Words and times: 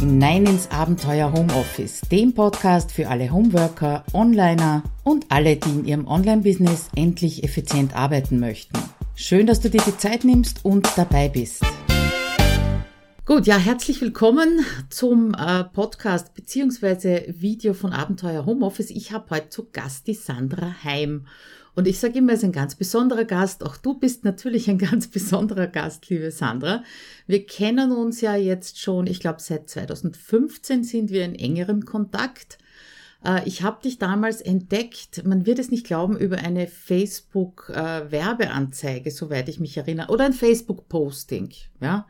hinein 0.00 0.46
ins 0.46 0.70
Abenteuer 0.70 1.30
Homeoffice, 1.30 2.00
dem 2.10 2.32
Podcast 2.32 2.90
für 2.90 3.08
alle 3.08 3.30
Homeworker, 3.30 4.02
Onliner 4.14 4.82
und 5.04 5.26
alle, 5.28 5.56
die 5.56 5.68
in 5.68 5.84
ihrem 5.84 6.06
Online-Business 6.06 6.88
endlich 6.96 7.44
effizient 7.44 7.94
arbeiten 7.94 8.40
möchten. 8.40 8.78
Schön, 9.14 9.46
dass 9.46 9.60
du 9.60 9.68
dir 9.68 9.82
die 9.86 9.98
Zeit 9.98 10.24
nimmst 10.24 10.64
und 10.64 10.88
dabei 10.96 11.28
bist. 11.28 11.62
Gut, 13.26 13.46
ja, 13.46 13.58
herzlich 13.58 14.00
willkommen 14.00 14.64
zum 14.88 15.34
äh, 15.34 15.64
Podcast 15.64 16.32
beziehungsweise 16.32 17.26
Video 17.28 17.74
von 17.74 17.92
Abenteuer 17.92 18.46
Homeoffice. 18.46 18.88
Ich 18.88 19.12
habe 19.12 19.28
heute 19.28 19.50
zu 19.50 19.68
Gast 19.70 20.06
die 20.06 20.14
Sandra 20.14 20.76
Heim. 20.82 21.26
Und 21.74 21.86
ich 21.86 21.98
sage 21.98 22.18
immer, 22.18 22.32
es 22.32 22.40
ist 22.40 22.44
ein 22.44 22.52
ganz 22.52 22.74
besonderer 22.74 23.24
Gast. 23.24 23.64
Auch 23.64 23.76
du 23.76 23.98
bist 23.98 24.24
natürlich 24.24 24.68
ein 24.68 24.78
ganz 24.78 25.08
besonderer 25.08 25.66
Gast, 25.66 26.08
liebe 26.08 26.30
Sandra. 26.30 26.82
Wir 27.26 27.46
kennen 27.46 27.92
uns 27.92 28.20
ja 28.20 28.36
jetzt 28.36 28.80
schon, 28.80 29.06
ich 29.06 29.20
glaube, 29.20 29.40
seit 29.40 29.68
2015 29.68 30.84
sind 30.84 31.10
wir 31.10 31.24
in 31.24 31.34
engerem 31.34 31.84
Kontakt. 31.84 32.58
Äh, 33.24 33.46
ich 33.46 33.62
habe 33.62 33.82
dich 33.82 33.98
damals 33.98 34.40
entdeckt, 34.40 35.24
man 35.24 35.46
wird 35.46 35.58
es 35.58 35.70
nicht 35.70 35.86
glauben, 35.86 36.18
über 36.18 36.38
eine 36.38 36.66
Facebook-Werbeanzeige, 36.66 39.08
äh, 39.08 39.12
soweit 39.12 39.48
ich 39.48 39.60
mich 39.60 39.76
erinnere, 39.76 40.10
oder 40.10 40.24
ein 40.24 40.32
Facebook-Posting. 40.32 41.50
Ja? 41.80 42.08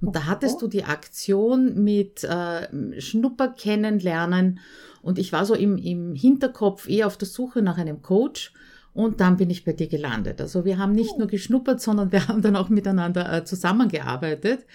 Und 0.00 0.16
da 0.16 0.24
hattest 0.26 0.62
du 0.62 0.68
die 0.68 0.84
Aktion 0.84 1.84
mit 1.84 2.24
äh, 2.24 3.00
Schnupper 3.00 3.48
kennenlernen 3.48 4.60
und 5.00 5.18
ich 5.18 5.32
war 5.32 5.46
so 5.46 5.54
im, 5.54 5.78
im 5.78 6.14
Hinterkopf 6.14 6.86
eher 6.88 7.06
auf 7.06 7.16
der 7.16 7.28
Suche 7.28 7.62
nach 7.62 7.78
einem 7.78 8.02
Coach 8.02 8.52
und 8.94 9.20
dann 9.20 9.36
bin 9.36 9.50
ich 9.50 9.64
bei 9.64 9.72
dir 9.72 9.88
gelandet. 9.88 10.40
Also 10.40 10.64
wir 10.64 10.78
haben 10.78 10.92
nicht 10.92 11.12
oh. 11.14 11.18
nur 11.20 11.28
geschnuppert, 11.28 11.80
sondern 11.80 12.12
wir 12.12 12.28
haben 12.28 12.42
dann 12.42 12.56
auch 12.56 12.68
miteinander 12.68 13.32
äh, 13.32 13.44
zusammengearbeitet. 13.44 14.66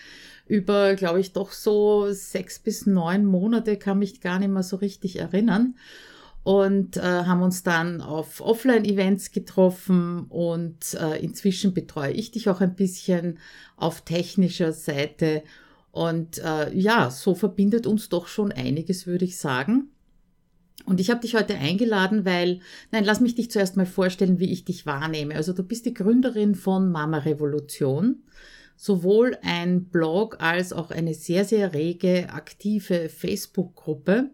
Über, 0.47 0.95
glaube 0.95 1.19
ich, 1.19 1.33
doch 1.33 1.51
so 1.51 2.11
sechs 2.11 2.59
bis 2.59 2.85
neun 2.85 3.25
Monate 3.25 3.77
kann 3.77 3.99
mich 3.99 4.21
gar 4.21 4.39
nicht 4.39 4.49
mehr 4.49 4.63
so 4.63 4.77
richtig 4.77 5.19
erinnern. 5.19 5.75
Und 6.43 6.95
äh, 6.95 7.01
haben 7.01 7.41
uns 7.41 7.63
dann 7.63 7.99
auf 7.99 8.39
Offline-Events 8.39 9.33
getroffen 9.33 10.27
und 10.29 10.93
äh, 10.93 11.21
inzwischen 11.21 11.73
betreue 11.73 12.13
ich 12.13 12.31
dich 12.31 12.47
auch 12.47 12.61
ein 12.61 12.75
bisschen 12.75 13.39
auf 13.75 14.01
technischer 14.01 14.71
Seite. 14.71 15.43
Und 15.91 16.37
äh, 16.37 16.73
ja, 16.73 17.11
so 17.11 17.35
verbindet 17.35 17.85
uns 17.85 18.07
doch 18.07 18.27
schon 18.27 18.53
einiges, 18.53 19.05
würde 19.05 19.25
ich 19.25 19.37
sagen. 19.37 19.89
Und 20.85 20.99
ich 20.99 21.09
habe 21.09 21.21
dich 21.21 21.35
heute 21.35 21.55
eingeladen, 21.55 22.23
weil, 22.25 22.59
nein, 22.91 23.03
lass 23.03 23.19
mich 23.19 23.35
dich 23.35 23.51
zuerst 23.51 23.75
mal 23.77 23.85
vorstellen, 23.85 24.39
wie 24.39 24.51
ich 24.51 24.63
dich 24.63 24.85
wahrnehme. 24.85 25.35
Also 25.35 25.53
du 25.53 25.63
bist 25.63 25.85
die 25.85 25.93
Gründerin 25.93 26.55
von 26.55 26.91
Mama 26.91 27.19
Revolution, 27.19 28.23
sowohl 28.75 29.37
ein 29.41 29.85
Blog 29.85 30.37
als 30.39 30.71
auch 30.71 30.91
eine 30.91 31.13
sehr, 31.13 31.45
sehr 31.45 31.73
rege, 31.73 32.29
aktive 32.31 33.09
Facebook-Gruppe. 33.09 34.29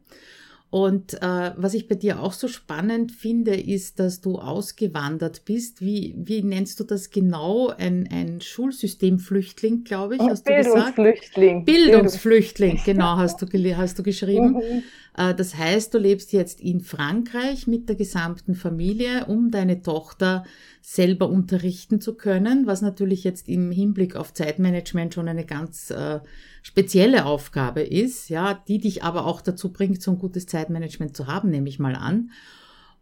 Und 0.73 1.21
äh, 1.21 1.51
was 1.55 1.75
ich 1.75 1.87
bei 1.87 1.93
dir 1.93 2.19
auch 2.19 2.33
so 2.33 2.47
spannend 2.47 3.11
finde, 3.11 3.55
ist, 3.55 3.99
dass 3.99 4.21
du 4.21 4.39
ausgewandert 4.39 5.45
bist. 5.45 5.81
Wie, 5.81 6.15
wie 6.17 6.41
nennst 6.41 6.79
du 6.79 6.83
das 6.83 7.11
genau? 7.11 7.67
Ein, 7.67 8.09
ein 8.11 8.41
Schulsystemflüchtling, 8.41 9.83
glaube 9.83 10.15
ich, 10.15 10.21
hast 10.21 10.45
Bildungsflüchtling. 10.45 11.63
du 11.63 11.65
gesagt? 11.65 11.65
Bildungsflüchtling, 11.65 12.79
genau, 12.83 13.05
hast 13.17 13.39
du, 13.39 13.75
hast 13.77 13.99
du 13.99 14.01
geschrieben. 14.01 14.53
Mhm. 14.53 14.83
Äh, 15.15 15.35
das 15.35 15.55
heißt, 15.55 15.93
du 15.93 15.99
lebst 15.99 16.33
jetzt 16.33 16.59
in 16.59 16.79
Frankreich 16.79 17.67
mit 17.67 17.87
der 17.87 17.95
gesamten 17.95 18.55
Familie, 18.55 19.27
um 19.27 19.51
deine 19.51 19.83
Tochter 19.83 20.43
selber 20.81 21.29
unterrichten 21.29 22.01
zu 22.01 22.15
können, 22.15 22.65
was 22.65 22.81
natürlich 22.81 23.23
jetzt 23.23 23.47
im 23.47 23.69
Hinblick 23.69 24.15
auf 24.15 24.33
Zeitmanagement 24.33 25.13
schon 25.13 25.27
eine 25.27 25.45
ganz 25.45 25.91
äh, 25.91 26.19
spezielle 26.63 27.25
Aufgabe 27.25 27.81
ist, 27.81 28.29
ja, 28.29 28.53
die 28.53 28.79
dich 28.79 29.03
aber 29.03 29.25
auch 29.25 29.41
dazu 29.41 29.71
bringt, 29.71 30.01
so 30.01 30.11
ein 30.11 30.17
gutes 30.17 30.47
Zeitmanagement 30.47 31.15
zu 31.15 31.27
haben, 31.27 31.49
nehme 31.49 31.69
ich 31.69 31.77
mal 31.77 31.95
an. 31.95 32.31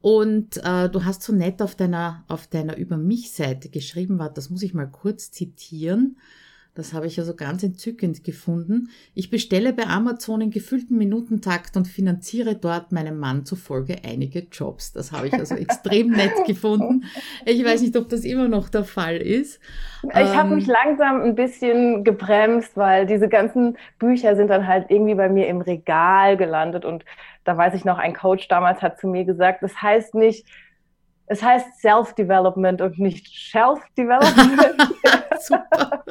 Und 0.01 0.57
äh, 0.63 0.89
du 0.89 1.05
hast 1.05 1.22
so 1.22 1.31
nett 1.31 1.61
auf 1.61 1.75
deiner, 1.75 2.25
auf 2.27 2.47
deiner 2.47 2.75
Über 2.75 2.97
mich-Seite 2.97 3.69
geschrieben, 3.69 4.17
warte, 4.17 4.33
das 4.33 4.49
muss 4.49 4.63
ich 4.63 4.73
mal 4.73 4.89
kurz 4.89 5.31
zitieren. 5.31 6.17
Das 6.73 6.93
habe 6.93 7.05
ich 7.05 7.19
also 7.19 7.35
ganz 7.35 7.63
entzückend 7.63 8.23
gefunden. 8.23 8.89
Ich 9.13 9.29
bestelle 9.29 9.73
bei 9.73 9.87
Amazon 9.87 10.39
in 10.39 10.51
gefüllten 10.51 10.97
Minutentakt 10.97 11.75
und 11.75 11.85
finanziere 11.85 12.55
dort 12.55 12.93
meinem 12.93 13.19
Mann 13.19 13.45
zufolge 13.45 13.97
einige 14.05 14.47
Jobs. 14.49 14.93
Das 14.93 15.11
habe 15.11 15.27
ich 15.27 15.33
also 15.33 15.55
extrem 15.55 16.09
nett 16.11 16.45
gefunden. 16.47 17.03
Ich 17.45 17.63
weiß 17.65 17.81
nicht, 17.81 17.97
ob 17.97 18.07
das 18.07 18.23
immer 18.23 18.47
noch 18.47 18.69
der 18.69 18.85
Fall 18.85 19.17
ist. 19.17 19.59
Ich 20.03 20.13
habe 20.13 20.49
ähm, 20.49 20.55
mich 20.55 20.67
langsam 20.67 21.21
ein 21.21 21.35
bisschen 21.35 22.05
gebremst, 22.05 22.77
weil 22.77 23.05
diese 23.05 23.27
ganzen 23.27 23.77
Bücher 23.99 24.37
sind 24.37 24.47
dann 24.47 24.65
halt 24.65 24.85
irgendwie 24.89 25.15
bei 25.15 25.27
mir 25.27 25.47
im 25.47 25.59
Regal 25.59 26.37
gelandet. 26.37 26.85
Und 26.85 27.03
da 27.43 27.57
weiß 27.57 27.73
ich 27.73 27.83
noch, 27.83 27.97
ein 27.97 28.13
Coach 28.13 28.47
damals 28.47 28.81
hat 28.81 28.97
zu 28.97 29.07
mir 29.07 29.25
gesagt, 29.25 29.61
das 29.61 29.81
heißt 29.81 30.15
nicht, 30.15 30.45
es 31.25 31.43
heißt 31.43 31.81
Self-Development 31.81 32.81
und 32.81 32.97
nicht 32.97 33.27
Shelf-Development. 33.27 34.89
Super. 35.41 36.03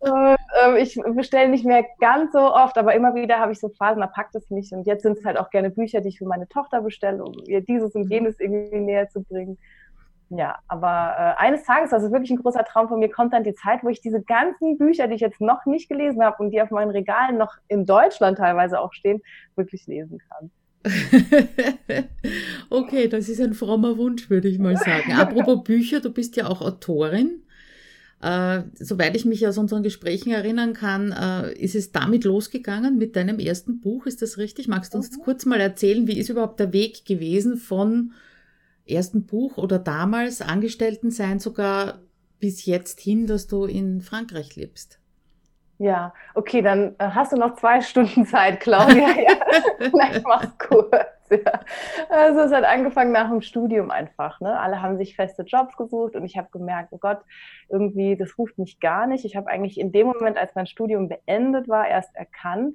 und, 0.00 0.36
ähm, 0.64 0.76
ich 0.76 0.98
bestelle 1.14 1.48
nicht 1.48 1.64
mehr 1.64 1.84
ganz 2.00 2.32
so 2.32 2.38
oft, 2.38 2.78
aber 2.78 2.94
immer 2.94 3.14
wieder 3.14 3.38
habe 3.38 3.52
ich 3.52 3.60
so 3.60 3.68
Phasen, 3.68 4.00
da 4.00 4.06
packt 4.06 4.34
es 4.34 4.50
mich. 4.50 4.72
Und 4.72 4.86
jetzt 4.86 5.02
sind 5.02 5.18
es 5.18 5.24
halt 5.24 5.38
auch 5.38 5.50
gerne 5.50 5.70
Bücher, 5.70 6.00
die 6.00 6.08
ich 6.08 6.18
für 6.18 6.26
meine 6.26 6.48
Tochter 6.48 6.82
bestelle, 6.82 7.24
um 7.24 7.34
ihr 7.46 7.60
dieses 7.60 7.94
und 7.94 8.10
jenes 8.10 8.38
irgendwie 8.40 8.80
näher 8.80 9.08
zu 9.08 9.22
bringen. 9.22 9.58
Ja, 10.28 10.58
aber 10.66 11.36
äh, 11.38 11.40
eines 11.40 11.62
Tages, 11.62 11.90
das 11.90 12.02
ist 12.02 12.10
wirklich 12.10 12.32
ein 12.32 12.42
großer 12.42 12.64
Traum 12.64 12.88
von 12.88 12.98
mir, 12.98 13.08
kommt 13.08 13.32
dann 13.32 13.44
die 13.44 13.54
Zeit, 13.54 13.84
wo 13.84 13.88
ich 13.88 14.00
diese 14.00 14.20
ganzen 14.20 14.76
Bücher, 14.76 15.06
die 15.06 15.14
ich 15.14 15.20
jetzt 15.20 15.40
noch 15.40 15.66
nicht 15.66 15.88
gelesen 15.88 16.22
habe 16.22 16.42
und 16.42 16.50
die 16.50 16.60
auf 16.60 16.70
meinen 16.70 16.90
Regalen 16.90 17.38
noch 17.38 17.54
in 17.68 17.86
Deutschland 17.86 18.38
teilweise 18.38 18.80
auch 18.80 18.92
stehen, 18.92 19.22
wirklich 19.54 19.86
lesen 19.86 20.20
kann. 20.28 20.50
okay, 22.70 23.08
das 23.08 23.28
ist 23.28 23.40
ein 23.40 23.54
frommer 23.54 23.98
Wunsch, 23.98 24.28
würde 24.28 24.48
ich 24.48 24.58
mal 24.58 24.76
sagen. 24.76 25.12
Apropos 25.12 25.62
Bücher, 25.64 26.00
du 26.00 26.12
bist 26.12 26.36
ja 26.36 26.46
auch 26.46 26.60
Autorin. 26.60 27.42
Äh, 28.22 28.62
soweit 28.74 29.14
ich 29.14 29.24
mich 29.26 29.46
aus 29.46 29.58
unseren 29.58 29.82
Gesprächen 29.82 30.30
erinnern 30.30 30.72
kann, 30.72 31.12
äh, 31.12 31.52
ist 31.52 31.74
es 31.74 31.92
damit 31.92 32.24
losgegangen 32.24 32.96
mit 32.96 33.14
deinem 33.14 33.38
ersten 33.38 33.80
Buch. 33.80 34.06
Ist 34.06 34.22
das 34.22 34.38
richtig? 34.38 34.68
Magst 34.68 34.94
du 34.94 34.98
uns 34.98 35.16
mhm. 35.16 35.22
kurz 35.22 35.44
mal 35.44 35.60
erzählen, 35.60 36.06
wie 36.06 36.18
ist 36.18 36.30
überhaupt 36.30 36.58
der 36.58 36.72
Weg 36.72 37.04
gewesen 37.04 37.56
von 37.56 38.12
ersten 38.88 39.26
Buch 39.26 39.58
oder 39.58 39.78
damals 39.78 40.40
Angestellten-Sein 40.40 41.40
sogar 41.40 42.00
bis 42.40 42.64
jetzt 42.64 43.00
hin, 43.00 43.26
dass 43.26 43.48
du 43.48 43.64
in 43.64 44.00
Frankreich 44.00 44.56
lebst? 44.56 44.98
Ja, 45.78 46.14
okay, 46.34 46.62
dann 46.62 46.94
äh, 46.98 47.08
hast 47.10 47.32
du 47.32 47.36
noch 47.36 47.56
zwei 47.56 47.82
Stunden 47.82 48.24
Zeit, 48.24 48.60
Claudia. 48.60 49.08
ja. 49.08 49.76
ich 50.16 50.22
mach's 50.22 50.48
kurz. 50.58 50.96
Ja. 51.44 51.60
Also 52.08 52.40
es 52.40 52.52
hat 52.52 52.64
angefangen 52.64 53.12
nach 53.12 53.28
dem 53.28 53.42
Studium 53.42 53.90
einfach. 53.90 54.40
Ne? 54.40 54.58
Alle 54.58 54.82
haben 54.82 54.96
sich 54.96 55.16
feste 55.16 55.42
Jobs 55.42 55.76
gesucht 55.76 56.16
und 56.16 56.24
ich 56.24 56.36
habe 56.36 56.48
gemerkt, 56.50 56.92
oh 56.92 56.98
Gott, 56.98 57.20
irgendwie, 57.68 58.16
das 58.16 58.38
ruft 58.38 58.58
mich 58.58 58.80
gar 58.80 59.06
nicht. 59.06 59.24
Ich 59.24 59.36
habe 59.36 59.48
eigentlich 59.48 59.78
in 59.78 59.92
dem 59.92 60.06
Moment, 60.06 60.36
als 60.36 60.54
mein 60.54 60.66
Studium 60.66 61.08
beendet 61.08 61.68
war, 61.68 61.86
erst 61.88 62.14
erkannt, 62.14 62.74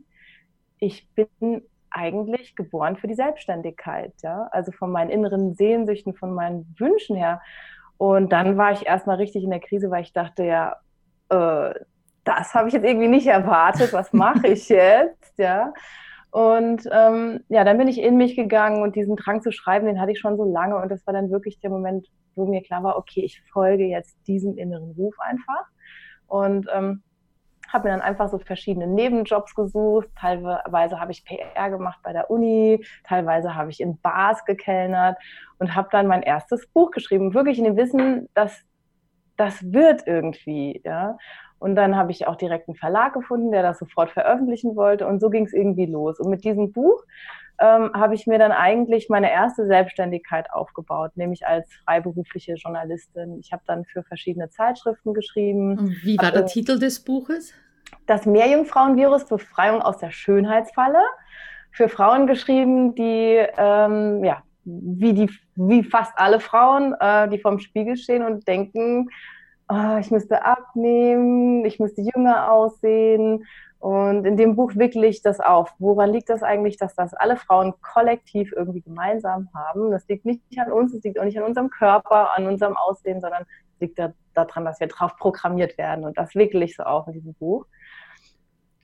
ich 0.80 1.08
bin 1.14 1.64
eigentlich 1.90 2.56
geboren 2.56 2.98
für 2.98 3.08
die 3.08 3.16
Selbstständigkeit. 3.16 4.14
Ja? 4.22 4.48
Also 4.52 4.72
von 4.72 4.92
meinen 4.92 5.10
inneren 5.10 5.54
Sehnsüchten, 5.54 6.14
von 6.14 6.34
meinen 6.34 6.76
Wünschen 6.78 7.16
her. 7.16 7.42
Und 7.98 8.32
dann 8.32 8.58
war 8.58 8.72
ich 8.72 8.86
erstmal 8.86 9.18
richtig 9.18 9.44
in 9.44 9.52
der 9.52 9.60
Krise, 9.60 9.92
weil 9.92 10.02
ich 10.02 10.14
dachte, 10.14 10.44
ja, 10.44 10.78
äh, 11.30 11.74
das 12.24 12.54
habe 12.54 12.68
ich 12.68 12.74
jetzt 12.74 12.86
irgendwie 12.86 13.08
nicht 13.08 13.28
erwartet, 13.28 13.94
was 13.94 14.14
mache 14.14 14.48
ich 14.48 14.70
jetzt, 14.70 15.38
ja. 15.38 15.74
Und 16.32 16.88
ähm, 16.92 17.42
ja, 17.50 17.66
dann 17.66 17.78
bin 17.78 17.90
ich 17.90 18.02
in 18.02 18.16
mich 18.16 18.36
gegangen 18.36 18.82
und 18.82 18.96
diesen 18.96 19.18
Drang 19.18 19.42
zu 19.42 19.52
schreiben, 19.52 19.86
den 19.86 20.00
hatte 20.00 20.14
ich 20.14 20.20
schon 20.20 20.38
so 20.38 20.46
lange 20.46 20.78
und 20.78 20.90
das 20.90 21.06
war 21.06 21.14
dann 21.14 21.30
wirklich 21.30 21.60
der 21.60 21.70
Moment, 21.70 22.08
wo 22.36 22.46
mir 22.46 22.62
klar 22.64 22.84
war, 22.84 22.98
okay, 22.98 23.22
ich 23.24 23.44
folge 23.52 23.86
jetzt 23.86 24.16
diesem 24.28 24.58
inneren 24.58 24.92
Ruf 24.92 25.14
einfach 25.20 25.66
und 26.28 26.68
ähm, 26.74 27.04
habe 27.72 27.88
mir 27.88 27.96
dann 27.96 28.02
einfach 28.02 28.30
so 28.30 28.40
verschiedene 28.40 28.88
Nebenjobs 28.88 29.56
gesucht. 29.56 30.08
Teilweise 30.18 31.00
habe 31.00 31.12
ich 31.12 31.26
PR 31.26 31.70
gemacht 31.70 32.00
bei 32.04 32.14
der 32.14 32.30
Uni, 32.30 32.86
teilweise 33.04 33.56
habe 33.56 33.70
ich 33.70 33.82
in 33.82 34.00
Bars 34.00 34.44
gekellnert 34.46 35.18
und 35.60 35.76
habe 35.76 35.90
dann 35.92 36.08
mein 36.08 36.24
erstes 36.24 36.68
Buch 36.68 36.92
geschrieben, 36.92 37.34
wirklich 37.34 37.58
in 37.58 37.66
dem 37.66 37.78
Wissen, 37.78 38.30
dass 38.34 38.64
das 39.38 39.72
wird 39.72 40.06
irgendwie, 40.08 40.82
ja. 40.86 41.18
Und 41.62 41.76
dann 41.76 41.96
habe 41.96 42.10
ich 42.10 42.26
auch 42.26 42.38
direkt 42.38 42.68
einen 42.68 42.76
Verlag 42.76 43.14
gefunden, 43.14 43.52
der 43.52 43.62
das 43.62 43.78
sofort 43.78 44.10
veröffentlichen 44.10 44.76
wollte. 44.76 45.06
Und 45.06 45.20
so 45.20 45.30
ging 45.30 45.46
es 45.46 45.54
irgendwie 45.54 45.86
los. 45.86 46.20
Und 46.20 46.32
mit 46.32 46.44
diesem 46.44 46.72
Buch 46.72 47.04
ähm, 47.60 47.92
habe 47.94 48.16
ich 48.16 48.26
mir 48.26 48.40
dann 48.40 48.52
eigentlich 48.52 49.10
meine 49.10 49.32
erste 49.32 49.68
Selbstständigkeit 49.68 50.52
aufgebaut, 50.52 51.12
nämlich 51.14 51.46
als 51.46 51.72
freiberufliche 51.86 52.56
Journalistin. 52.56 53.38
Ich 53.40 53.54
habe 53.54 53.62
dann 53.68 53.86
für 53.86 54.02
verschiedene 54.02 54.50
Zeitschriften 54.50 55.14
geschrieben. 55.14 55.78
Und 55.78 56.04
wie 56.04 56.18
war 56.18 56.32
der 56.32 56.48
Titel 56.48 56.80
des 56.80 57.00
Buches? 57.04 57.54
Das 58.08 58.26
Meerjungfrauenvirus, 58.26 59.26
Befreiung 59.26 59.84
aus 59.84 60.00
der 60.00 60.10
Schönheitsfalle. 60.10 61.04
Für 61.72 61.90
Frauen 61.90 62.26
geschrieben, 62.26 62.96
die 62.96 63.38
ähm, 63.56 64.24
ja, 64.24 64.42
wie, 64.64 65.14
die, 65.14 65.30
wie 65.56 65.84
fast 65.84 66.14
alle 66.16 66.40
Frauen, 66.40 66.96
äh, 67.00 67.30
die 67.30 67.38
vorm 67.38 67.60
Spiegel 67.60 67.98
stehen 67.98 68.24
und 68.24 68.48
denken, 68.48 69.10
oh, 69.72 69.98
ich 70.00 70.12
müsste 70.12 70.44
abnehmen, 70.46 71.66
ich 71.66 71.80
müsste 71.80 72.02
jünger 72.02 72.52
aussehen 72.52 73.46
Und 73.80 74.26
in 74.26 74.38
dem 74.38 74.56
Buch 74.56 74.74
wickle 74.76 75.08
ich 75.08 75.24
das 75.24 75.40
auf. 75.40 75.74
Woran 75.80 76.12
liegt 76.12 76.30
das 76.30 76.44
eigentlich, 76.44 76.78
dass 76.78 76.94
das 76.96 77.14
alle 77.16 77.36
Frauen 77.38 77.74
kollektiv 77.82 78.54
irgendwie 78.56 78.82
gemeinsam 78.82 79.50
haben? 79.56 79.90
Das 79.92 80.08
liegt 80.08 80.26
nicht 80.26 80.42
an 80.60 80.72
uns, 80.72 80.94
es 80.94 81.04
liegt 81.04 81.20
auch 81.20 81.24
nicht 81.24 81.40
an 81.40 81.46
unserem 81.46 81.70
Körper, 81.72 82.38
an 82.38 82.46
unserem 82.48 82.78
Aussehen, 82.78 83.22
sondern 83.22 83.46
liegt 83.80 83.98
daran, 83.98 84.66
dass 84.66 84.80
wir 84.80 84.88
drauf 84.88 85.18
programmiert 85.18 85.78
werden. 85.80 86.06
Und 86.06 86.18
das 86.18 86.36
wickle 86.36 86.64
ich 86.64 86.76
so 86.76 86.84
auf 86.84 87.08
in 87.08 87.14
diesem 87.14 87.34
Buch. 87.34 87.66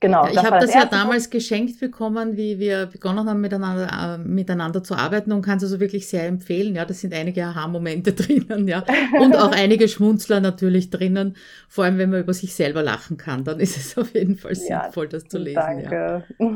Genau. 0.00 0.26
Ja, 0.26 0.30
ich 0.30 0.38
habe 0.38 0.60
das, 0.60 0.66
das 0.66 0.74
ja 0.74 0.84
damals 0.84 1.24
Buch. 1.24 1.32
geschenkt 1.32 1.80
bekommen, 1.80 2.36
wie 2.36 2.60
wir 2.60 2.86
begonnen 2.86 3.28
haben, 3.28 3.40
miteinander, 3.40 4.16
äh, 4.16 4.18
miteinander 4.18 4.82
zu 4.84 4.94
arbeiten 4.94 5.32
und 5.32 5.42
kann 5.42 5.56
es 5.56 5.64
also 5.64 5.80
wirklich 5.80 6.08
sehr 6.08 6.26
empfehlen. 6.26 6.76
Ja, 6.76 6.84
das 6.84 7.00
sind 7.00 7.12
einige 7.12 7.44
Aha-Momente 7.44 8.12
drinnen, 8.14 8.68
ja. 8.68 8.84
Und 9.18 9.36
auch 9.36 9.50
einige 9.56 9.88
Schmunzler 9.88 10.40
natürlich 10.40 10.90
drinnen. 10.90 11.36
Vor 11.68 11.84
allem, 11.84 11.98
wenn 11.98 12.10
man 12.10 12.20
über 12.20 12.32
sich 12.32 12.54
selber 12.54 12.82
lachen 12.82 13.16
kann, 13.16 13.42
dann 13.42 13.58
ist 13.58 13.76
es 13.76 13.98
auf 13.98 14.14
jeden 14.14 14.36
Fall 14.36 14.54
sinnvoll, 14.54 15.04
ja, 15.04 15.10
das 15.10 15.26
zu 15.26 15.38
lesen. 15.38 15.56
Danke. 15.56 16.24
Ja, 16.38 16.46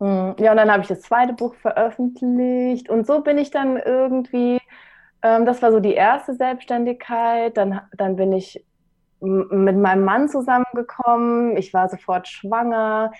ja 0.40 0.50
und 0.50 0.56
dann 0.56 0.72
habe 0.72 0.82
ich 0.82 0.88
das 0.88 1.02
zweite 1.02 1.34
Buch 1.34 1.54
veröffentlicht 1.56 2.88
und 2.88 3.06
so 3.06 3.20
bin 3.20 3.36
ich 3.36 3.50
dann 3.50 3.76
irgendwie, 3.76 4.58
ähm, 5.20 5.44
das 5.44 5.60
war 5.60 5.70
so 5.70 5.80
die 5.80 5.94
erste 5.94 6.34
Selbstständigkeit, 6.34 7.58
dann, 7.58 7.82
dann 7.94 8.16
bin 8.16 8.32
ich 8.32 8.64
mit 9.20 9.76
meinem 9.76 10.04
Mann 10.04 10.28
zusammengekommen. 10.28 11.56
Ich 11.56 11.74
war 11.74 11.88
sofort 11.88 12.28
schwanger. 12.28 13.10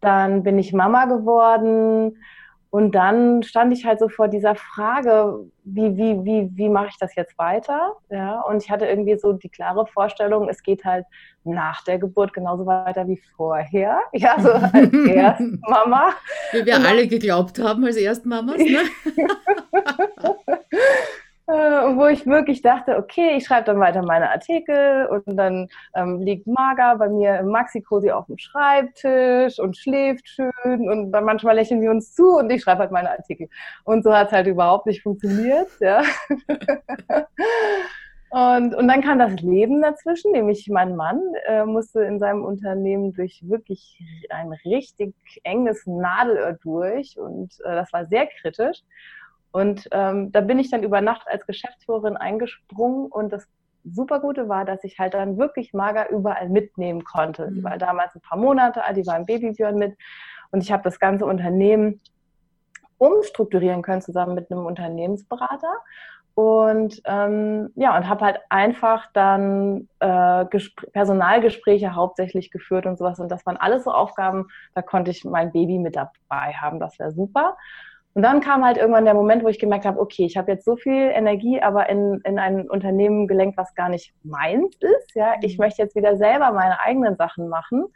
Dann 0.00 0.42
bin 0.42 0.58
ich 0.58 0.72
Mama 0.72 1.04
geworden. 1.04 2.16
Und 2.72 2.94
dann 2.94 3.42
stand 3.42 3.74
ich 3.74 3.84
halt 3.84 3.98
so 3.98 4.08
vor 4.08 4.28
dieser 4.28 4.54
Frage, 4.54 5.40
wie, 5.62 5.94
wie, 5.94 6.24
wie, 6.24 6.48
wie 6.54 6.70
mache 6.70 6.86
ich 6.88 6.96
das 6.98 7.14
jetzt 7.16 7.36
weiter? 7.36 7.98
Ja, 8.08 8.40
und 8.40 8.62
ich 8.62 8.70
hatte 8.70 8.86
irgendwie 8.86 9.18
so 9.18 9.34
die 9.34 9.50
klare 9.50 9.86
Vorstellung, 9.86 10.48
es 10.48 10.62
geht 10.62 10.82
halt 10.82 11.04
nach 11.44 11.84
der 11.84 11.98
Geburt 11.98 12.32
genauso 12.32 12.64
weiter 12.64 13.06
wie 13.06 13.20
vorher. 13.36 14.00
Ja, 14.14 14.40
so 14.40 14.52
als 14.52 14.72
Erstmama. 15.06 16.14
Wie 16.52 16.64
wir 16.64 16.76
alle 16.76 17.06
geglaubt 17.06 17.58
haben 17.58 17.84
als 17.84 17.96
Erstmamas, 17.96 18.56
ne? 18.56 18.78
Äh, 21.48 21.52
wo 21.52 22.06
ich 22.06 22.24
wirklich 22.24 22.62
dachte, 22.62 22.96
okay, 22.96 23.36
ich 23.36 23.46
schreibe 23.46 23.64
dann 23.64 23.80
weiter 23.80 24.02
meine 24.02 24.30
Artikel 24.30 25.06
und 25.06 25.36
dann 25.36 25.68
ähm, 25.96 26.20
liegt 26.20 26.46
Marga 26.46 26.94
bei 26.94 27.08
mir 27.08 27.40
im 27.40 27.48
Maxi-Cosi 27.48 28.12
auf 28.12 28.26
dem 28.26 28.38
Schreibtisch 28.38 29.58
und 29.58 29.76
schläft 29.76 30.28
schön 30.28 30.52
und 30.88 31.10
dann 31.10 31.24
manchmal 31.24 31.56
lächeln 31.56 31.80
wir 31.80 31.90
uns 31.90 32.14
zu 32.14 32.36
und 32.36 32.48
ich 32.50 32.62
schreibe 32.62 32.80
halt 32.80 32.92
meine 32.92 33.10
Artikel. 33.10 33.48
Und 33.82 34.04
so 34.04 34.14
hat 34.14 34.28
es 34.28 34.32
halt 34.32 34.46
überhaupt 34.46 34.86
nicht 34.86 35.02
funktioniert, 35.02 35.68
ja. 35.80 36.02
Und, 38.30 38.74
und 38.74 38.88
dann 38.88 39.02
kam 39.02 39.18
das 39.18 39.42
Leben 39.42 39.82
dazwischen, 39.82 40.32
nämlich 40.32 40.68
mein 40.70 40.96
Mann 40.96 41.20
äh, 41.48 41.66
musste 41.66 42.02
in 42.02 42.18
seinem 42.18 42.44
Unternehmen 42.44 43.12
durch 43.12 43.42
wirklich 43.46 44.00
ein 44.30 44.52
richtig 44.64 45.14
enges 45.42 45.86
Nadelöhr 45.86 46.54
durch 46.62 47.18
und 47.18 47.52
äh, 47.64 47.74
das 47.74 47.92
war 47.92 48.06
sehr 48.06 48.26
kritisch. 48.26 48.82
Und 49.52 49.88
ähm, 49.92 50.32
da 50.32 50.40
bin 50.40 50.58
ich 50.58 50.70
dann 50.70 50.82
über 50.82 51.00
Nacht 51.00 51.28
als 51.28 51.46
Geschäftsführerin 51.46 52.16
eingesprungen 52.16 53.06
und 53.06 53.32
das 53.32 53.46
super 53.84 54.20
Gute 54.20 54.48
war, 54.48 54.64
dass 54.64 54.84
ich 54.84 54.98
halt 54.98 55.14
dann 55.14 55.38
wirklich 55.38 55.72
Mager 55.74 56.08
überall 56.10 56.48
mitnehmen 56.48 57.04
konnte. 57.04 57.48
Mhm. 57.48 57.54
Die 57.54 57.64
war 57.64 57.78
damals 57.78 58.14
ein 58.14 58.20
paar 58.20 58.38
Monate 58.38 58.84
alt, 58.84 58.96
die 58.96 59.06
war 59.06 59.16
im 59.16 59.26
Babybjörn 59.26 59.76
mit 59.76 59.96
und 60.50 60.62
ich 60.62 60.72
habe 60.72 60.82
das 60.82 60.98
ganze 60.98 61.26
Unternehmen 61.26 62.00
umstrukturieren 62.98 63.82
können 63.82 64.00
zusammen 64.00 64.34
mit 64.34 64.50
einem 64.50 64.64
Unternehmensberater 64.64 65.72
und 66.34 67.02
ähm, 67.04 67.70
ja 67.74 67.96
und 67.96 68.08
habe 68.08 68.24
halt 68.24 68.40
einfach 68.48 69.10
dann 69.12 69.88
äh, 69.98 70.44
Personalgespräche 70.92 71.94
hauptsächlich 71.94 72.50
geführt 72.50 72.86
und 72.86 72.96
sowas 72.96 73.18
und 73.18 73.28
das 73.28 73.44
waren 73.44 73.56
alles 73.56 73.84
so 73.84 73.90
Aufgaben, 73.90 74.46
da 74.74 74.82
konnte 74.82 75.10
ich 75.10 75.24
mein 75.24 75.52
Baby 75.52 75.78
mit 75.78 75.96
dabei 75.96 76.52
haben, 76.54 76.80
das 76.80 76.98
wäre 76.98 77.10
super. 77.10 77.56
Und 78.14 78.22
dann 78.22 78.40
kam 78.40 78.64
halt 78.64 78.76
irgendwann 78.76 79.06
der 79.06 79.14
Moment, 79.14 79.42
wo 79.42 79.48
ich 79.48 79.58
gemerkt 79.58 79.86
habe, 79.86 79.98
okay, 79.98 80.26
ich 80.26 80.36
habe 80.36 80.52
jetzt 80.52 80.66
so 80.66 80.76
viel 80.76 81.10
Energie, 81.14 81.62
aber 81.62 81.88
in, 81.88 82.20
in 82.24 82.38
ein 82.38 82.68
Unternehmen 82.68 83.26
gelenkt, 83.26 83.56
was 83.56 83.74
gar 83.74 83.88
nicht 83.88 84.14
meins 84.22 84.76
ist. 84.80 85.14
Ja, 85.14 85.34
ich 85.40 85.56
mhm. 85.56 85.64
möchte 85.64 85.82
jetzt 85.82 85.96
wieder 85.96 86.16
selber 86.16 86.52
meine 86.52 86.80
eigenen 86.80 87.16
Sachen 87.16 87.48
machen. 87.48 87.86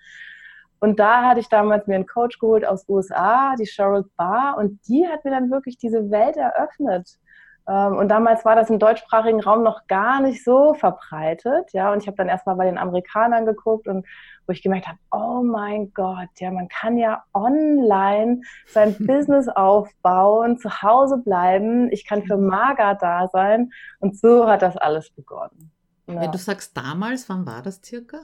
Und 0.81 0.99
da 1.01 1.23
hatte 1.23 1.41
ich 1.41 1.49
damals 1.49 1.87
mir 1.87 1.97
einen 1.97 2.07
Coach 2.07 2.39
geholt 2.39 2.67
aus 2.67 2.89
USA, 2.89 3.55
die 3.59 3.67
Cheryl 3.67 4.05
Barr, 4.17 4.57
und 4.59 4.79
die 4.89 5.07
hat 5.07 5.25
mir 5.25 5.31
dann 5.31 5.51
wirklich 5.51 5.79
diese 5.79 6.11
Welt 6.11 6.37
eröffnet. 6.37 7.19
Ähm, 7.69 7.97
und 7.97 8.09
damals 8.09 8.45
war 8.45 8.57
das 8.57 8.71
im 8.71 8.79
deutschsprachigen 8.79 9.41
Raum 9.41 9.63
noch 9.63 9.87
gar 9.87 10.21
nicht 10.21 10.45
so 10.45 10.75
verbreitet. 10.75 11.73
Ja, 11.73 11.93
und 11.93 12.03
ich 12.03 12.07
habe 12.07 12.17
dann 12.17 12.29
erstmal 12.29 12.57
bei 12.57 12.67
den 12.67 12.79
Amerikanern 12.79 13.47
geguckt 13.47 13.89
und 13.89 14.07
wo 14.47 14.53
ich 14.53 14.63
gemerkt 14.63 14.87
habe, 14.87 14.99
oh 15.11 15.43
mein 15.43 15.93
Gott, 15.93 16.29
ja, 16.39 16.51
man 16.51 16.69
kann 16.69 16.97
ja 16.97 17.25
online 17.35 18.41
sein 18.67 18.97
Business 19.07 19.49
aufbauen, 19.49 20.59
zu 20.59 20.83
Hause 20.83 21.19
bleiben, 21.19 21.91
ich 21.93 22.07
kann 22.07 22.25
für 22.25 22.37
Maga 22.37 22.95
da 22.95 23.29
sein. 23.29 23.71
Und 24.01 24.19
so 24.19 24.47
hat 24.47 24.63
das 24.63 24.77
alles 24.77 25.11
begonnen. 25.11 25.73
Ja. 26.07 26.21
Wenn 26.21 26.33
du 26.33 26.39
sagst 26.39 26.77
damals, 26.77 27.29
wann 27.29 27.47
war 27.47 27.63
das 27.63 27.81
circa? 27.85 28.21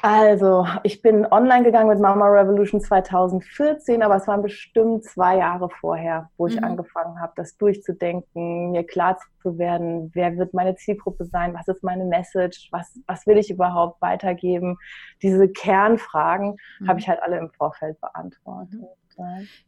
Also, 0.00 0.64
ich 0.84 1.02
bin 1.02 1.26
online 1.26 1.64
gegangen 1.64 1.88
mit 1.88 1.98
Mama 1.98 2.28
Revolution 2.28 2.80
2014, 2.80 4.00
aber 4.02 4.14
es 4.16 4.28
waren 4.28 4.42
bestimmt 4.42 5.04
zwei 5.04 5.38
Jahre 5.38 5.68
vorher, 5.68 6.30
wo 6.36 6.46
ich 6.46 6.56
mhm. 6.56 6.64
angefangen 6.64 7.20
habe, 7.20 7.32
das 7.34 7.56
durchzudenken, 7.56 8.70
mir 8.70 8.84
klar 8.84 9.18
zu 9.42 9.58
werden, 9.58 10.12
wer 10.14 10.36
wird 10.36 10.54
meine 10.54 10.76
Zielgruppe 10.76 11.24
sein, 11.24 11.52
was 11.52 11.66
ist 11.66 11.82
meine 11.82 12.04
Message, 12.04 12.68
was, 12.70 13.00
was 13.08 13.26
will 13.26 13.38
ich 13.38 13.50
überhaupt 13.50 14.00
weitergeben. 14.00 14.78
Diese 15.20 15.48
Kernfragen 15.48 16.56
mhm. 16.78 16.88
habe 16.88 17.00
ich 17.00 17.08
halt 17.08 17.20
alle 17.20 17.38
im 17.38 17.50
Vorfeld 17.50 18.00
beantwortet. 18.00 18.78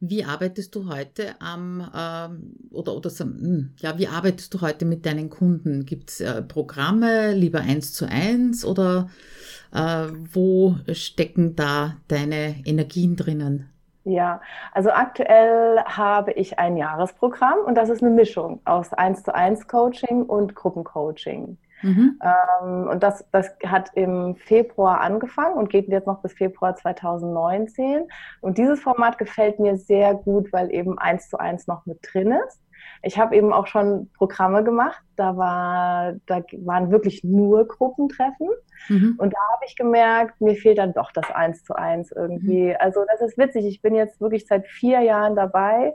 Wie 0.00 0.24
arbeitest 0.24 0.74
du 0.74 0.88
heute 0.88 1.34
am 1.40 1.90
ähm, 1.94 2.54
oder 2.70 2.94
oder 2.94 3.10
hm, 3.10 3.74
ja, 3.78 3.98
wie 3.98 4.08
arbeitest 4.08 4.54
du 4.54 4.60
heute 4.60 4.84
mit 4.84 5.06
deinen 5.06 5.30
Kunden? 5.30 5.84
Gibt 5.86 6.10
es 6.10 6.20
äh, 6.20 6.42
Programme, 6.42 7.32
lieber 7.32 7.60
eins 7.60 7.92
zu 7.92 8.06
eins 8.06 8.64
oder 8.64 9.10
äh, 9.72 10.06
wo 10.32 10.76
stecken 10.92 11.56
da 11.56 11.96
deine 12.08 12.56
Energien 12.64 13.16
drinnen? 13.16 13.68
Ja, 14.04 14.40
also 14.72 14.90
aktuell 14.90 15.78
habe 15.84 16.32
ich 16.32 16.58
ein 16.58 16.76
Jahresprogramm 16.76 17.58
und 17.66 17.74
das 17.74 17.90
ist 17.90 18.02
eine 18.02 18.10
Mischung 18.10 18.60
aus 18.64 18.92
1 18.94 19.24
zu 19.24 19.34
1 19.34 19.68
Coaching 19.68 20.22
und 20.22 20.54
Gruppencoaching. 20.54 21.58
Mhm. 21.82 22.20
Ähm, 22.22 22.88
und 22.88 23.02
das, 23.02 23.24
das 23.32 23.50
hat 23.66 23.90
im 23.94 24.36
Februar 24.36 25.00
angefangen 25.00 25.54
und 25.54 25.70
geht 25.70 25.88
jetzt 25.88 26.06
noch 26.06 26.22
bis 26.22 26.32
Februar 26.32 26.76
2019. 26.76 28.08
Und 28.40 28.58
dieses 28.58 28.80
Format 28.80 29.18
gefällt 29.18 29.58
mir 29.58 29.76
sehr 29.76 30.14
gut, 30.14 30.52
weil 30.52 30.72
eben 30.72 30.98
1 30.98 31.28
zu 31.28 31.38
1 31.38 31.66
noch 31.66 31.86
mit 31.86 31.98
drin 32.02 32.32
ist. 32.46 32.60
Ich 33.02 33.18
habe 33.18 33.36
eben 33.36 33.52
auch 33.52 33.66
schon 33.66 34.10
Programme 34.12 34.62
gemacht, 34.62 35.02
da, 35.16 35.36
war, 35.36 36.14
da 36.26 36.42
waren 36.58 36.90
wirklich 36.90 37.24
nur 37.24 37.66
Gruppentreffen. 37.66 38.48
Mhm. 38.88 39.14
Und 39.18 39.32
da 39.32 39.38
habe 39.54 39.64
ich 39.66 39.76
gemerkt, 39.76 40.40
mir 40.40 40.54
fehlt 40.54 40.78
dann 40.78 40.92
doch 40.92 41.12
das 41.12 41.30
Eins 41.30 41.64
zu 41.64 41.74
eins 41.74 42.12
irgendwie. 42.12 42.68
Mhm. 42.68 42.76
Also 42.78 43.04
das 43.10 43.20
ist 43.20 43.38
witzig. 43.38 43.66
Ich 43.66 43.82
bin 43.82 43.94
jetzt 43.94 44.20
wirklich 44.20 44.46
seit 44.46 44.66
vier 44.66 45.00
Jahren 45.00 45.36
dabei 45.36 45.94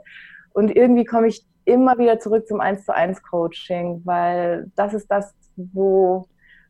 und 0.52 0.74
irgendwie 0.74 1.04
komme 1.04 1.28
ich 1.28 1.44
immer 1.66 1.98
wieder 1.98 2.18
zurück 2.18 2.46
zum 2.46 2.60
Eins 2.60 2.84
zu 2.84 2.94
eins 2.94 3.22
Coaching, 3.22 4.00
weil 4.04 4.70
das 4.74 4.94
ist 4.94 5.10
das, 5.10 5.34
wo 5.56 6.26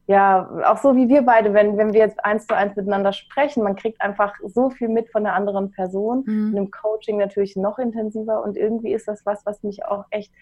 ja, 0.08 0.48
auch 0.64 0.78
so 0.78 0.94
wie 0.94 1.08
wir 1.08 1.22
beide, 1.22 1.52
wenn, 1.52 1.76
wenn 1.76 1.92
wir 1.92 2.00
jetzt 2.00 2.24
eins 2.24 2.46
zu 2.46 2.54
eins 2.54 2.76
miteinander 2.76 3.12
sprechen, 3.12 3.64
man 3.64 3.74
kriegt 3.74 4.00
einfach 4.00 4.34
so 4.44 4.70
viel 4.70 4.88
mit 4.88 5.10
von 5.10 5.24
der 5.24 5.34
anderen 5.34 5.72
Person. 5.72 6.22
Mhm. 6.26 6.52
In 6.52 6.58
einem 6.58 6.70
Coaching 6.70 7.18
natürlich 7.18 7.56
noch 7.56 7.78
intensiver 7.78 8.44
und 8.44 8.56
irgendwie 8.56 8.92
ist 8.92 9.08
das 9.08 9.26
was, 9.26 9.44
was 9.44 9.64
mich 9.64 9.84
auch 9.84 10.04
echt 10.10 10.32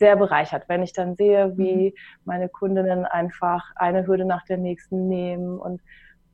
sehr 0.00 0.16
bereichert, 0.16 0.64
wenn 0.68 0.82
ich 0.82 0.92
dann 0.92 1.14
sehe, 1.14 1.56
wie 1.56 1.90
mhm. 1.90 1.92
meine 2.24 2.48
Kundinnen 2.48 3.04
einfach 3.04 3.70
eine 3.76 4.04
Hürde 4.04 4.24
nach 4.24 4.44
der 4.46 4.58
nächsten 4.58 5.06
nehmen 5.06 5.60
und 5.60 5.80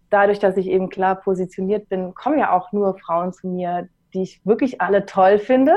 dadurch, 0.09 0.39
dass 0.39 0.57
ich 0.57 0.67
eben 0.67 0.89
klar 0.89 1.17
positioniert 1.17 1.91
bin, 1.91 2.15
kommen 2.15 2.39
ja 2.39 2.53
auch 2.53 2.73
nur 2.73 2.97
Frauen 2.99 3.35
zu 3.35 3.47
mir, 3.47 3.89
die 4.15 4.23
ich 4.23 4.41
wirklich 4.45 4.81
alle 4.81 5.07
toll 5.07 5.39
finde. 5.39 5.75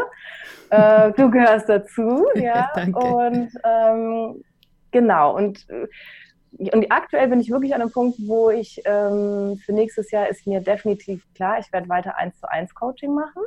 äh, 0.69 1.11
du 1.13 1.29
gehörst 1.29 1.69
dazu, 1.69 2.25
ja. 2.35 2.69
Danke. 2.75 2.99
Und 2.99 3.49
ähm, 3.63 4.43
genau 4.91 5.35
und 5.35 5.69
äh, 5.69 5.87
und 6.71 6.91
aktuell 6.91 7.27
bin 7.29 7.39
ich 7.39 7.49
wirklich 7.49 7.73
an 7.73 7.81
einem 7.81 7.91
Punkt, 7.91 8.19
wo 8.27 8.51
ich 8.51 8.79
ähm, 8.85 9.57
für 9.57 9.73
nächstes 9.73 10.11
Jahr 10.11 10.29
ist 10.29 10.45
mir 10.45 10.61
definitiv 10.61 11.25
klar, 11.33 11.57
ich 11.59 11.71
werde 11.73 11.89
weiter 11.89 12.15
eins 12.17 12.39
zu 12.39 12.47
eins 12.47 12.75
Coaching 12.75 13.15
machen. 13.15 13.41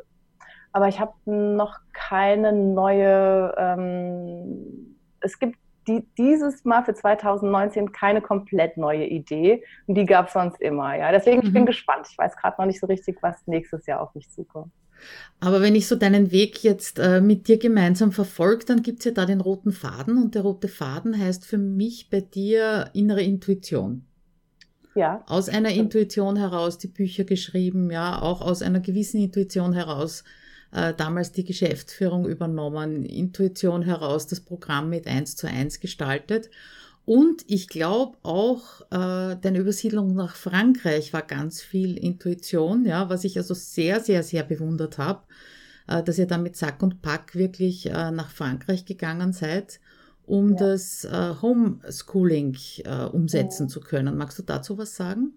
Aber 0.72 0.88
ich 0.88 0.98
habe 1.00 1.12
noch 1.24 1.78
keine 1.92 2.52
neue, 2.52 3.54
ähm, 3.56 4.96
es 5.20 5.38
gibt 5.38 5.56
die, 5.86 6.06
dieses 6.18 6.64
Mal 6.64 6.84
für 6.84 6.94
2019 6.94 7.92
keine 7.92 8.20
komplett 8.20 8.76
neue 8.76 9.06
Idee. 9.06 9.62
Und 9.86 9.96
die 9.96 10.06
gab 10.06 10.28
es 10.28 10.32
sonst 10.32 10.60
immer. 10.60 10.96
Ja. 10.96 11.12
Deswegen, 11.12 11.40
mhm. 11.40 11.46
ich 11.46 11.52
bin 11.52 11.62
mhm. 11.62 11.66
gespannt. 11.66 12.06
Ich 12.10 12.18
weiß 12.18 12.36
gerade 12.36 12.56
noch 12.58 12.66
nicht 12.66 12.80
so 12.80 12.86
richtig, 12.86 13.18
was 13.22 13.46
nächstes 13.46 13.86
Jahr 13.86 14.00
auf 14.00 14.14
mich 14.14 14.30
zukommt. 14.30 14.72
Aber 15.40 15.60
wenn 15.60 15.74
ich 15.74 15.86
so 15.86 15.96
deinen 15.96 16.32
Weg 16.32 16.62
jetzt 16.64 16.98
äh, 16.98 17.20
mit 17.20 17.48
dir 17.48 17.58
gemeinsam 17.58 18.12
verfolge, 18.12 18.64
dann 18.64 18.82
gibt 18.82 19.00
es 19.00 19.04
ja 19.04 19.10
da 19.10 19.26
den 19.26 19.42
roten 19.42 19.72
Faden 19.72 20.16
und 20.16 20.34
der 20.34 20.42
rote 20.42 20.68
Faden 20.68 21.18
heißt 21.18 21.44
für 21.44 21.58
mich 21.58 22.08
bei 22.10 22.20
dir 22.20 22.90
innere 22.94 23.22
Intuition. 23.22 24.06
Ja. 24.94 25.22
Aus 25.26 25.50
einer 25.50 25.70
Intuition 25.70 26.36
heraus 26.36 26.78
die 26.78 26.88
Bücher 26.88 27.24
geschrieben, 27.24 27.90
ja, 27.90 28.22
auch 28.22 28.40
aus 28.40 28.62
einer 28.62 28.80
gewissen 28.80 29.20
Intuition 29.20 29.74
heraus 29.74 30.24
äh, 30.76 30.92
damals 30.94 31.32
die 31.32 31.44
Geschäftsführung 31.44 32.26
übernommen, 32.26 33.06
Intuition 33.06 33.82
heraus 33.82 34.26
das 34.26 34.40
Programm 34.40 34.90
mit 34.90 35.06
eins 35.06 35.34
zu 35.34 35.46
eins 35.46 35.80
gestaltet. 35.80 36.50
Und 37.06 37.44
ich 37.46 37.68
glaube 37.68 38.18
auch, 38.22 38.82
äh, 38.90 39.36
deine 39.40 39.58
Übersiedlung 39.58 40.14
nach 40.14 40.36
Frankreich 40.36 41.12
war 41.14 41.22
ganz 41.22 41.62
viel 41.62 41.96
Intuition, 41.96 42.84
ja, 42.84 43.08
was 43.08 43.24
ich 43.24 43.38
also 43.38 43.54
sehr, 43.54 44.00
sehr, 44.00 44.22
sehr 44.22 44.42
bewundert 44.42 44.98
habe, 44.98 45.22
äh, 45.88 46.02
dass 46.02 46.18
ihr 46.18 46.26
da 46.26 46.36
mit 46.36 46.56
Sack 46.56 46.82
und 46.82 47.00
Pack 47.00 47.34
wirklich 47.34 47.86
äh, 47.86 48.10
nach 48.10 48.28
Frankreich 48.28 48.84
gegangen 48.84 49.32
seid, 49.32 49.80
um 50.26 50.50
ja. 50.50 50.56
das 50.56 51.04
äh, 51.04 51.34
Homeschooling 51.40 52.56
äh, 52.84 53.04
umsetzen 53.04 53.68
ja. 53.68 53.68
zu 53.68 53.80
können. 53.80 54.18
Magst 54.18 54.38
du 54.38 54.42
dazu 54.42 54.76
was 54.76 54.94
sagen? 54.94 55.32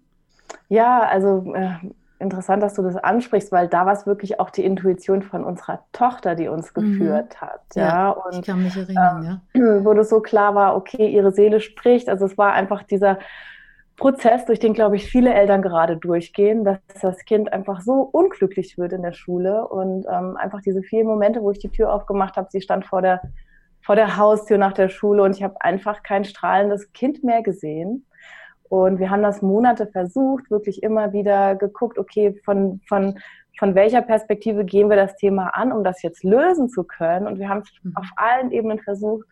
Ja, 0.68 1.08
also 1.08 1.54
äh, 1.54 1.76
interessant, 2.20 2.62
dass 2.62 2.74
du 2.74 2.82
das 2.82 2.96
ansprichst, 2.96 3.50
weil 3.52 3.68
da 3.68 3.86
war 3.86 3.92
es 3.92 4.06
wirklich 4.06 4.40
auch 4.40 4.50
die 4.50 4.64
Intuition 4.64 5.22
von 5.22 5.44
unserer 5.44 5.84
Tochter, 5.92 6.34
die 6.34 6.48
uns 6.48 6.74
mhm. 6.74 6.80
geführt 6.80 7.34
mhm. 7.34 7.40
hat. 7.40 7.60
Ja, 7.74 7.82
ja, 7.82 8.10
und, 8.10 8.38
ich 8.38 8.42
kann 8.46 8.62
mich 8.62 8.76
erinnern, 8.76 9.40
ähm, 9.54 9.62
ja. 9.62 9.84
Wo 9.84 9.94
das 9.94 10.08
so 10.08 10.20
klar 10.20 10.54
war, 10.54 10.76
okay, 10.76 11.08
ihre 11.08 11.32
Seele 11.32 11.60
spricht. 11.60 12.08
Also 12.08 12.26
es 12.26 12.36
war 12.36 12.52
einfach 12.52 12.82
dieser 12.82 13.18
Prozess, 13.96 14.46
durch 14.46 14.58
den, 14.58 14.72
glaube 14.72 14.96
ich, 14.96 15.06
viele 15.06 15.32
Eltern 15.34 15.60
gerade 15.60 15.96
durchgehen, 15.96 16.64
dass 16.64 16.78
das 17.02 17.18
Kind 17.26 17.52
einfach 17.52 17.82
so 17.82 18.00
unglücklich 18.00 18.78
wird 18.78 18.92
in 18.92 19.02
der 19.02 19.12
Schule 19.12 19.68
und 19.68 20.06
ähm, 20.10 20.38
einfach 20.38 20.62
diese 20.62 20.82
vielen 20.82 21.06
Momente, 21.06 21.42
wo 21.42 21.50
ich 21.50 21.58
die 21.58 21.68
Tür 21.68 21.92
aufgemacht 21.92 22.36
habe, 22.36 22.48
sie 22.50 22.62
stand 22.62 22.86
vor 22.86 23.02
der, 23.02 23.20
vor 23.82 23.96
der 23.96 24.16
Haustür 24.16 24.56
nach 24.56 24.72
der 24.72 24.88
Schule 24.88 25.22
und 25.22 25.36
ich 25.36 25.42
habe 25.42 25.60
einfach 25.60 26.02
kein 26.02 26.24
strahlendes 26.24 26.92
Kind 26.92 27.22
mehr 27.22 27.42
gesehen. 27.42 28.06
Und 28.70 29.00
wir 29.00 29.10
haben 29.10 29.22
das 29.22 29.42
Monate 29.42 29.88
versucht, 29.88 30.48
wirklich 30.48 30.84
immer 30.84 31.12
wieder 31.12 31.56
geguckt, 31.56 31.98
okay, 31.98 32.40
von, 32.44 32.80
von, 32.86 33.18
von 33.58 33.74
welcher 33.74 34.00
Perspektive 34.00 34.64
gehen 34.64 34.88
wir 34.88 34.96
das 34.96 35.16
Thema 35.16 35.48
an, 35.56 35.72
um 35.72 35.82
das 35.82 36.02
jetzt 36.02 36.22
lösen 36.22 36.68
zu 36.68 36.84
können. 36.84 37.26
Und 37.26 37.40
wir 37.40 37.48
haben 37.48 37.62
es 37.62 37.70
mhm. 37.82 37.96
auf 37.96 38.06
allen 38.14 38.52
Ebenen 38.52 38.78
versucht. 38.78 39.26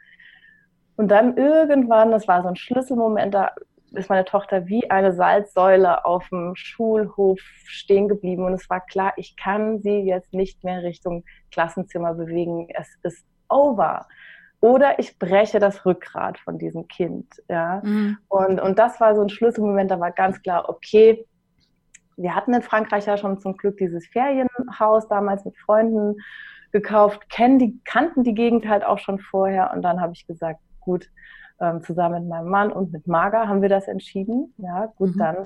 Und 0.97 1.12
dann 1.12 1.37
irgendwann, 1.37 2.11
das 2.11 2.26
war 2.26 2.42
so 2.42 2.49
ein 2.49 2.57
Schlüsselmoment, 2.57 3.33
da 3.33 3.52
ist 3.92 4.11
meine 4.11 4.25
Tochter 4.25 4.66
wie 4.66 4.90
eine 4.90 5.12
Salzsäule 5.12 6.04
auf 6.04 6.28
dem 6.30 6.57
Schulhof 6.57 7.38
stehen 7.64 8.09
geblieben. 8.09 8.42
Und 8.45 8.54
es 8.54 8.68
war 8.68 8.80
klar, 8.80 9.12
ich 9.18 9.37
kann 9.37 9.78
sie 9.78 10.00
jetzt 10.00 10.35
nicht 10.35 10.64
mehr 10.64 10.83
Richtung 10.83 11.23
Klassenzimmer 11.52 12.14
bewegen. 12.14 12.66
Es 12.75 12.88
ist 13.04 13.25
over 13.49 14.04
oder 14.61 14.99
ich 14.99 15.19
breche 15.19 15.59
das 15.59 15.87
Rückgrat 15.87 16.38
von 16.38 16.59
diesem 16.59 16.88
Kind. 16.88 17.27
Ja? 17.49 17.81
Mhm. 17.85 18.19
Und, 18.29 18.61
und 18.61 18.79
das 18.79 19.00
war 19.00 19.15
so 19.15 19.23
ein 19.23 19.29
Schlüsselmoment, 19.29 19.91
da 19.91 20.00
war 20.00 20.11
ganz 20.11 20.43
klar, 20.43 20.69
okay, 20.69 21.27
wir 22.17 22.35
hatten 22.35 22.53
in 22.53 22.62
Frankreich 22.62 23.07
ja 23.07 23.17
schon 23.17 23.38
zum 23.38 23.57
Glück 23.57 23.77
dieses 23.77 24.07
Ferienhaus 24.09 25.07
damals 25.09 25.45
mit 25.45 25.57
Freunden 25.57 26.17
gekauft, 26.73 27.31
kennen 27.31 27.59
die, 27.59 27.81
kannten 27.85 28.25
die 28.25 28.35
Gegend 28.35 28.69
halt 28.69 28.85
auch 28.85 28.99
schon 28.99 29.21
vorher 29.21 29.73
und 29.73 29.83
dann 29.83 30.00
habe 30.00 30.12
ich 30.15 30.27
gesagt, 30.27 30.61
gut, 30.81 31.09
ähm, 31.61 31.83
zusammen 31.83 32.23
mit 32.23 32.29
meinem 32.29 32.49
Mann 32.49 32.73
und 32.73 32.93
mit 32.93 33.07
Marga 33.07 33.49
haben 33.49 33.62
wir 33.62 33.69
das 33.69 33.88
entschieden. 33.88 34.53
Ja, 34.59 34.87
gut, 34.97 35.15
mhm. 35.15 35.19
dann, 35.19 35.37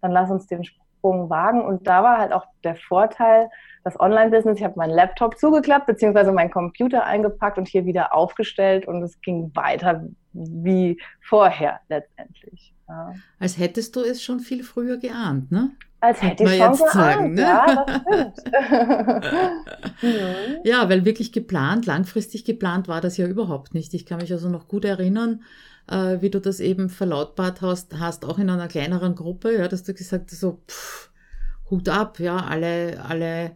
dann 0.00 0.12
lass 0.12 0.30
uns 0.30 0.46
den 0.46 0.64
Sprung 1.04 1.28
wagen. 1.28 1.62
Und 1.62 1.86
da 1.86 2.02
war 2.02 2.18
halt 2.18 2.32
auch 2.32 2.46
der 2.62 2.76
Vorteil, 2.76 3.50
das 3.84 4.00
Online-Business, 4.00 4.58
ich 4.58 4.64
habe 4.64 4.78
meinen 4.78 4.94
Laptop 4.94 5.38
zugeklappt, 5.38 5.86
beziehungsweise 5.86 6.32
meinen 6.32 6.50
Computer 6.50 7.04
eingepackt 7.04 7.58
und 7.58 7.68
hier 7.68 7.84
wieder 7.84 8.14
aufgestellt 8.14 8.88
und 8.88 9.02
es 9.02 9.20
ging 9.20 9.50
weiter 9.54 10.06
wie 10.32 10.98
vorher 11.20 11.80
letztendlich. 11.88 12.72
Ja. 12.88 13.14
Als 13.38 13.58
hättest 13.58 13.94
du 13.96 14.00
es 14.00 14.22
schon 14.22 14.40
viel 14.40 14.64
früher 14.64 14.96
geahnt, 14.96 15.52
ne? 15.52 15.72
Als 16.00 16.22
hätte 16.22 16.44
ich 16.44 16.56
schon 16.56 16.70
jetzt 16.70 16.78
geahnt, 16.78 16.92
sagen, 16.92 17.34
ne? 17.34 17.40
ja, 17.40 17.86
das 18.10 18.44
mhm. 20.02 20.56
ja, 20.64 20.88
weil 20.88 21.04
wirklich 21.04 21.32
geplant, 21.32 21.86
langfristig 21.86 22.44
geplant 22.44 22.88
war 22.88 23.00
das 23.00 23.16
ja 23.16 23.26
überhaupt 23.26 23.74
nicht. 23.74 23.92
Ich 23.94 24.06
kann 24.06 24.20
mich 24.20 24.32
also 24.32 24.48
noch 24.48 24.68
gut 24.68 24.84
erinnern, 24.84 25.42
äh, 25.88 26.20
wie 26.20 26.30
du 26.30 26.40
das 26.40 26.60
eben 26.60 26.88
verlautbart 26.88 27.60
hast, 27.60 27.98
hast, 27.98 28.24
auch 28.24 28.38
in 28.38 28.50
einer 28.50 28.68
kleineren 28.68 29.14
Gruppe, 29.14 29.56
ja, 29.56 29.68
dass 29.68 29.84
du 29.84 29.94
gesagt 29.94 30.30
hast, 30.30 30.40
so, 30.40 30.62
pff, 30.68 31.10
Hut 31.70 31.88
ab, 31.88 32.20
ja, 32.20 32.36
alle, 32.36 33.02
alle 33.02 33.52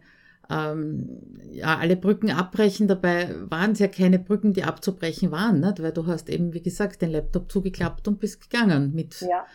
ähm, 0.49 1.19
ja, 1.51 1.77
alle 1.77 1.95
Brücken 1.95 2.31
abbrechen. 2.31 2.87
Dabei 2.87 3.35
waren 3.49 3.71
es 3.71 3.79
ja 3.79 3.87
keine 3.87 4.19
Brücken, 4.19 4.53
die 4.53 4.63
abzubrechen 4.63 5.31
waren, 5.31 5.59
nicht? 5.59 5.81
weil 5.81 5.91
du 5.91 6.07
hast 6.07 6.29
eben, 6.29 6.53
wie 6.53 6.61
gesagt, 6.61 7.01
den 7.01 7.11
Laptop 7.11 7.51
zugeklappt 7.51 8.07
und 8.07 8.19
bist 8.19 8.49
gegangen 8.49 8.93
mit, 8.93 9.21
ja. 9.21 9.45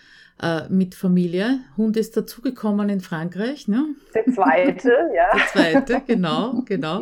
Äh, 0.42 0.68
mit 0.68 0.94
Familie. 0.94 1.60
Hund 1.76 1.96
ist 1.96 2.16
dazugekommen 2.16 2.88
in 2.88 3.00
Frankreich. 3.00 3.68
Ne? 3.68 3.84
Der 4.14 4.24
zweite, 4.32 4.88
ja. 5.14 5.36
Der 5.36 5.46
zweite, 5.52 6.02
genau, 6.06 6.62
genau. 6.66 7.00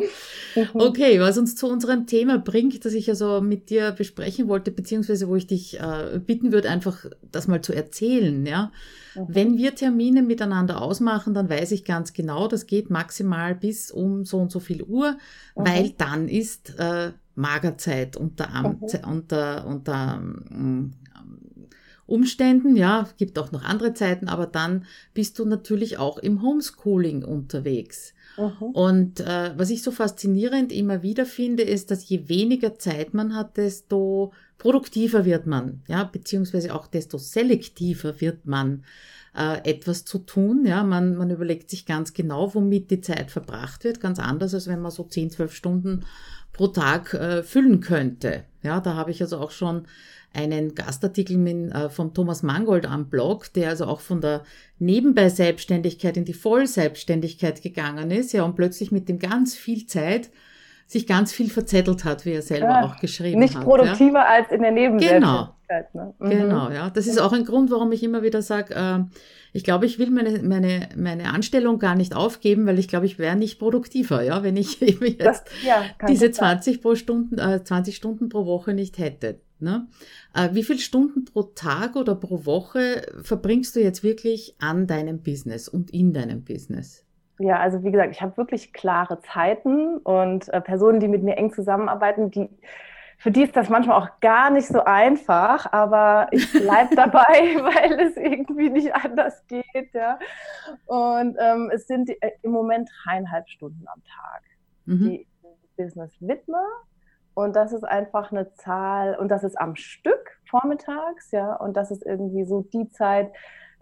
Mhm. 0.55 0.67
Okay, 0.73 1.19
was 1.19 1.37
uns 1.37 1.55
zu 1.55 1.67
unserem 1.67 2.05
Thema 2.05 2.37
bringt, 2.37 2.85
das 2.85 2.93
ich 2.93 3.09
also 3.09 3.41
mit 3.41 3.69
dir 3.69 3.91
besprechen 3.91 4.47
wollte, 4.47 4.71
beziehungsweise 4.71 5.27
wo 5.27 5.35
ich 5.35 5.47
dich 5.47 5.79
äh, 5.79 6.19
bitten 6.19 6.51
würde, 6.51 6.69
einfach 6.69 7.05
das 7.31 7.47
mal 7.47 7.61
zu 7.61 7.73
erzählen, 7.73 8.45
ja. 8.45 8.71
Mhm. 9.15 9.25
Wenn 9.27 9.57
wir 9.57 9.75
Termine 9.75 10.21
miteinander 10.21 10.81
ausmachen, 10.81 11.33
dann 11.33 11.49
weiß 11.49 11.71
ich 11.71 11.85
ganz 11.85 12.13
genau, 12.13 12.47
das 12.47 12.67
geht 12.67 12.89
maximal 12.89 13.55
bis 13.55 13.91
um 13.91 14.25
so 14.25 14.37
und 14.37 14.51
so 14.51 14.59
viel 14.59 14.83
Uhr, 14.83 15.13
mhm. 15.55 15.67
weil 15.67 15.89
dann 15.97 16.27
ist 16.27 16.77
äh, 16.77 17.11
Magerzeit 17.35 18.15
unter, 18.15 18.47
mhm. 18.47 18.79
unter, 19.07 19.65
unter 19.65 20.21
ähm, 20.51 20.91
Umständen, 22.05 22.75
ja, 22.75 23.07
gibt 23.17 23.39
auch 23.39 23.51
noch 23.51 23.63
andere 23.63 23.93
Zeiten, 23.93 24.27
aber 24.27 24.45
dann 24.45 24.85
bist 25.13 25.39
du 25.39 25.45
natürlich 25.45 25.97
auch 25.97 26.17
im 26.17 26.41
Homeschooling 26.41 27.23
unterwegs. 27.23 28.13
Mhm. 28.37 28.67
Und 28.73 29.19
äh, 29.21 29.51
was 29.57 29.69
ich 29.69 29.83
so 29.83 29.91
faszinierend 29.91 30.71
immer 30.71 31.01
wieder 31.01 31.25
finde, 31.25 31.63
ist, 31.63 31.91
dass 31.91 32.07
je 32.09 32.27
weniger 32.27 32.77
Zeit 32.77 33.13
man 33.13 33.35
hat, 33.35 33.57
desto 33.57 34.33
produktiver 34.57 35.25
wird 35.25 35.45
man, 35.45 35.81
ja, 35.87 36.03
beziehungsweise 36.03 36.73
auch 36.73 36.87
desto 36.87 37.17
selektiver 37.17 38.19
wird 38.21 38.45
man 38.45 38.83
äh, 39.35 39.69
etwas 39.69 40.05
zu 40.05 40.19
tun. 40.19 40.65
Ja, 40.65 40.83
man, 40.83 41.15
man 41.15 41.29
überlegt 41.29 41.69
sich 41.69 41.85
ganz 41.85 42.13
genau, 42.13 42.53
womit 42.53 42.91
die 42.91 43.01
Zeit 43.01 43.31
verbracht 43.31 43.83
wird, 43.83 43.99
ganz 43.99 44.19
anders, 44.19 44.53
als 44.53 44.67
wenn 44.67 44.81
man 44.81 44.91
so 44.91 45.03
10, 45.03 45.31
12 45.31 45.53
Stunden 45.53 46.05
pro 46.53 46.67
Tag 46.67 47.13
äh, 47.13 47.43
füllen 47.43 47.79
könnte. 47.81 48.43
Ja, 48.61 48.79
da 48.79 48.93
habe 48.93 49.11
ich 49.11 49.21
also 49.21 49.37
auch 49.37 49.51
schon 49.51 49.87
einen 50.33 50.75
Gastartikel 50.75 51.37
mit, 51.37 51.73
äh, 51.73 51.89
vom 51.89 52.13
Thomas 52.13 52.43
Mangold 52.43 52.85
am 52.85 53.09
Blog, 53.09 53.53
der 53.53 53.69
also 53.69 53.85
auch 53.85 54.01
von 54.01 54.21
der 54.21 54.43
Nebenbei-Selbstständigkeit 54.79 56.17
in 56.17 56.25
die 56.25 56.33
Vollselbstständigkeit 56.33 57.61
gegangen 57.61 58.11
ist, 58.11 58.33
ja, 58.33 58.43
und 58.43 58.55
plötzlich 58.55 58.91
mit 58.91 59.09
dem 59.09 59.19
ganz 59.19 59.55
viel 59.55 59.85
Zeit 59.85 60.29
sich 60.85 61.07
ganz 61.07 61.31
viel 61.31 61.49
verzettelt 61.49 62.03
hat, 62.03 62.25
wie 62.25 62.33
er 62.33 62.41
selber 62.41 62.67
ja, 62.67 62.85
auch 62.85 62.99
geschrieben 62.99 63.39
nicht 63.39 63.55
hat. 63.55 63.65
Nicht 63.65 63.69
produktiver 63.69 64.19
ja. 64.19 64.25
als 64.25 64.51
in 64.51 64.61
der 64.61 64.71
Nebenselbstständigkeit. 64.71 65.91
Genau. 65.91 66.05
Ne? 66.05 66.13
Mhm. 66.19 66.29
Genau, 66.29 66.69
ja. 66.69 66.89
Das 66.89 67.07
ist 67.07 67.19
auch 67.19 67.33
ein 67.33 67.45
Grund, 67.45 67.71
warum 67.71 67.91
ich 67.91 68.03
immer 68.03 68.21
wieder 68.21 68.41
sage, 68.41 68.75
äh, 68.75 68.99
ich 69.53 69.63
glaube, 69.63 69.85
ich 69.85 69.99
will 69.99 70.09
meine, 70.09 70.41
meine, 70.43 70.89
meine 70.95 71.31
Anstellung 71.31 71.79
gar 71.79 71.95
nicht 71.95 72.15
aufgeben, 72.15 72.65
weil 72.65 72.79
ich 72.79 72.87
glaube, 72.87 73.05
ich 73.05 73.19
wäre 73.19 73.35
nicht 73.35 73.59
produktiver, 73.59 74.23
ja, 74.23 74.43
wenn 74.43 74.57
ich 74.57 74.81
eben 74.81 75.05
jetzt 75.05 75.21
das, 75.21 75.43
ja, 75.65 75.83
diese 76.07 76.31
20 76.31 76.81
pro 76.81 76.95
Stunden, 76.95 77.37
äh, 77.37 77.63
20 77.63 77.95
Stunden 77.95 78.29
pro 78.29 78.45
Woche 78.45 78.73
nicht 78.73 78.97
hätte. 78.97 79.39
Ne? 79.59 79.87
Äh, 80.33 80.49
wie 80.53 80.63
viele 80.63 80.79
Stunden 80.79 81.25
pro 81.25 81.43
Tag 81.43 81.95
oder 81.95 82.15
pro 82.15 82.45
Woche 82.45 83.03
verbringst 83.21 83.75
du 83.75 83.79
jetzt 83.79 84.03
wirklich 84.03 84.55
an 84.59 84.87
deinem 84.87 85.23
Business 85.23 85.69
und 85.69 85.91
in 85.91 86.13
deinem 86.13 86.43
Business? 86.43 87.05
Ja, 87.39 87.59
also 87.59 87.83
wie 87.83 87.91
gesagt, 87.91 88.11
ich 88.11 88.21
habe 88.21 88.37
wirklich 88.37 88.73
klare 88.73 89.21
Zeiten 89.21 89.97
und 89.97 90.49
äh, 90.49 90.61
Personen, 90.61 90.99
die 90.99 91.07
mit 91.07 91.23
mir 91.23 91.37
eng 91.37 91.51
zusammenarbeiten, 91.51 92.29
die 92.29 92.49
für 93.17 93.31
die 93.31 93.43
ist 93.43 93.55
das 93.55 93.69
manchmal 93.69 94.01
auch 94.01 94.19
gar 94.19 94.49
nicht 94.49 94.67
so 94.67 94.83
einfach, 94.83 95.71
aber 95.71 96.27
ich 96.31 96.51
bleibe 96.51 96.93
dabei, 96.95 97.23
weil 97.23 97.99
es 98.01 98.17
irgendwie 98.17 98.69
nicht 98.69 98.93
anders 98.93 99.47
geht. 99.47 99.93
Ja. 99.93 100.19
Und 100.87 101.37
ähm, 101.39 101.71
es 101.73 101.87
sind 101.87 102.09
äh, 102.09 102.31
im 102.41 102.51
Moment 102.51 102.89
dreieinhalb 103.05 103.47
Stunden 103.47 103.85
am 103.87 104.03
Tag, 104.03 104.41
mhm. 104.85 104.99
die 104.99 105.21
ich 105.21 105.27
Business 105.77 106.13
widme. 106.19 106.61
Und 107.33 107.55
das 107.55 107.73
ist 107.73 107.83
einfach 107.83 108.31
eine 108.31 108.53
Zahl, 108.53 109.15
und 109.15 109.29
das 109.29 109.43
ist 109.43 109.59
am 109.59 109.75
Stück 109.75 110.39
vormittags, 110.49 111.31
ja, 111.31 111.55
und 111.55 111.75
das 111.75 111.91
ist 111.91 112.05
irgendwie 112.05 112.45
so 112.45 112.61
die 112.61 112.89
Zeit, 112.89 113.31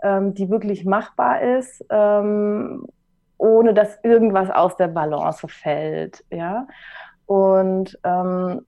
ähm, 0.03 0.33
die 0.33 0.49
wirklich 0.49 0.85
machbar 0.85 1.41
ist. 1.41 1.85
Ähm, 1.89 2.85
ohne 3.41 3.73
dass 3.73 3.97
irgendwas 4.03 4.51
aus 4.51 4.75
der 4.75 4.87
Balance 4.87 5.47
fällt, 5.47 6.23
ja. 6.29 6.67
Und, 7.25 7.97
ähm, 8.03 8.61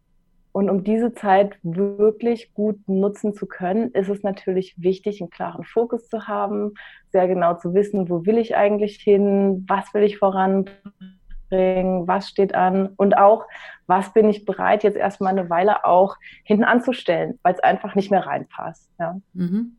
und 0.52 0.70
um 0.70 0.84
diese 0.84 1.14
Zeit 1.14 1.58
wirklich 1.62 2.54
gut 2.56 2.78
nutzen 2.88 3.36
zu 3.36 3.46
können, 3.46 3.92
ist 3.92 4.10
es 4.10 4.24
natürlich 4.24 4.76
wichtig, 4.78 5.22
einen 5.22 5.30
klaren 5.30 5.64
Fokus 5.64 6.10
zu 6.10 6.28
haben, 6.28 6.74
sehr 7.12 7.28
genau 7.28 7.54
zu 7.56 7.76
wissen, 7.76 8.10
wo 8.10 8.26
will 8.26 8.40
ich 8.40 8.56
eigentlich 8.56 8.96
hin, 8.96 9.64
was 9.68 9.94
will 9.94 10.04
ich 10.04 10.18
voranbringen, 10.18 11.20
was 11.54 12.30
steht 12.30 12.56
an 12.56 12.90
und 12.98 13.18
auch, 13.18 13.46
was 13.88 14.14
bin 14.14 14.30
ich 14.30 14.46
bereit, 14.46 14.84
jetzt 14.84 14.98
erstmal 14.98 15.32
eine 15.32 15.50
Weile 15.50 15.86
auch 15.86 16.16
hinten 16.44 16.64
anzustellen, 16.64 17.40
weil 17.44 17.54
es 17.54 17.60
einfach 17.60 17.96
nicht 17.96 18.12
mehr 18.12 18.26
reinpasst. 18.26 18.90
Ja. 19.00 19.20
Mhm. 19.34 19.78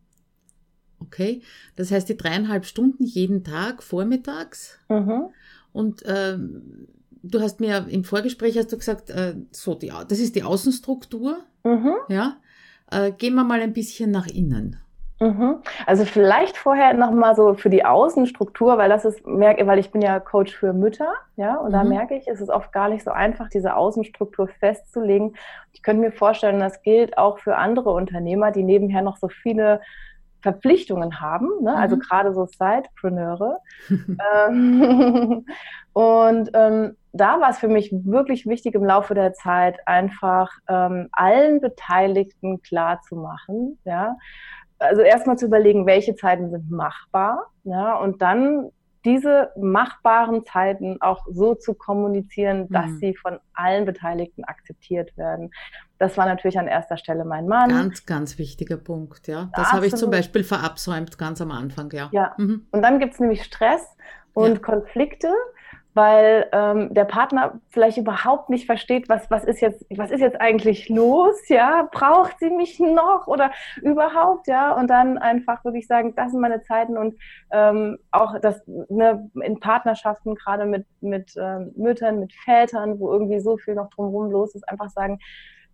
Okay, 1.00 1.42
das 1.76 1.90
heißt 1.90 2.08
die 2.08 2.16
dreieinhalb 2.16 2.64
Stunden 2.64 3.04
jeden 3.04 3.44
Tag 3.44 3.82
vormittags. 3.82 4.78
Mhm. 4.88 5.26
Und 5.72 6.02
ähm, 6.06 6.88
du 7.22 7.40
hast 7.40 7.60
mir 7.60 7.86
im 7.88 8.04
Vorgespräch 8.04 8.56
hast 8.56 8.72
du 8.72 8.78
gesagt, 8.78 9.10
äh, 9.10 9.34
so 9.50 9.74
die, 9.74 9.92
das 10.08 10.18
ist 10.18 10.34
die 10.36 10.42
Außenstruktur. 10.42 11.38
Mhm. 11.64 11.94
Ja, 12.08 12.36
äh, 12.90 13.12
gehen 13.12 13.34
wir 13.34 13.44
mal 13.44 13.60
ein 13.60 13.72
bisschen 13.72 14.10
nach 14.10 14.26
innen. 14.26 14.78
Mhm. 15.20 15.62
Also 15.86 16.04
vielleicht 16.04 16.56
vorher 16.56 16.92
nochmal 16.94 17.36
so 17.36 17.54
für 17.54 17.70
die 17.70 17.84
Außenstruktur, 17.84 18.78
weil 18.78 18.88
das 18.88 19.04
ist, 19.04 19.24
weil 19.24 19.78
ich 19.78 19.92
bin 19.92 20.02
ja 20.02 20.18
Coach 20.18 20.54
für 20.54 20.72
Mütter, 20.72 21.12
ja, 21.36 21.56
und 21.56 21.68
mhm. 21.68 21.72
da 21.72 21.84
merke 21.84 22.16
ich, 22.16 22.26
es 22.26 22.40
ist 22.40 22.50
oft 22.50 22.72
gar 22.72 22.88
nicht 22.88 23.04
so 23.04 23.10
einfach, 23.12 23.48
diese 23.48 23.76
Außenstruktur 23.76 24.48
festzulegen. 24.48 25.36
Ich 25.72 25.82
könnte 25.82 26.02
mir 26.02 26.12
vorstellen, 26.12 26.58
das 26.58 26.82
gilt 26.82 27.16
auch 27.16 27.38
für 27.38 27.56
andere 27.56 27.90
Unternehmer, 27.90 28.50
die 28.50 28.64
nebenher 28.64 29.02
noch 29.02 29.16
so 29.16 29.28
viele 29.28 29.80
Verpflichtungen 30.44 31.20
haben, 31.20 31.48
ne? 31.62 31.74
also 31.74 31.96
mhm. 31.96 32.00
gerade 32.00 32.34
so 32.34 32.44
Sidepreneure. 32.46 33.60
ähm, 33.88 35.46
und 35.94 36.50
ähm, 36.52 36.96
da 37.12 37.40
war 37.40 37.50
es 37.50 37.58
für 37.58 37.68
mich 37.68 37.90
wirklich 37.92 38.46
wichtig 38.46 38.74
im 38.74 38.84
Laufe 38.84 39.14
der 39.14 39.32
Zeit 39.32 39.78
einfach 39.86 40.50
ähm, 40.68 41.08
allen 41.12 41.60
Beteiligten 41.60 42.60
klar 42.60 43.00
zu 43.02 43.16
machen, 43.16 43.78
ja, 43.84 44.16
also 44.84 45.02
erstmal 45.02 45.38
zu 45.38 45.46
überlegen, 45.46 45.86
welche 45.86 46.14
Zeiten 46.16 46.50
sind 46.50 46.70
machbar, 46.70 47.50
ja, 47.64 47.96
und 47.96 48.22
dann 48.22 48.70
diese 49.04 49.50
machbaren 49.56 50.46
Zeiten 50.46 51.00
auch 51.00 51.26
so 51.30 51.54
zu 51.54 51.74
kommunizieren, 51.74 52.68
dass 52.70 52.86
mhm. 52.86 52.98
sie 52.98 53.14
von 53.14 53.38
allen 53.52 53.84
Beteiligten 53.84 54.44
akzeptiert 54.44 55.16
werden. 55.18 55.50
Das 55.98 56.16
war 56.16 56.26
natürlich 56.26 56.58
an 56.58 56.68
erster 56.68 56.96
Stelle 56.96 57.24
mein 57.24 57.46
Mann. 57.46 57.68
Ganz, 57.68 58.06
ganz 58.06 58.38
wichtiger 58.38 58.78
Punkt, 58.78 59.26
ja. 59.26 59.50
Das 59.54 59.72
habe 59.72 59.86
ich 59.86 59.94
zum 59.94 60.10
Beispiel 60.10 60.42
verabsäumt 60.42 61.18
ganz 61.18 61.40
am 61.40 61.50
Anfang, 61.50 61.90
ja. 61.92 62.08
Ja. 62.12 62.34
Mhm. 62.38 62.66
Und 62.70 62.82
dann 62.82 62.98
gibt 62.98 63.14
es 63.14 63.20
nämlich 63.20 63.44
Stress 63.44 63.82
und 64.32 64.54
ja. 64.54 64.58
Konflikte 64.58 65.28
weil 65.94 66.48
ähm, 66.52 66.92
der 66.92 67.04
Partner 67.04 67.60
vielleicht 67.70 67.98
überhaupt 67.98 68.50
nicht 68.50 68.66
versteht, 68.66 69.08
was, 69.08 69.30
was, 69.30 69.44
ist 69.44 69.60
jetzt, 69.60 69.86
was 69.90 70.10
ist 70.10 70.20
jetzt 70.20 70.40
eigentlich 70.40 70.88
los, 70.88 71.48
ja, 71.48 71.88
braucht 71.90 72.38
sie 72.40 72.50
mich 72.50 72.80
noch 72.80 73.26
oder 73.26 73.52
überhaupt, 73.80 74.48
ja, 74.48 74.72
und 74.74 74.88
dann 74.88 75.18
einfach 75.18 75.64
wirklich 75.64 75.86
sagen, 75.86 76.14
das 76.16 76.32
sind 76.32 76.40
meine 76.40 76.62
Zeiten 76.62 76.98
und 76.98 77.16
ähm, 77.52 77.98
auch 78.10 78.38
das 78.40 78.62
ne, 78.66 79.30
in 79.40 79.60
Partnerschaften, 79.60 80.34
gerade 80.34 80.66
mit, 80.66 80.86
mit 81.00 81.34
ähm, 81.36 81.72
Müttern, 81.76 82.18
mit 82.18 82.32
Vätern, 82.44 82.98
wo 82.98 83.12
irgendwie 83.12 83.40
so 83.40 83.56
viel 83.56 83.74
noch 83.74 83.90
drumherum 83.90 84.30
los 84.30 84.54
ist, 84.54 84.68
einfach 84.68 84.90
sagen, 84.90 85.18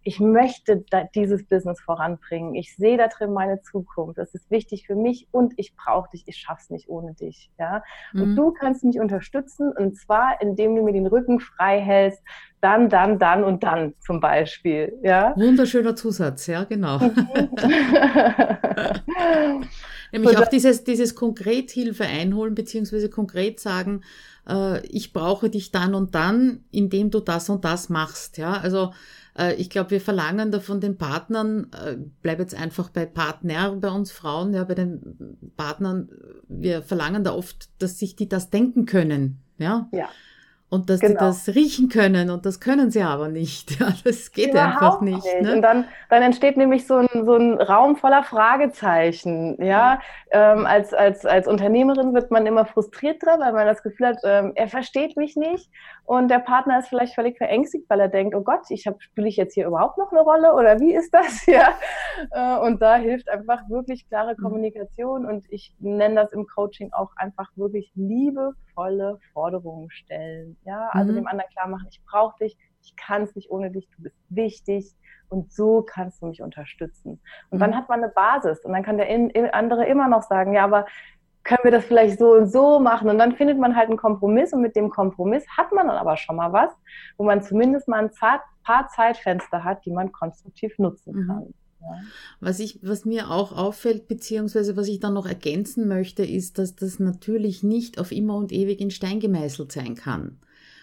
ich 0.03 0.19
möchte 0.19 0.85
dieses 1.15 1.45
Business 1.45 1.81
voranbringen. 1.81 2.55
Ich 2.55 2.75
sehe 2.75 2.97
da 2.97 3.09
drin 3.09 3.33
meine 3.33 3.61
Zukunft. 3.61 4.19
Das 4.19 4.35
ist 4.35 4.51
wichtig 4.51 4.87
für 4.87 4.97
mich 4.97 5.29
und 5.31 5.53
ich 5.57 5.75
brauche 5.77 6.09
dich. 6.11 6.25
Ich 6.27 6.39
schaff's 6.39 6.71
nicht 6.71 6.89
ohne 6.89 7.15
dich. 7.15 7.51
Ja? 7.59 7.83
Und 8.15 8.31
mhm. 8.31 8.37
du 8.37 8.53
kannst 8.53 8.83
mich 8.83 8.99
unterstützen 8.99 9.73
und 9.73 9.97
zwar, 9.97 10.41
indem 10.41 10.75
du 10.75 10.83
mir 10.83 10.93
den 10.93 11.07
Rücken 11.07 11.39
frei 11.41 11.81
hältst. 11.81 12.23
Dann, 12.61 12.91
dann, 12.91 13.19
dann 13.19 13.43
und 13.43 13.63
dann 13.63 13.95
zum 14.01 14.21
Beispiel. 14.21 14.93
Ja? 15.03 15.35
Wunderschöner 15.37 15.97
Zusatz, 15.97 16.47
ja, 16.47 16.65
genau. 16.65 16.99
Mhm. 16.99 17.13
Nämlich 20.13 20.39
auch 20.39 20.49
dieses, 20.49 20.85
dieses 20.85 21.15
konkret 21.15 21.71
Hilfe 21.71 22.05
einholen, 22.05 22.55
beziehungsweise 22.55 23.09
konkret 23.09 23.61
sagen, 23.61 24.03
äh, 24.49 24.85
ich 24.87 25.13
brauche 25.13 25.51
dich 25.51 25.71
dann 25.71 25.95
und 25.95 26.15
dann, 26.15 26.65
indem 26.71 27.11
du 27.11 27.21
das 27.21 27.49
und 27.49 27.65
das 27.65 27.89
machst. 27.89 28.39
Ja, 28.39 28.55
also 28.55 28.93
äh, 29.39 29.55
ich 29.55 29.71
glaube, 29.71 29.91
wir 29.91 30.01
verlangen 30.01 30.51
da 30.51 30.61
von 30.61 30.81
den 30.81 30.99
Partnern, 30.99 31.69
äh, 31.73 31.97
bleib 32.23 32.41
jetzt 32.41 32.55
einfach 32.55 32.91
bei 32.91 33.07
Partner 33.07 33.77
bei 33.77 33.91
uns 33.91 34.11
Frauen, 34.11 34.53
ja, 34.53 34.65
bei 34.65 34.75
den 34.75 35.53
Partnern, 35.57 36.09
wir 36.49 36.83
verlangen 36.83 37.25
da 37.25 37.33
oft, 37.33 37.71
dass 37.81 37.99
sich 37.99 38.17
die 38.17 38.29
das 38.29 38.51
denken 38.51 38.87
können. 38.87 39.41
Ja. 39.59 39.89
ja. 39.93 40.09
Und 40.71 40.89
dass 40.89 41.01
genau. 41.01 41.15
die 41.15 41.19
das 41.19 41.49
riechen 41.49 41.89
können 41.89 42.31
und 42.31 42.47
das 42.47 42.61
können 42.61 42.93
sie 42.93 43.03
aber 43.03 43.29
nicht. 43.29 43.71
Ja, 43.81 43.93
das 44.05 44.31
geht 44.31 44.51
Überhaupt 44.51 44.75
einfach 44.75 45.01
nicht. 45.01 45.25
nicht. 45.25 45.43
Ne? 45.43 45.55
Und 45.55 45.63
dann, 45.63 45.87
dann 46.11 46.23
entsteht 46.23 46.57
nämlich 46.57 46.87
so 46.87 46.97
ein, 46.97 47.09
so 47.25 47.35
ein 47.35 47.55
Raum 47.55 47.97
voller 47.97 48.23
Fragezeichen. 48.23 49.57
Ja, 49.63 50.01
ähm, 50.33 50.67
als, 50.67 50.93
als, 50.93 51.25
als 51.25 51.49
Unternehmerin 51.49 52.15
wird 52.15 52.31
man 52.31 52.47
immer 52.47 52.67
frustriert 52.67 53.25
dran, 53.25 53.41
weil 53.41 53.53
man 53.53 53.67
das 53.67 53.83
Gefühl 53.83 54.09
hat, 54.09 54.19
ähm, 54.23 54.53
er 54.55 54.69
versteht 54.69 55.17
mich 55.17 55.35
nicht 55.35 55.71
und 56.05 56.29
der 56.29 56.41
Partner 56.41 56.81
ist 56.81 56.89
vielleicht 56.89 57.15
völlig 57.15 57.39
verängstigt, 57.39 57.85
weil 57.89 58.01
er 58.01 58.09
denkt, 58.09 58.35
oh 58.35 58.43
Gott, 58.43 58.63
ich 58.69 58.87
habe 58.87 59.01
spiele 59.01 59.29
ich 59.29 59.37
jetzt 59.37 59.55
hier 59.55 59.67
überhaupt 59.67 59.97
noch 59.97 60.11
eine 60.11 60.21
Rolle 60.21 60.55
oder 60.55 60.81
wie 60.81 60.95
ist 60.95 61.13
das? 61.15 61.47
Ja, 61.51 61.75
äh, 62.33 62.61
und 62.61 62.81
da 62.81 62.97
hilft 62.97 63.29
einfach 63.29 63.69
wirklich 63.69 64.09
klare 64.09 64.35
mhm. 64.37 64.43
Kommunikation 64.43 65.25
und 65.25 65.45
ich 65.51 65.75
nenne 65.81 66.17
das 66.17 66.33
im 66.33 66.47
Coaching 66.47 66.93
auch 66.93 67.11
einfach 67.17 67.49
wirklich 67.57 67.91
liebevolle 67.95 69.19
Forderungen 69.33 69.91
stellen. 69.91 70.57
Ja, 70.65 70.89
also 70.93 71.13
mhm. 71.13 71.17
dem 71.17 71.27
anderen 71.27 71.51
klar 71.51 71.69
machen, 71.69 71.89
ich 71.91 72.03
brauche 72.05 72.37
dich, 72.39 72.57
ich 72.83 72.97
kann 72.97 73.23
es 73.23 73.35
nicht 73.35 73.51
ohne 73.51 73.71
dich, 73.71 73.89
du 73.97 74.03
bist 74.03 74.17
wichtig 74.29 74.95
und 75.29 75.53
so 75.53 75.83
kannst 75.83 76.23
du 76.23 76.27
mich 76.27 76.43
unterstützen. 76.43 77.21
Und 77.51 77.59
mhm. 77.59 77.61
dann 77.61 77.77
hat 77.77 77.89
man 77.89 78.03
eine 78.03 78.13
Basis 78.13 78.65
und 78.65 78.73
dann 78.73 78.83
kann 78.83 78.99
der 78.99 79.55
andere 79.55 79.87
immer 79.87 80.09
noch 80.09 80.23
sagen, 80.23 80.55
ja, 80.55 80.65
aber 80.65 80.87
können 81.43 81.61
wir 81.63 81.71
das 81.71 81.85
vielleicht 81.85 82.19
so 82.19 82.33
und 82.33 82.53
so 82.53 82.79
machen? 82.81 83.09
Und 83.09 83.19
dann 83.19 83.35
findet 83.35 83.59
man 83.59 83.75
halt 83.75 83.89
einen 83.89 83.97
Kompromiss 83.97 84.53
und 84.53 84.61
mit 84.61 84.77
dem 84.77 84.91
Kompromiss 84.91 85.45
hat 85.57 85.73
man 85.73 85.87
dann 85.87 85.97
aber 85.97 86.17
schon 86.17 86.37
mal 86.37 86.53
was, 86.53 86.71
wo 87.17 87.25
man 87.25 87.43
zumindest 87.43 87.89
mal 87.89 88.01
ein 88.01 88.11
paar 88.63 88.89
Zeitfenster 88.89 89.65
hat, 89.65 89.85
die 89.87 89.91
man 89.91 90.13
konstruktiv 90.13 90.79
nutzen 90.79 91.15
mhm. 91.15 91.27
kann. 91.27 91.55
Ja. 91.81 91.99
Was 92.41 92.61
ich, 92.61 92.81
was 92.83 93.07
mir 93.07 93.31
auch 93.31 93.57
auffällt, 93.57 94.07
beziehungsweise 94.07 94.77
was 94.77 94.87
ich 94.87 95.01
dann 95.01 95.15
noch 95.15 95.27
ergänzen 95.27 95.89
möchte, 95.89 96.23
ist, 96.25 96.59
dass 96.59 96.77
das 96.77 96.99
natürlich 96.99 97.63
nicht 97.63 97.99
auf 97.99 98.13
immer 98.13 98.37
und 98.37 98.53
ewig 98.53 98.81
in 98.81 98.91
Stein 98.91 99.19
gemeißelt 99.19 99.73
sein 99.73 99.95
kann. 99.95 100.41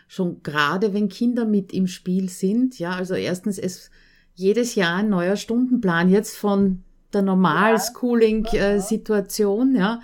Schon 0.07 0.41
gerade 0.43 0.93
wenn 0.93 1.09
Kinder 1.09 1.45
mit 1.45 1.73
im 1.73 1.87
Spiel 1.87 2.29
sind, 2.29 2.79
ja, 2.79 2.91
also 2.91 3.13
erstens 3.13 3.57
es 3.57 3.91
jedes 4.35 4.75
Jahr 4.75 4.97
ein 4.97 5.09
neuer 5.09 5.35
Stundenplan 5.35 6.09
jetzt 6.09 6.37
von 6.37 6.83
der 7.13 7.23
Normal-Schooling-Situation, 7.23 9.75
ja. 9.75 9.99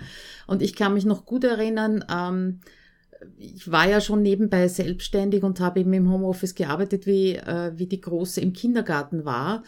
Und 0.46 0.62
ich 0.62 0.74
kann 0.74 0.94
mich 0.94 1.04
noch 1.04 1.24
gut 1.24 1.44
erinnern, 1.44 2.04
ähm, 2.10 2.60
ich 3.38 3.70
war 3.70 3.88
ja 3.88 4.00
schon 4.00 4.22
nebenbei 4.22 4.68
selbstständig 4.68 5.42
und 5.42 5.60
habe 5.60 5.80
eben 5.80 5.92
im 5.92 6.10
Homeoffice 6.10 6.54
gearbeitet, 6.54 7.06
wie, 7.06 7.36
äh, 7.36 7.72
wie 7.76 7.86
die 7.86 8.00
Große 8.00 8.40
im 8.40 8.52
Kindergarten 8.52 9.24
war. 9.24 9.62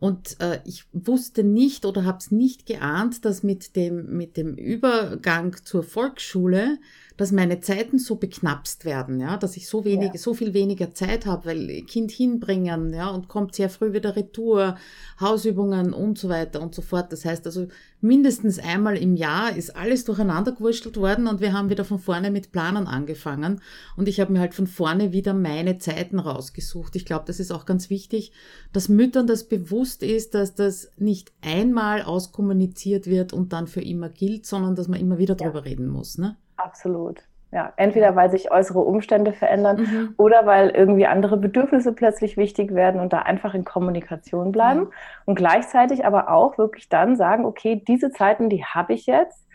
Und 0.00 0.40
äh, 0.40 0.60
ich 0.64 0.84
wusste 0.92 1.42
nicht 1.42 1.84
oder 1.84 2.04
habe 2.04 2.18
es 2.18 2.30
nicht 2.30 2.66
geahnt, 2.66 3.24
dass 3.24 3.42
mit 3.42 3.74
dem, 3.74 4.16
mit 4.16 4.36
dem 4.36 4.54
Übergang 4.54 5.56
zur 5.64 5.82
Volksschule 5.82 6.78
dass 7.18 7.32
meine 7.32 7.60
Zeiten 7.60 7.98
so 7.98 8.14
beknapst 8.14 8.84
werden, 8.84 9.20
ja, 9.20 9.36
dass 9.36 9.56
ich 9.56 9.68
so 9.68 9.84
wenig, 9.84 10.12
ja. 10.14 10.18
so 10.18 10.34
viel 10.34 10.54
weniger 10.54 10.94
Zeit 10.94 11.26
habe, 11.26 11.46
weil 11.46 11.82
Kind 11.82 12.12
hinbringen, 12.12 12.94
ja, 12.94 13.10
und 13.10 13.26
kommt 13.26 13.56
sehr 13.56 13.68
früh 13.68 13.92
wieder 13.92 14.14
Retour, 14.14 14.76
Hausübungen 15.20 15.92
und 15.92 16.16
so 16.16 16.28
weiter 16.28 16.62
und 16.62 16.76
so 16.76 16.80
fort. 16.80 17.12
Das 17.12 17.24
heißt 17.24 17.44
also, 17.44 17.66
mindestens 18.00 18.60
einmal 18.60 18.96
im 18.96 19.16
Jahr 19.16 19.56
ist 19.56 19.74
alles 19.74 20.04
durcheinander 20.04 20.52
gewurschtelt 20.52 20.96
worden 20.96 21.26
und 21.26 21.40
wir 21.40 21.52
haben 21.52 21.70
wieder 21.70 21.84
von 21.84 21.98
vorne 21.98 22.30
mit 22.30 22.52
Planern 22.52 22.86
angefangen 22.86 23.60
und 23.96 24.06
ich 24.06 24.20
habe 24.20 24.32
mir 24.32 24.38
halt 24.38 24.54
von 24.54 24.68
vorne 24.68 25.12
wieder 25.12 25.34
meine 25.34 25.78
Zeiten 25.78 26.20
rausgesucht. 26.20 26.94
Ich 26.94 27.04
glaube, 27.04 27.24
das 27.26 27.40
ist 27.40 27.50
auch 27.50 27.66
ganz 27.66 27.90
wichtig, 27.90 28.30
dass 28.72 28.88
Müttern 28.88 29.26
das 29.26 29.42
bewusst 29.42 30.04
ist, 30.04 30.34
dass 30.34 30.54
das 30.54 30.92
nicht 30.96 31.32
einmal 31.40 32.02
auskommuniziert 32.02 33.08
wird 33.08 33.32
und 33.32 33.52
dann 33.52 33.66
für 33.66 33.82
immer 33.82 34.08
gilt, 34.08 34.46
sondern 34.46 34.76
dass 34.76 34.86
man 34.86 35.00
immer 35.00 35.18
wieder 35.18 35.36
ja. 35.36 35.44
drüber 35.44 35.64
reden 35.64 35.88
muss, 35.88 36.16
ne? 36.16 36.36
Absolut. 36.58 37.22
Ja, 37.50 37.72
entweder 37.76 38.14
weil 38.14 38.30
sich 38.30 38.50
äußere 38.50 38.80
Umstände 38.80 39.32
verändern 39.32 39.76
mhm. 39.80 40.14
oder 40.18 40.44
weil 40.44 40.68
irgendwie 40.68 41.06
andere 41.06 41.38
Bedürfnisse 41.38 41.94
plötzlich 41.94 42.36
wichtig 42.36 42.74
werden 42.74 43.00
und 43.00 43.14
da 43.14 43.20
einfach 43.20 43.54
in 43.54 43.64
Kommunikation 43.64 44.52
bleiben 44.52 44.80
mhm. 44.80 44.92
und 45.24 45.36
gleichzeitig 45.36 46.04
aber 46.04 46.30
auch 46.30 46.58
wirklich 46.58 46.90
dann 46.90 47.16
sagen, 47.16 47.46
okay, 47.46 47.82
diese 47.88 48.10
Zeiten, 48.10 48.50
die 48.50 48.64
habe 48.64 48.92
ich 48.92 49.06
jetzt 49.06 49.48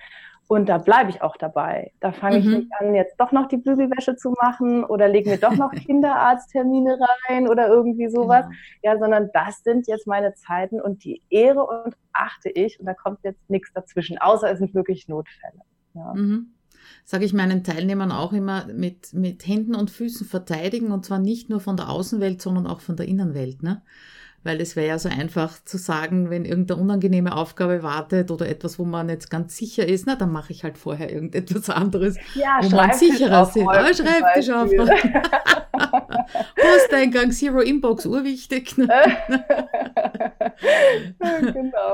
und 0.48 0.70
da 0.70 0.80
bleibe 0.80 1.12
ich 1.12 1.22
auch 1.22 1.38
dabei. 1.38 1.92
Da 2.00 2.12
fange 2.12 2.40
mhm. 2.40 2.42
ich 2.42 2.58
nicht 2.58 2.72
an, 2.80 2.96
jetzt 2.96 3.16
doch 3.20 3.32
noch 3.32 3.48
die 3.48 3.58
Bügelwäsche 3.58 4.16
zu 4.16 4.34
machen 4.42 4.84
oder 4.84 5.08
lege 5.08 5.30
mir 5.30 5.38
doch 5.38 5.56
noch 5.56 5.72
Kinderarzttermine 5.86 6.98
rein 7.28 7.48
oder 7.48 7.68
irgendwie 7.68 8.10
sowas. 8.10 8.46
Genau. 8.46 8.58
Ja, 8.82 8.98
sondern 8.98 9.30
das 9.34 9.62
sind 9.62 9.88
jetzt 9.88 10.08
meine 10.08 10.34
Zeiten 10.34 10.82
und 10.82 11.04
die 11.04 11.22
ehre 11.30 11.64
und 11.64 11.96
achte 12.12 12.50
ich 12.50 12.80
und 12.80 12.88
da 12.88 12.96
kommt 12.96 13.20
jetzt 13.22 13.48
nichts 13.52 13.72
dazwischen, 13.72 14.18
außer 14.18 14.52
es 14.52 14.58
sind 14.58 14.74
wirklich 14.74 15.08
Notfälle. 15.08 15.62
Ja. 15.94 16.14
Sage 17.06 17.26
ich 17.26 17.34
meinen 17.34 17.64
Teilnehmern 17.64 18.12
auch 18.12 18.34
immer, 18.34 18.66
mit, 18.68 19.14
mit 19.14 19.46
Händen 19.48 19.76
und 19.76 19.92
Füßen 19.92 20.26
verteidigen 20.26 20.92
und 20.92 21.06
zwar 21.06 21.20
nicht 21.20 21.50
nur 21.50 21.60
von 21.60 21.78
der 21.78 21.90
Außenwelt, 21.90 22.42
sondern 22.42 22.68
auch 22.68 22.82
von 22.82 22.96
der 22.96 23.08
Innenwelt. 23.08 23.64
Ne? 23.64 23.82
Weil 24.44 24.60
es 24.60 24.76
wäre 24.76 24.88
ja 24.88 25.00
so 25.00 25.10
einfach 25.10 25.64
zu 25.64 25.78
sagen, 25.78 26.30
wenn 26.30 26.46
irgendeine 26.46 26.82
unangenehme 26.82 27.36
Aufgabe 27.36 27.82
wartet 27.84 28.30
oder 28.32 28.48
etwas, 28.48 28.78
wo 28.78 28.86
man 28.86 29.10
jetzt 29.10 29.30
ganz 29.30 29.56
sicher 29.56 29.88
ist, 29.88 30.06
na, 30.06 30.16
dann 30.16 30.32
mache 30.32 30.52
ich 30.52 30.64
halt 30.64 30.78
vorher 30.78 31.12
irgendetwas 31.12 31.70
anderes, 31.70 32.18
ja, 32.36 32.60
wo 32.62 32.70
man 32.76 32.94
sicherer 32.94 33.44
ist. 33.44 33.58
Ah, 33.58 33.94
Schreibtisch 33.94 34.50
aufräumen. 34.50 34.90
Posteingang, 36.56 37.32
Zero 37.32 37.62
Inbox, 37.62 38.06
urwichtig. 38.06 38.76
genau. 38.76 38.92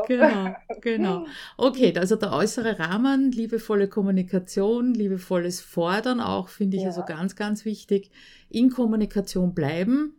genau, 0.07 0.55
genau. 0.81 1.25
Okay, 1.57 1.93
also 1.97 2.15
der 2.15 2.33
äußere 2.33 2.79
Rahmen, 2.79 3.31
liebevolle 3.31 3.88
Kommunikation, 3.88 4.93
liebevolles 4.93 5.62
Fordern 5.62 6.19
auch, 6.19 6.49
finde 6.49 6.77
ich 6.77 6.83
ja. 6.83 6.89
also 6.89 7.03
ganz, 7.03 7.35
ganz 7.35 7.65
wichtig. 7.65 8.12
In 8.49 8.69
Kommunikation 8.69 9.53
bleiben, 9.53 10.15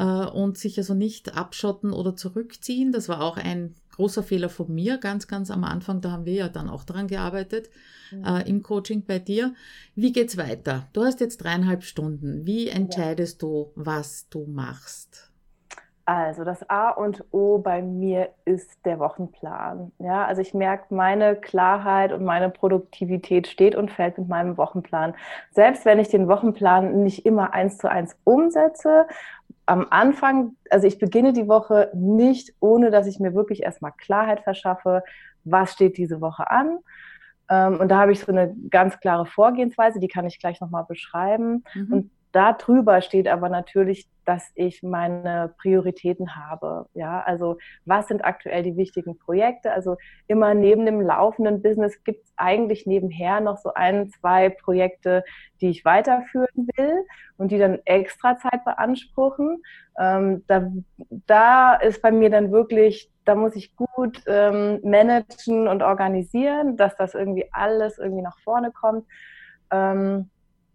und 0.00 0.56
sich 0.56 0.78
also 0.78 0.94
nicht 0.94 1.36
abschotten 1.36 1.92
oder 1.92 2.16
zurückziehen. 2.16 2.92
Das 2.92 3.08
war 3.08 3.22
auch 3.22 3.36
ein 3.36 3.74
großer 3.92 4.22
Fehler 4.22 4.48
von 4.48 4.74
mir, 4.74 4.98
ganz, 4.98 5.28
ganz 5.28 5.50
am 5.50 5.64
Anfang. 5.64 6.00
Da 6.00 6.12
haben 6.12 6.24
wir 6.24 6.34
ja 6.34 6.48
dann 6.48 6.68
auch 6.68 6.84
dran 6.84 7.08
gearbeitet 7.08 7.68
mhm. 8.10 8.24
äh, 8.24 8.48
im 8.48 8.62
Coaching 8.62 9.04
bei 9.04 9.18
dir. 9.18 9.54
Wie 9.94 10.12
geht's 10.12 10.36
weiter? 10.36 10.88
Du 10.92 11.04
hast 11.04 11.20
jetzt 11.20 11.38
dreieinhalb 11.38 11.84
Stunden. 11.84 12.46
Wie 12.46 12.68
entscheidest 12.68 13.42
ja. 13.42 13.48
du, 13.48 13.72
was 13.74 14.28
du 14.30 14.46
machst? 14.46 15.31
Also 16.14 16.44
das 16.44 16.68
A 16.68 16.90
und 16.90 17.24
O 17.30 17.58
bei 17.58 17.80
mir 17.80 18.28
ist 18.44 18.84
der 18.84 18.98
Wochenplan. 18.98 19.92
Ja, 19.98 20.26
also 20.26 20.42
ich 20.42 20.52
merke, 20.52 20.94
meine 20.94 21.36
Klarheit 21.36 22.12
und 22.12 22.22
meine 22.22 22.50
Produktivität 22.50 23.46
steht 23.46 23.74
und 23.74 23.90
fällt 23.90 24.18
mit 24.18 24.28
meinem 24.28 24.58
Wochenplan. 24.58 25.14
Selbst 25.52 25.86
wenn 25.86 25.98
ich 25.98 26.08
den 26.08 26.28
Wochenplan 26.28 27.02
nicht 27.02 27.24
immer 27.24 27.54
eins 27.54 27.78
zu 27.78 27.90
eins 27.90 28.14
umsetze, 28.24 29.06
am 29.64 29.86
Anfang, 29.88 30.56
also 30.70 30.86
ich 30.86 30.98
beginne 30.98 31.32
die 31.32 31.48
Woche 31.48 31.90
nicht, 31.94 32.52
ohne 32.60 32.90
dass 32.90 33.06
ich 33.06 33.18
mir 33.18 33.34
wirklich 33.34 33.62
erstmal 33.62 33.92
Klarheit 33.92 34.40
verschaffe, 34.40 35.02
was 35.44 35.72
steht 35.72 35.96
diese 35.96 36.20
Woche 36.20 36.50
an. 36.50 36.78
Ähm, 37.48 37.80
und 37.80 37.88
da 37.88 38.00
habe 38.00 38.12
ich 38.12 38.20
so 38.20 38.32
eine 38.32 38.54
ganz 38.70 39.00
klare 39.00 39.24
Vorgehensweise, 39.24 39.98
die 39.98 40.08
kann 40.08 40.26
ich 40.26 40.38
gleich 40.38 40.60
nochmal 40.60 40.84
beschreiben. 40.84 41.64
Mhm. 41.74 41.92
Und 41.92 42.10
darüber 42.32 43.00
steht 43.02 43.28
aber 43.28 43.48
natürlich 43.48 44.08
dass 44.24 44.50
ich 44.54 44.82
meine 44.82 45.54
Prioritäten 45.58 46.36
habe. 46.36 46.86
Ja, 46.94 47.20
also 47.20 47.58
was 47.84 48.08
sind 48.08 48.24
aktuell 48.24 48.62
die 48.62 48.76
wichtigen 48.76 49.18
Projekte? 49.18 49.72
Also 49.72 49.96
immer 50.26 50.54
neben 50.54 50.86
dem 50.86 51.00
laufenden 51.00 51.62
Business 51.62 52.02
gibt 52.04 52.24
es 52.24 52.32
eigentlich 52.36 52.86
nebenher 52.86 53.40
noch 53.40 53.58
so 53.58 53.74
ein, 53.74 54.10
zwei 54.10 54.48
Projekte, 54.48 55.24
die 55.60 55.70
ich 55.70 55.84
weiterführen 55.84 56.68
will 56.76 57.04
und 57.36 57.50
die 57.50 57.58
dann 57.58 57.80
extra 57.84 58.38
Zeit 58.38 58.64
beanspruchen. 58.64 59.62
Ähm, 59.98 60.44
da, 60.46 60.70
da 61.26 61.74
ist 61.74 62.02
bei 62.02 62.12
mir 62.12 62.30
dann 62.30 62.52
wirklich, 62.52 63.10
da 63.24 63.34
muss 63.34 63.56
ich 63.56 63.76
gut 63.76 64.22
ähm, 64.26 64.80
managen 64.82 65.68
und 65.68 65.82
organisieren, 65.82 66.76
dass 66.76 66.96
das 66.96 67.14
irgendwie 67.14 67.48
alles 67.52 67.98
irgendwie 67.98 68.22
nach 68.22 68.38
vorne 68.40 68.72
kommt. 68.72 69.06
Ähm, 69.70 70.30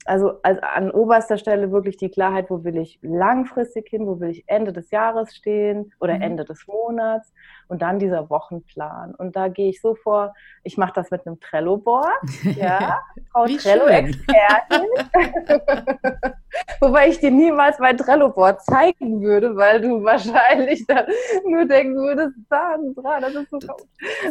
also, 0.07 0.39
also 0.41 0.61
an 0.61 0.91
oberster 0.91 1.37
Stelle 1.37 1.71
wirklich 1.71 1.97
die 1.97 2.09
Klarheit, 2.09 2.49
wo 2.49 2.63
will 2.63 2.77
ich 2.77 2.99
langfristig 3.01 3.89
hin, 3.89 4.07
wo 4.07 4.19
will 4.19 4.29
ich 4.29 4.43
Ende 4.47 4.73
des 4.73 4.91
Jahres 4.91 5.35
stehen 5.35 5.93
oder 5.99 6.15
mhm. 6.15 6.21
Ende 6.21 6.45
des 6.45 6.65
Monats 6.67 7.31
und 7.67 7.81
dann 7.81 7.99
dieser 7.99 8.29
Wochenplan. 8.29 9.13
Und 9.15 9.35
da 9.35 9.47
gehe 9.49 9.69
ich 9.69 9.81
so 9.81 9.95
vor, 9.95 10.33
ich 10.63 10.77
mache 10.77 10.93
das 10.95 11.11
mit 11.11 11.25
einem 11.25 11.39
Trello-Board, 11.39 12.07
ja, 12.55 12.99
Frau 13.31 13.45
Trello-Expertin. 13.45 14.87
Wobei 16.79 17.09
ich 17.09 17.19
dir 17.19 17.31
niemals 17.31 17.79
mein 17.79 17.97
Trello-Board 17.97 18.61
zeigen 18.63 19.21
würde, 19.21 19.55
weil 19.55 19.81
du 19.81 20.03
wahrscheinlich 20.03 20.85
dann 20.87 21.05
nur 21.45 21.65
denken 21.65 21.95
würdest, 21.95 22.35
Sandra, 22.49 23.19
das 23.19 23.35
ist 23.35 23.49
so. 23.49 23.59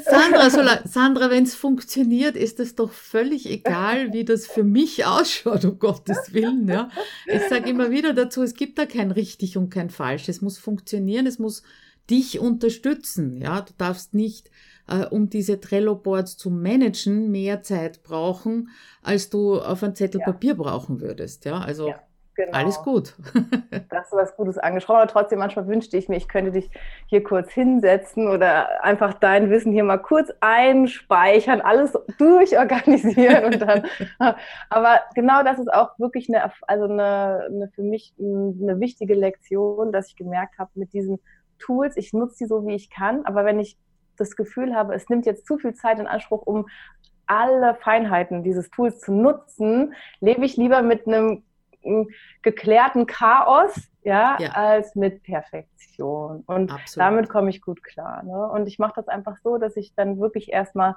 Sandra, 0.02 0.80
Sandra 0.84 1.30
wenn 1.30 1.44
es 1.44 1.54
funktioniert, 1.54 2.36
ist 2.36 2.60
es 2.60 2.74
doch 2.74 2.90
völlig 2.90 3.50
egal, 3.50 4.12
wie 4.12 4.24
das 4.24 4.46
für 4.46 4.64
mich 4.64 5.04
ausschaut, 5.04 5.64
um 5.66 5.78
Gottes 5.78 6.32
Willen. 6.32 6.68
Ja. 6.68 6.90
Ich 7.26 7.42
sage 7.48 7.68
immer 7.68 7.90
wieder 7.90 8.12
dazu, 8.12 8.42
es 8.42 8.54
gibt 8.54 8.78
da 8.78 8.86
kein 8.86 9.10
richtig 9.10 9.56
und 9.56 9.70
kein 9.70 9.90
falsch. 9.90 10.28
Es 10.28 10.40
muss 10.40 10.58
funktionieren, 10.58 11.26
es 11.26 11.38
muss 11.38 11.62
dich 12.10 12.38
unterstützen. 12.38 13.36
Ja, 13.36 13.60
du 13.60 13.72
darfst 13.78 14.14
nicht, 14.14 14.50
äh, 14.88 15.04
um 15.06 15.28
diese 15.28 15.60
Trello-Boards 15.60 16.36
zu 16.36 16.50
managen, 16.50 17.30
mehr 17.30 17.62
Zeit 17.62 18.02
brauchen, 18.02 18.70
als 19.02 19.30
du 19.30 19.60
auf 19.60 19.82
ein 19.82 19.94
Zettel 19.94 20.20
ja. 20.20 20.26
Papier 20.26 20.54
brauchen 20.54 21.00
würdest. 21.00 21.44
Ja, 21.44 21.58
also 21.58 21.88
ja, 21.88 22.00
genau. 22.36 22.56
alles 22.56 22.82
gut. 22.82 23.14
da 23.88 23.98
hast 23.98 24.12
du 24.12 24.16
was 24.16 24.36
Gutes 24.36 24.58
angesprochen, 24.58 24.98
aber 24.98 25.10
trotzdem 25.10 25.38
manchmal 25.38 25.66
wünschte 25.66 25.96
ich 25.96 26.08
mir, 26.08 26.16
ich 26.16 26.28
könnte 26.28 26.52
dich 26.52 26.70
hier 27.06 27.22
kurz 27.22 27.50
hinsetzen 27.52 28.28
oder 28.28 28.84
einfach 28.84 29.14
dein 29.14 29.50
Wissen 29.50 29.72
hier 29.72 29.84
mal 29.84 29.98
kurz 29.98 30.30
einspeichern, 30.40 31.60
alles 31.60 31.92
durchorganisieren 32.18 33.44
und 33.46 33.60
dann. 33.60 33.84
aber 34.70 35.00
genau 35.14 35.42
das 35.42 35.58
ist 35.58 35.72
auch 35.72 35.98
wirklich 35.98 36.28
eine, 36.28 36.52
also 36.66 36.84
eine, 36.84 37.46
eine 37.46 37.68
für 37.74 37.82
mich 37.82 38.14
eine 38.18 38.80
wichtige 38.80 39.14
Lektion, 39.14 39.92
dass 39.92 40.08
ich 40.08 40.16
gemerkt 40.16 40.58
habe, 40.58 40.70
mit 40.74 40.92
diesen 40.92 41.18
Tools, 41.58 41.96
ich 41.96 42.12
nutze 42.12 42.38
die 42.38 42.46
so, 42.46 42.66
wie 42.66 42.74
ich 42.74 42.90
kann, 42.90 43.24
aber 43.24 43.44
wenn 43.44 43.58
ich 43.58 43.78
das 44.16 44.36
Gefühl 44.36 44.74
habe, 44.74 44.94
es 44.94 45.08
nimmt 45.08 45.26
jetzt 45.26 45.46
zu 45.46 45.58
viel 45.58 45.74
Zeit 45.74 45.98
in 45.98 46.06
Anspruch, 46.06 46.42
um 46.42 46.66
alle 47.26 47.74
Feinheiten 47.74 48.42
dieses 48.42 48.70
Tools 48.70 49.00
zu 49.00 49.12
nutzen, 49.12 49.94
lebe 50.20 50.44
ich 50.44 50.56
lieber 50.56 50.82
mit 50.82 51.06
einem 51.06 51.42
geklärten 52.42 53.06
Chaos, 53.06 53.74
ja, 54.02 54.36
ja. 54.38 54.50
als 54.50 54.94
mit 54.94 55.22
Perfektion. 55.22 56.44
Und 56.46 56.72
Absolut. 56.72 57.06
damit 57.06 57.28
komme 57.28 57.50
ich 57.50 57.60
gut 57.60 57.82
klar. 57.82 58.22
Ne? 58.22 58.48
Und 58.48 58.66
ich 58.68 58.78
mache 58.78 58.94
das 58.96 59.08
einfach 59.08 59.36
so, 59.42 59.58
dass 59.58 59.76
ich 59.76 59.94
dann 59.94 60.20
wirklich 60.20 60.52
erstmal 60.52 60.94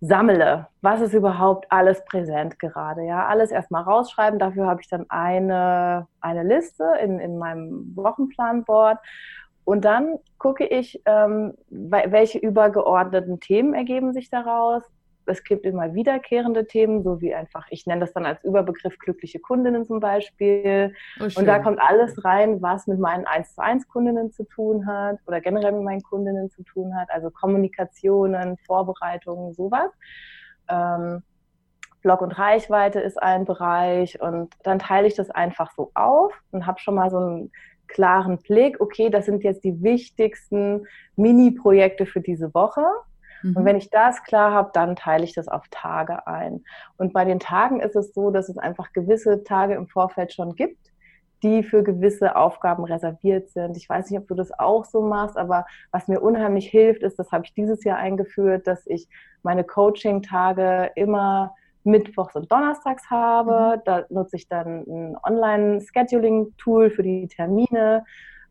sammle, 0.00 0.68
was 0.80 1.00
ist 1.02 1.12
überhaupt 1.12 1.66
alles 1.70 2.04
präsent 2.06 2.58
gerade, 2.58 3.04
ja, 3.04 3.26
alles 3.26 3.50
erstmal 3.50 3.82
rausschreiben. 3.82 4.38
Dafür 4.38 4.66
habe 4.66 4.80
ich 4.80 4.88
dann 4.88 5.04
eine, 5.10 6.06
eine 6.20 6.42
Liste 6.42 6.84
in, 7.02 7.18
in 7.18 7.36
meinem 7.36 7.92
Wochenplanboard 7.96 8.98
und 9.64 9.84
dann 9.84 10.18
gucke 10.38 10.64
ich, 10.66 11.02
ähm, 11.04 11.54
welche 11.68 12.38
übergeordneten 12.38 13.40
Themen 13.40 13.74
ergeben 13.74 14.12
sich 14.12 14.30
daraus. 14.30 14.82
Es 15.30 15.44
gibt 15.44 15.64
immer 15.64 15.94
wiederkehrende 15.94 16.66
Themen, 16.66 17.02
so 17.02 17.20
wie 17.20 17.34
einfach, 17.34 17.66
ich 17.70 17.86
nenne 17.86 18.00
das 18.00 18.12
dann 18.12 18.26
als 18.26 18.42
Überbegriff 18.44 18.98
glückliche 18.98 19.38
Kundinnen 19.38 19.86
zum 19.86 20.00
Beispiel. 20.00 20.92
Oh, 21.20 21.28
und 21.36 21.46
da 21.46 21.58
kommt 21.60 21.80
alles 21.80 22.24
rein, 22.24 22.60
was 22.60 22.86
mit 22.86 22.98
meinen 22.98 23.26
1 23.26 23.54
zu 23.54 23.62
1 23.62 23.88
Kundinnen 23.88 24.32
zu 24.32 24.44
tun 24.44 24.86
hat 24.86 25.18
oder 25.26 25.40
generell 25.40 25.72
mit 25.72 25.82
meinen 25.82 26.02
Kundinnen 26.02 26.50
zu 26.50 26.62
tun 26.64 26.94
hat, 26.96 27.08
also 27.10 27.30
Kommunikationen, 27.30 28.56
Vorbereitungen, 28.66 29.54
sowas. 29.54 29.90
Ähm, 30.68 31.22
Blog 32.02 32.22
und 32.22 32.32
Reichweite 32.32 33.00
ist 33.00 33.22
ein 33.22 33.44
Bereich 33.44 34.20
und 34.20 34.54
dann 34.62 34.78
teile 34.78 35.06
ich 35.06 35.14
das 35.14 35.30
einfach 35.30 35.70
so 35.72 35.90
auf 35.94 36.32
und 36.50 36.66
habe 36.66 36.80
schon 36.80 36.94
mal 36.94 37.10
so 37.10 37.18
ein 37.18 37.52
klaren 37.88 38.38
Blick, 38.38 38.80
okay, 38.80 39.10
das 39.10 39.26
sind 39.26 39.42
jetzt 39.42 39.64
die 39.64 39.82
wichtigsten 39.82 40.86
Mini-Projekte 41.16 42.06
für 42.06 42.20
diese 42.20 42.54
Woche. 42.54 42.82
Mhm. 43.42 43.56
Und 43.56 43.64
wenn 43.64 43.76
ich 43.76 43.90
das 43.90 44.22
klar 44.22 44.52
habe, 44.52 44.70
dann 44.72 44.96
teile 44.96 45.24
ich 45.24 45.34
das 45.34 45.48
auf 45.48 45.66
Tage 45.70 46.26
ein. 46.26 46.64
Und 46.96 47.12
bei 47.12 47.24
den 47.24 47.40
Tagen 47.40 47.80
ist 47.80 47.96
es 47.96 48.14
so, 48.14 48.30
dass 48.30 48.48
es 48.48 48.58
einfach 48.58 48.92
gewisse 48.92 49.44
Tage 49.44 49.74
im 49.74 49.86
Vorfeld 49.86 50.32
schon 50.32 50.54
gibt, 50.54 50.90
die 51.42 51.62
für 51.62 51.82
gewisse 51.82 52.36
Aufgaben 52.36 52.84
reserviert 52.84 53.50
sind. 53.50 53.76
Ich 53.76 53.88
weiß 53.88 54.10
nicht, 54.10 54.20
ob 54.20 54.28
du 54.28 54.34
das 54.34 54.50
auch 54.58 54.84
so 54.84 55.02
machst, 55.02 55.36
aber 55.36 55.66
was 55.90 56.08
mir 56.08 56.20
unheimlich 56.20 56.68
hilft, 56.68 57.02
ist, 57.02 57.18
das 57.18 57.32
habe 57.32 57.44
ich 57.44 57.54
dieses 57.54 57.84
Jahr 57.84 57.98
eingeführt, 57.98 58.66
dass 58.66 58.86
ich 58.86 59.08
meine 59.42 59.64
Coaching-Tage 59.64 60.90
immer 60.96 61.54
Mittwochs 61.84 62.36
und 62.36 62.52
Donnerstags 62.52 63.08
habe. 63.10 63.76
Mhm. 63.76 63.82
Da 63.84 64.04
nutze 64.10 64.36
ich 64.36 64.48
dann 64.48 64.84
ein 64.86 65.16
Online-Scheduling-Tool 65.22 66.90
für 66.90 67.02
die 67.02 67.28
Termine. 67.28 68.04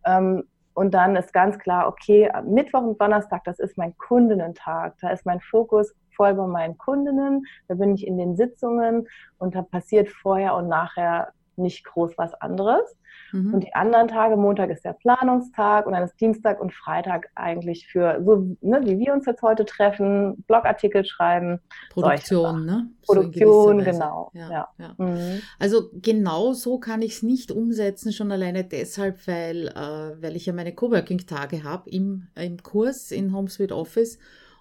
Ähm, 0.05 0.45
und 0.79 0.93
dann 0.93 1.17
ist 1.17 1.33
ganz 1.33 1.59
klar, 1.59 1.89
okay, 1.89 2.31
Mittwoch 2.45 2.83
und 2.83 3.01
Donnerstag, 3.01 3.43
das 3.43 3.59
ist 3.59 3.77
mein 3.77 3.97
Kundinnentag. 3.97 4.95
Da 5.01 5.09
ist 5.09 5.25
mein 5.25 5.41
Fokus 5.41 5.93
voll 6.15 6.33
bei 6.35 6.47
meinen 6.47 6.77
Kundinnen. 6.77 7.45
Da 7.67 7.75
bin 7.75 7.95
ich 7.95 8.07
in 8.07 8.17
den 8.17 8.37
Sitzungen 8.37 9.05
und 9.39 9.55
da 9.55 9.61
passiert 9.61 10.07
vorher 10.07 10.55
und 10.55 10.69
nachher 10.69 11.33
nicht 11.59 11.85
groß 11.85 12.17
was 12.17 12.33
anderes. 12.35 12.97
Mhm. 13.31 13.53
Und 13.53 13.63
die 13.63 13.73
anderen 13.73 14.07
Tage, 14.07 14.35
Montag 14.35 14.69
ist 14.69 14.83
der 14.83 14.93
Planungstag 14.93 15.85
und 15.85 15.93
dann 15.93 16.03
ist 16.03 16.19
Dienstag 16.19 16.59
und 16.59 16.73
Freitag 16.73 17.29
eigentlich 17.35 17.87
für, 17.87 18.21
so 18.23 18.55
ne, 18.61 18.81
wie 18.85 18.99
wir 18.99 19.13
uns 19.13 19.25
jetzt 19.25 19.41
heute 19.41 19.65
treffen, 19.65 20.43
Blogartikel 20.47 21.05
schreiben. 21.05 21.59
Produktion, 21.91 22.65
ne? 22.65 22.89
Produktion, 23.05 23.79
so 23.79 23.85
genau. 23.85 24.31
Ja, 24.33 24.49
ja. 24.49 24.69
ja. 24.77 24.95
Mhm. 24.97 25.41
Also 25.59 25.89
genau 25.93 26.53
so 26.53 26.79
kann 26.79 27.01
ich 27.01 27.13
es 27.13 27.23
nicht 27.23 27.51
umsetzen, 27.51 28.11
schon 28.11 28.31
alleine 28.31 28.63
deshalb, 28.63 29.27
weil, 29.27 29.67
äh, 29.67 30.21
weil 30.21 30.35
ich 30.35 30.45
ja 30.45 30.53
meine 30.53 30.73
Coworking-Tage 30.73 31.63
habe 31.63 31.89
im, 31.89 32.27
im 32.35 32.61
Kurs 32.63 33.11
in 33.11 33.33
HomeSuite 33.33 33.75
Office 33.75 34.17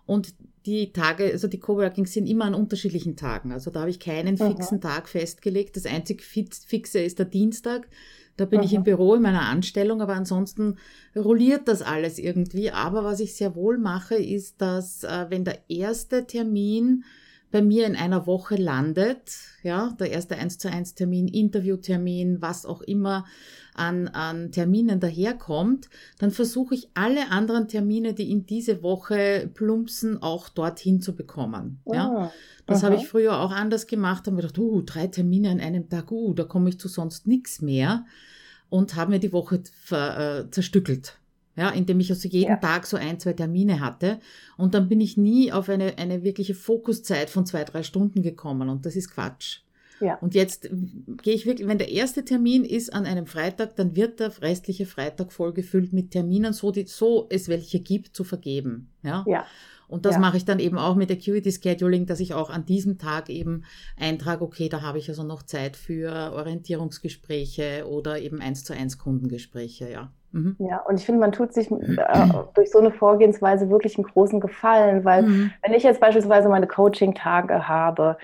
und 0.06 0.34
die 0.68 0.92
Tage, 0.92 1.24
also 1.24 1.48
die 1.48 1.58
Coworkings 1.58 2.12
sind 2.12 2.26
immer 2.26 2.44
an 2.44 2.54
unterschiedlichen 2.54 3.16
Tagen. 3.16 3.52
Also 3.52 3.70
da 3.70 3.80
habe 3.80 3.90
ich 3.90 3.98
keinen 3.98 4.36
fixen 4.36 4.84
Aha. 4.84 4.94
Tag 4.94 5.08
festgelegt. 5.08 5.76
Das 5.76 5.86
einzig 5.86 6.22
fixe 6.22 7.00
ist 7.00 7.18
der 7.18 7.26
Dienstag. 7.26 7.88
Da 8.36 8.44
bin 8.44 8.58
Aha. 8.58 8.66
ich 8.66 8.74
im 8.74 8.84
Büro 8.84 9.14
in 9.14 9.22
meiner 9.22 9.48
Anstellung, 9.48 10.02
aber 10.02 10.14
ansonsten 10.14 10.76
rolliert 11.16 11.68
das 11.68 11.80
alles 11.80 12.18
irgendwie. 12.18 12.70
Aber 12.70 13.02
was 13.02 13.20
ich 13.20 13.34
sehr 13.34 13.54
wohl 13.54 13.78
mache, 13.78 14.16
ist, 14.16 14.60
dass 14.60 15.04
äh, 15.04 15.26
wenn 15.30 15.44
der 15.44 15.58
erste 15.68 16.26
Termin 16.26 17.04
bei 17.50 17.62
mir 17.62 17.86
in 17.86 17.96
einer 17.96 18.26
Woche 18.26 18.56
landet, 18.56 19.32
ja, 19.62 19.94
der 19.98 20.10
erste 20.10 20.36
1 20.36 20.58
zu 20.58 20.70
1 20.70 20.94
Termin, 20.94 21.28
Interviewtermin, 21.28 22.42
was 22.42 22.66
auch 22.66 22.82
immer 22.82 23.24
an, 23.74 24.08
an 24.08 24.52
Terminen 24.52 25.00
daherkommt, 25.00 25.88
dann 26.18 26.30
versuche 26.30 26.74
ich 26.74 26.90
alle 26.94 27.30
anderen 27.30 27.68
Termine, 27.68 28.12
die 28.12 28.30
in 28.30 28.44
diese 28.44 28.82
Woche 28.82 29.50
plumpsen, 29.54 30.20
auch 30.22 30.48
dorthin 30.48 31.00
zu 31.00 31.14
bekommen. 31.14 31.80
Oh, 31.84 31.94
ja. 31.94 32.32
Das 32.66 32.82
habe 32.82 32.96
ich 32.96 33.08
früher 33.08 33.40
auch 33.40 33.50
anders 33.50 33.86
gemacht, 33.86 34.26
habe 34.26 34.36
mir 34.36 34.42
gedacht, 34.42 34.58
uh, 34.58 34.82
drei 34.82 35.06
Termine 35.06 35.50
an 35.50 35.60
einem 35.60 35.88
Tag, 35.88 36.12
uh, 36.12 36.34
da 36.34 36.44
komme 36.44 36.68
ich 36.68 36.78
zu 36.78 36.88
sonst 36.88 37.26
nichts 37.26 37.62
mehr 37.62 38.04
und 38.68 38.94
habe 38.94 39.12
mir 39.12 39.20
die 39.20 39.32
Woche 39.32 39.62
ver, 39.84 40.40
äh, 40.40 40.50
zerstückelt 40.50 41.18
ja, 41.58 41.70
indem 41.70 41.98
ich 41.98 42.10
also 42.10 42.28
jeden 42.28 42.52
ja. 42.52 42.56
Tag 42.56 42.86
so 42.86 42.96
ein, 42.96 43.18
zwei 43.18 43.32
Termine 43.32 43.80
hatte. 43.80 44.20
Und 44.56 44.74
dann 44.74 44.88
bin 44.88 45.00
ich 45.00 45.16
nie 45.16 45.50
auf 45.50 45.68
eine, 45.68 45.98
eine 45.98 46.22
wirkliche 46.22 46.54
Fokuszeit 46.54 47.30
von 47.30 47.46
zwei, 47.46 47.64
drei 47.64 47.82
Stunden 47.82 48.22
gekommen. 48.22 48.68
Und 48.68 48.86
das 48.86 48.94
ist 48.94 49.10
Quatsch. 49.10 49.62
Ja. 50.00 50.14
Und 50.20 50.36
jetzt 50.36 50.70
gehe 51.22 51.34
ich 51.34 51.46
wirklich, 51.46 51.66
wenn 51.66 51.78
der 51.78 51.90
erste 51.90 52.24
Termin 52.24 52.64
ist 52.64 52.92
an 52.94 53.06
einem 53.06 53.26
Freitag, 53.26 53.74
dann 53.74 53.96
wird 53.96 54.20
der 54.20 54.40
restliche 54.40 54.86
Freitag 54.86 55.32
vollgefüllt 55.32 55.92
mit 55.92 56.12
Terminen, 56.12 56.52
so, 56.52 56.70
die, 56.70 56.86
so 56.86 57.26
es 57.28 57.48
welche 57.48 57.80
gibt, 57.80 58.14
zu 58.14 58.22
vergeben. 58.22 58.92
Ja. 59.02 59.24
ja. 59.26 59.44
Und 59.88 60.04
das 60.04 60.14
ja. 60.14 60.20
mache 60.20 60.36
ich 60.36 60.44
dann 60.44 60.60
eben 60.60 60.78
auch 60.78 60.94
mit 60.94 61.10
Acuity 61.10 61.50
Scheduling, 61.50 62.06
dass 62.06 62.20
ich 62.20 62.34
auch 62.34 62.50
an 62.50 62.66
diesem 62.66 62.98
Tag 62.98 63.30
eben 63.30 63.64
eintrage, 63.96 64.44
okay, 64.44 64.68
da 64.68 64.82
habe 64.82 64.98
ich 64.98 65.08
also 65.08 65.24
noch 65.24 65.42
Zeit 65.42 65.76
für 65.76 66.32
Orientierungsgespräche 66.34 67.84
oder 67.88 68.20
eben 68.20 68.40
eins 68.40 68.62
zu 68.62 68.74
eins 68.74 68.98
Kundengespräche, 68.98 69.90
ja. 69.90 70.12
Mhm. 70.32 70.56
Ja, 70.58 70.78
und 70.80 70.98
ich 70.98 71.06
finde, 71.06 71.20
man 71.20 71.32
tut 71.32 71.52
sich 71.54 71.70
äh, 71.70 71.96
durch 72.54 72.70
so 72.70 72.78
eine 72.78 72.90
Vorgehensweise 72.90 73.70
wirklich 73.70 73.96
einen 73.96 74.06
großen 74.06 74.40
Gefallen, 74.40 75.04
weil 75.04 75.22
mhm. 75.22 75.50
wenn 75.62 75.72
ich 75.72 75.82
jetzt 75.82 76.00
beispielsweise 76.00 76.48
meine 76.48 76.66
Coaching-Tage 76.66 77.66
habe, 77.66 78.18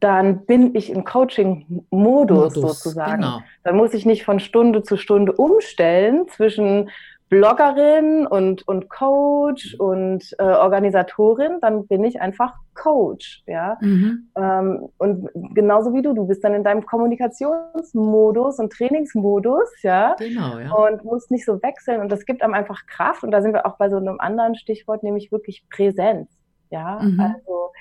dann 0.00 0.44
bin 0.46 0.74
ich 0.74 0.90
im 0.90 1.04
Coaching-Modus 1.04 2.54
sozusagen. 2.54 3.22
Genau. 3.22 3.40
Dann 3.62 3.76
muss 3.76 3.94
ich 3.94 4.04
nicht 4.04 4.24
von 4.24 4.40
Stunde 4.40 4.82
zu 4.82 4.96
Stunde 4.96 5.32
umstellen 5.32 6.26
zwischen 6.28 6.90
Bloggerin 7.32 8.26
und, 8.26 8.68
und 8.68 8.90
Coach 8.90 9.74
und 9.78 10.22
äh, 10.38 10.42
Organisatorin, 10.42 11.60
dann 11.62 11.86
bin 11.86 12.04
ich 12.04 12.20
einfach 12.20 12.52
Coach, 12.74 13.42
ja. 13.46 13.78
Mhm. 13.80 14.28
Ähm, 14.36 14.88
und 14.98 15.30
genauso 15.54 15.94
wie 15.94 16.02
du, 16.02 16.12
du 16.12 16.26
bist 16.26 16.44
dann 16.44 16.52
in 16.52 16.62
deinem 16.62 16.84
Kommunikationsmodus 16.84 18.58
und 18.58 18.70
Trainingsmodus, 18.70 19.82
ja. 19.82 20.14
Genau, 20.18 20.58
ja. 20.58 20.74
Und 20.74 21.06
musst 21.06 21.30
nicht 21.30 21.46
so 21.46 21.62
wechseln 21.62 22.02
und 22.02 22.12
das 22.12 22.26
gibt 22.26 22.42
einem 22.42 22.52
einfach 22.52 22.84
Kraft 22.86 23.24
und 23.24 23.30
da 23.30 23.40
sind 23.40 23.54
wir 23.54 23.64
auch 23.64 23.78
bei 23.78 23.88
so 23.88 23.96
einem 23.96 24.20
anderen 24.20 24.54
Stichwort, 24.54 25.02
nämlich 25.02 25.32
wirklich 25.32 25.64
Präsenz, 25.70 26.28
ja. 26.68 27.00
Mhm. 27.00 27.18
Also 27.18 27.72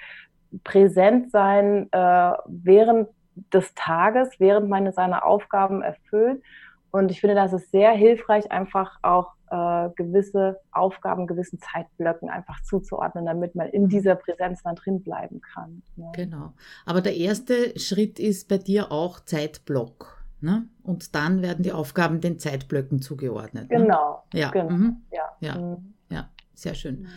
präsent 0.63 1.29
sein 1.29 1.89
äh, 1.91 2.33
während 2.47 3.09
des 3.53 3.73
Tages, 3.73 4.29
während 4.39 4.69
man 4.69 4.89
seine 4.93 5.25
Aufgaben 5.25 5.81
erfüllt. 5.81 6.41
Und 6.91 7.09
ich 7.11 7.21
finde, 7.21 7.35
das 7.35 7.53
ist 7.53 7.71
sehr 7.71 7.91
hilfreich, 7.91 8.51
einfach 8.51 8.99
auch 9.01 9.33
äh, 9.49 9.89
gewisse 9.95 10.59
Aufgaben, 10.71 11.27
gewissen 11.27 11.59
Zeitblöcken 11.59 12.29
einfach 12.29 12.61
zuzuordnen, 12.63 13.25
damit 13.25 13.55
man 13.55 13.67
in 13.67 13.83
mhm. 13.83 13.89
dieser 13.89 14.15
Präsenz 14.15 14.63
dann 14.63 14.75
drin 14.75 15.01
bleiben 15.01 15.41
kann. 15.41 15.81
Ja. 15.95 16.11
Genau. 16.13 16.53
Aber 16.85 17.01
der 17.01 17.15
erste 17.15 17.77
Schritt 17.79 18.19
ist 18.19 18.47
bei 18.47 18.57
dir 18.57 18.91
auch 18.91 19.19
Zeitblock. 19.19 20.21
Ne? 20.41 20.67
Und 20.83 21.15
dann 21.15 21.41
werden 21.41 21.63
die 21.63 21.71
Aufgaben 21.71 22.19
den 22.19 22.39
Zeitblöcken 22.39 23.01
zugeordnet. 23.01 23.69
Ne? 23.69 23.77
Genau. 23.77 24.23
Ja. 24.33 24.49
Genau. 24.49 24.69
Mhm. 24.69 25.01
Ja. 25.11 25.29
Ja. 25.39 25.57
Mhm. 25.57 25.93
ja. 26.09 26.29
Sehr 26.53 26.73
schön. 26.73 27.01
Mhm. 27.01 27.07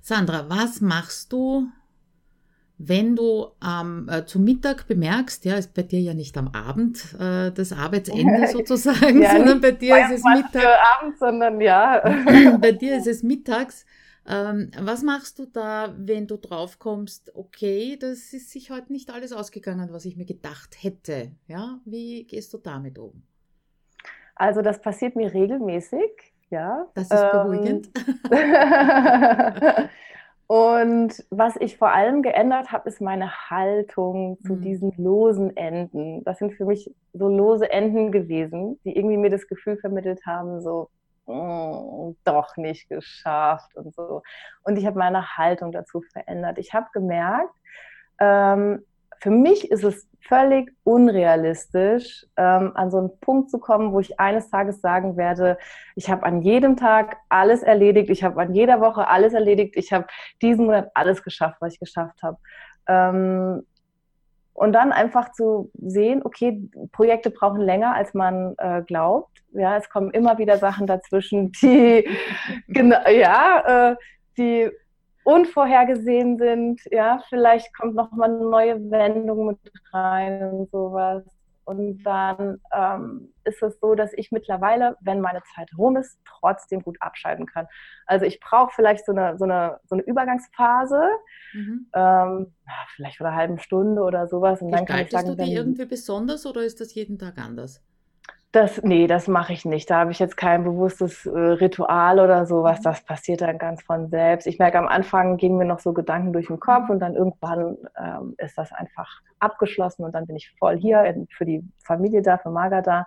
Sandra, 0.00 0.48
was 0.48 0.80
machst 0.80 1.32
du 1.32 1.66
wenn 2.78 3.16
du 3.16 3.48
ähm, 3.64 4.08
äh, 4.08 4.24
zum 4.24 4.44
Mittag 4.44 4.86
bemerkst, 4.86 5.44
ja, 5.44 5.56
ist 5.56 5.74
bei 5.74 5.82
dir 5.82 6.00
ja 6.00 6.14
nicht 6.14 6.38
am 6.38 6.48
Abend 6.48 7.14
äh, 7.18 7.50
das 7.50 7.72
Arbeitsende 7.72 8.46
sozusagen, 8.52 9.20
ja, 9.20 9.36
sondern 9.36 9.60
bei 9.60 9.72
dir 9.72 9.98
ist 10.04 10.18
es 10.18 10.24
Mittag. 10.24 10.64
Abend, 10.98 11.18
sondern 11.18 11.60
ja. 11.60 12.00
bei 12.60 12.72
dir 12.72 12.98
ist 12.98 13.08
es 13.08 13.24
mittags. 13.24 13.84
Ähm, 14.28 14.70
was 14.80 15.02
machst 15.02 15.38
du 15.38 15.46
da, 15.46 15.92
wenn 15.96 16.26
du 16.26 16.36
drauf 16.36 16.78
kommst, 16.78 17.34
okay, 17.34 17.96
das 17.98 18.32
ist 18.32 18.50
sich 18.50 18.70
heute 18.70 18.92
nicht 18.92 19.10
alles 19.12 19.32
ausgegangen, 19.32 19.88
was 19.90 20.04
ich 20.04 20.16
mir 20.16 20.26
gedacht 20.26 20.76
hätte? 20.80 21.32
Ja, 21.48 21.80
wie 21.84 22.24
gehst 22.24 22.52
du 22.52 22.58
damit 22.58 22.98
um? 22.98 23.22
Also 24.36 24.62
das 24.62 24.80
passiert 24.80 25.16
mir 25.16 25.34
regelmäßig, 25.34 26.10
ja. 26.50 26.86
Das 26.94 27.10
ist 27.10 27.32
beruhigend. 27.32 27.90
Ähm, 28.30 29.88
Und 30.48 31.26
was 31.28 31.56
ich 31.56 31.76
vor 31.76 31.92
allem 31.92 32.22
geändert 32.22 32.72
habe, 32.72 32.88
ist 32.88 33.02
meine 33.02 33.30
Haltung 33.50 34.38
zu 34.46 34.54
mhm. 34.54 34.62
diesen 34.62 34.92
losen 34.96 35.54
Enden. 35.58 36.24
Das 36.24 36.38
sind 36.38 36.54
für 36.54 36.64
mich 36.64 36.90
so 37.12 37.28
lose 37.28 37.70
Enden 37.70 38.10
gewesen, 38.10 38.80
die 38.82 38.96
irgendwie 38.96 39.18
mir 39.18 39.28
das 39.28 39.46
Gefühl 39.46 39.76
vermittelt 39.76 40.24
haben, 40.24 40.62
so 40.62 40.88
mm, 41.26 42.16
doch 42.24 42.56
nicht 42.56 42.88
geschafft 42.88 43.76
und 43.76 43.94
so. 43.94 44.22
Und 44.62 44.78
ich 44.78 44.86
habe 44.86 44.98
meine 44.98 45.36
Haltung 45.36 45.70
dazu 45.70 46.00
verändert. 46.00 46.56
Ich 46.56 46.72
habe 46.72 46.86
gemerkt, 46.94 47.54
ähm, 48.18 48.82
für 49.20 49.30
mich 49.30 49.70
ist 49.70 49.84
es 49.84 50.08
völlig 50.20 50.70
unrealistisch, 50.84 52.26
ähm, 52.36 52.72
an 52.74 52.90
so 52.90 52.98
einen 52.98 53.18
Punkt 53.20 53.50
zu 53.50 53.58
kommen, 53.58 53.92
wo 53.92 54.00
ich 54.00 54.20
eines 54.20 54.50
Tages 54.50 54.80
sagen 54.80 55.16
werde, 55.16 55.56
ich 55.96 56.10
habe 56.10 56.24
an 56.24 56.42
jedem 56.42 56.76
Tag 56.76 57.16
alles 57.28 57.62
erledigt, 57.62 58.10
ich 58.10 58.22
habe 58.22 58.40
an 58.40 58.54
jeder 58.54 58.80
Woche 58.80 59.08
alles 59.08 59.32
erledigt, 59.32 59.74
ich 59.76 59.92
habe 59.92 60.06
diesen 60.42 60.66
Monat 60.66 60.90
alles 60.94 61.22
geschafft, 61.22 61.56
was 61.60 61.74
ich 61.74 61.80
geschafft 61.80 62.22
habe. 62.22 62.38
Ähm, 62.86 63.64
und 64.52 64.72
dann 64.72 64.92
einfach 64.92 65.32
zu 65.32 65.70
sehen, 65.80 66.20
okay, 66.24 66.68
Projekte 66.92 67.30
brauchen 67.30 67.60
länger, 67.60 67.94
als 67.94 68.12
man 68.12 68.54
äh, 68.58 68.82
glaubt. 68.82 69.44
Ja, 69.52 69.76
es 69.76 69.88
kommen 69.88 70.10
immer 70.10 70.36
wieder 70.38 70.58
Sachen 70.58 70.86
dazwischen, 70.86 71.52
die, 71.52 72.08
genau, 72.68 73.08
ja, 73.08 73.92
äh, 73.92 73.96
die 74.36 74.70
unvorhergesehen 75.28 76.38
sind. 76.38 76.80
Ja, 76.90 77.22
vielleicht 77.28 77.74
kommt 77.76 77.94
noch 77.94 78.10
mal 78.12 78.30
eine 78.30 78.48
neue 78.48 78.90
Wendung 78.90 79.48
mit 79.48 79.58
rein 79.92 80.42
und 80.52 80.70
sowas. 80.70 81.22
Und 81.66 82.02
dann 82.02 82.62
ähm, 82.74 83.34
ist 83.44 83.62
es 83.62 83.78
so, 83.78 83.94
dass 83.94 84.14
ich 84.14 84.32
mittlerweile, 84.32 84.96
wenn 85.02 85.20
meine 85.20 85.42
Zeit 85.54 85.68
rum 85.76 85.98
ist, 85.98 86.18
trotzdem 86.24 86.80
gut 86.80 86.96
abschalten 87.00 87.44
kann. 87.44 87.66
Also 88.06 88.24
ich 88.24 88.40
brauche 88.40 88.72
vielleicht 88.74 89.04
so 89.04 89.12
eine, 89.12 89.36
so, 89.36 89.44
eine, 89.44 89.78
so 89.84 89.96
eine 89.96 90.02
Übergangsphase, 90.04 91.10
mhm. 91.52 91.90
ähm, 91.92 92.54
vielleicht 92.96 93.18
von 93.18 93.26
einer 93.26 93.36
halben 93.36 93.58
Stunde 93.58 94.00
oder 94.00 94.28
sowas. 94.28 94.62
Und 94.62 94.72
dann 94.72 94.86
kann 94.86 95.00
ich 95.00 95.10
sagen, 95.10 95.28
du 95.28 95.36
die 95.36 95.52
irgendwie 95.52 95.84
besonders 95.84 96.46
oder 96.46 96.62
ist 96.62 96.80
das 96.80 96.94
jeden 96.94 97.18
Tag 97.18 97.36
anders? 97.36 97.82
Das, 98.50 98.82
nee, 98.82 99.06
das 99.06 99.28
mache 99.28 99.52
ich 99.52 99.66
nicht. 99.66 99.90
Da 99.90 99.98
habe 99.98 100.10
ich 100.10 100.18
jetzt 100.18 100.38
kein 100.38 100.64
bewusstes 100.64 101.26
äh, 101.26 101.38
Ritual 101.38 102.18
oder 102.18 102.46
sowas. 102.46 102.78
Mhm. 102.78 102.84
Das 102.84 103.04
passiert 103.04 103.42
dann 103.42 103.58
ganz 103.58 103.82
von 103.82 104.08
selbst. 104.08 104.46
Ich 104.46 104.58
merke, 104.58 104.78
am 104.78 104.88
Anfang 104.88 105.36
gingen 105.36 105.58
mir 105.58 105.66
noch 105.66 105.80
so 105.80 105.92
Gedanken 105.92 106.32
durch 106.32 106.46
den 106.46 106.58
Kopf 106.58 106.84
mhm. 106.84 106.90
und 106.90 107.00
dann 107.00 107.14
irgendwann 107.14 107.76
ähm, 107.98 108.34
ist 108.38 108.56
das 108.56 108.72
einfach 108.72 109.20
abgeschlossen 109.38 110.04
und 110.04 110.14
dann 110.14 110.26
bin 110.26 110.36
ich 110.36 110.50
voll 110.58 110.78
hier 110.78 111.26
für 111.30 111.44
die 111.44 111.62
Familie 111.84 112.22
da, 112.22 112.38
für 112.38 112.50
Marga 112.50 112.80
da. 112.80 113.06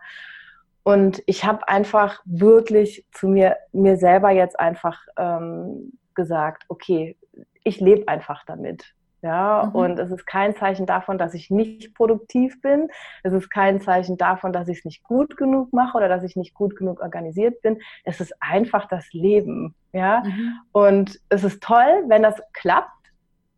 Und 0.84 1.23
ich 1.25 1.43
habe 1.43 1.67
einfach 1.67 2.21
wirklich 2.25 3.06
zu 3.12 3.27
mir, 3.27 3.58
mir 3.71 3.97
selber 3.97 4.30
jetzt 4.32 4.60
einfach 4.60 4.99
ähm, 5.17 5.93
gesagt, 6.13 6.65
okay, 6.67 7.17
ich 7.63 7.80
lebe 7.80 8.08
einfach 8.08 8.43
damit. 8.45 8.93
Ja, 9.21 9.69
mhm. 9.69 9.75
und 9.75 9.99
es 9.99 10.12
ist 10.12 10.25
kein 10.25 10.55
Zeichen 10.55 10.88
davon, 10.88 11.17
dass 11.19 11.36
ich 11.36 11.51
nicht 11.51 11.93
produktiv 11.93 12.60
bin. 12.62 12.89
Es 13.21 13.34
ist 13.34 13.49
kein 13.49 13.79
Zeichen 13.79 14.17
davon, 14.17 14.51
dass 14.51 14.67
ich 14.67 14.79
es 14.79 14.86
nicht 14.86 15.03
gut 15.03 15.38
genug 15.38 15.71
mache 15.73 15.97
oder 15.97 16.10
dass 16.10 16.23
ich 16.23 16.36
nicht 16.36 16.55
gut 16.55 16.75
genug 16.75 17.01
organisiert 17.01 17.62
bin. 17.62 17.79
Es 18.03 18.19
ist 18.19 18.34
einfach 18.39 18.88
das 18.88 19.13
Leben. 19.13 19.75
Ja, 19.93 20.23
mhm. 20.25 20.53
und 20.71 21.19
es 21.29 21.43
ist 21.43 21.62
toll, 21.62 22.03
wenn 22.07 22.23
das 22.23 22.41
klappt, 22.53 22.89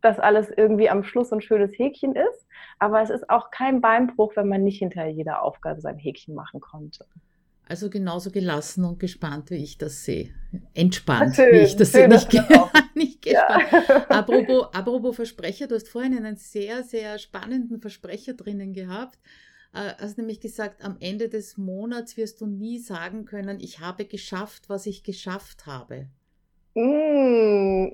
dass 0.02 0.18
alles 0.18 0.50
irgendwie 0.50 0.90
am 0.90 1.02
Schluss 1.02 1.32
ein 1.32 1.40
schönes 1.40 1.72
Häkchen 1.78 2.14
ist. 2.14 2.46
Aber 2.78 3.00
es 3.00 3.08
ist 3.08 3.30
auch 3.30 3.50
kein 3.50 3.80
Beinbruch, 3.80 4.36
wenn 4.36 4.48
man 4.48 4.62
nicht 4.62 4.78
hinter 4.78 5.06
jeder 5.06 5.42
Aufgabe 5.42 5.80
sein 5.80 5.96
Häkchen 5.96 6.34
machen 6.34 6.60
konnte. 6.60 7.06
Also 7.66 7.88
genauso 7.88 8.30
gelassen 8.30 8.84
und 8.84 9.00
gespannt, 9.00 9.50
wie 9.50 9.56
ich 9.56 9.78
das 9.78 10.04
sehe. 10.04 10.30
Entspannt, 10.74 11.34
schön, 11.34 11.52
wie 11.52 11.64
ich 11.64 11.76
das 11.76 11.92
sehe. 11.92 12.08
Nicht, 12.08 12.32
nicht 12.94 13.22
gespannt. 13.22 13.72
Ja. 13.72 14.06
Apropos, 14.08 14.66
apropos 14.72 15.16
Versprecher, 15.16 15.66
du 15.66 15.74
hast 15.74 15.88
vorhin 15.88 16.16
einen 16.16 16.36
sehr, 16.36 16.82
sehr 16.82 17.18
spannenden 17.18 17.80
Versprecher 17.80 18.34
drinnen 18.34 18.74
gehabt. 18.74 19.18
Äh, 19.72 19.94
hast 19.98 20.18
nämlich 20.18 20.40
gesagt, 20.40 20.84
am 20.84 20.96
Ende 21.00 21.28
des 21.28 21.56
Monats 21.56 22.16
wirst 22.16 22.40
du 22.40 22.46
nie 22.46 22.78
sagen 22.78 23.24
können, 23.24 23.58
ich 23.60 23.80
habe 23.80 24.04
geschafft, 24.04 24.68
was 24.68 24.86
ich 24.86 25.02
geschafft 25.02 25.66
habe. 25.66 26.08
Mm. 26.74 27.86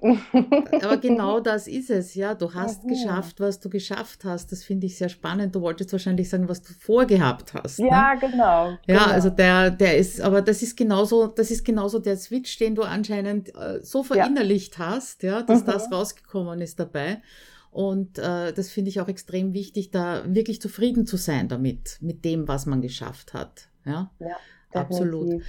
Aber 0.83 0.97
genau 1.01 1.41
das 1.41 1.69
ist 1.69 1.91
es, 1.91 2.15
ja. 2.15 2.35
Du 2.35 2.55
hast 2.55 2.85
mhm. 2.85 2.89
geschafft, 2.89 3.39
was 3.39 3.61
du 3.61 3.69
geschafft 3.69 4.25
hast. 4.25 4.51
Das 4.53 4.65
finde 4.65 4.87
ich 4.87 4.97
sehr 4.97 5.11
spannend. 5.11 5.55
Du 5.55 5.61
wolltest 5.61 5.93
wahrscheinlich 5.93 6.31
sagen, 6.31 6.49
was 6.49 6.63
du 6.63 6.73
vorgehabt 6.73 7.53
hast. 7.53 7.79
Ja, 7.79 8.15
ne? 8.15 8.21
genau. 8.21 8.71
Ja, 8.71 8.79
genau. 8.87 9.05
also 9.05 9.29
der, 9.29 9.71
der 9.71 9.99
ist, 9.99 10.21
aber 10.21 10.41
das 10.41 10.63
ist 10.63 10.77
genauso, 10.77 11.27
das 11.27 11.51
ist 11.51 11.65
genauso 11.65 11.99
der 11.99 12.17
Switch, 12.17 12.57
den 12.57 12.75
du 12.75 12.83
anscheinend 12.83 13.55
äh, 13.55 13.81
so 13.83 14.03
verinnerlicht 14.03 14.79
ja. 14.79 14.87
hast, 14.87 15.23
ja, 15.23 15.43
dass 15.43 15.63
mhm. 15.63 15.67
das 15.67 15.93
rausgekommen 15.93 16.61
ist 16.63 16.81
dabei. 16.81 17.21
Und 17.71 18.19
äh, 18.19 18.53
das 18.53 18.71
finde 18.71 18.89
ich 18.89 19.01
auch 19.01 19.09
extrem 19.09 19.53
wichtig, 19.53 19.91
da 19.91 20.23
wirklich 20.27 20.61
zufrieden 20.61 21.07
zu 21.07 21.17
sein 21.17 21.49
damit, 21.49 21.99
mit 22.01 22.25
dem, 22.25 22.49
was 22.49 22.67
man 22.67 22.81
geschafft 22.81 23.35
hat. 23.35 23.69
Ja. 23.85 24.11
ja. 24.19 24.37
Absolut. 24.73 25.43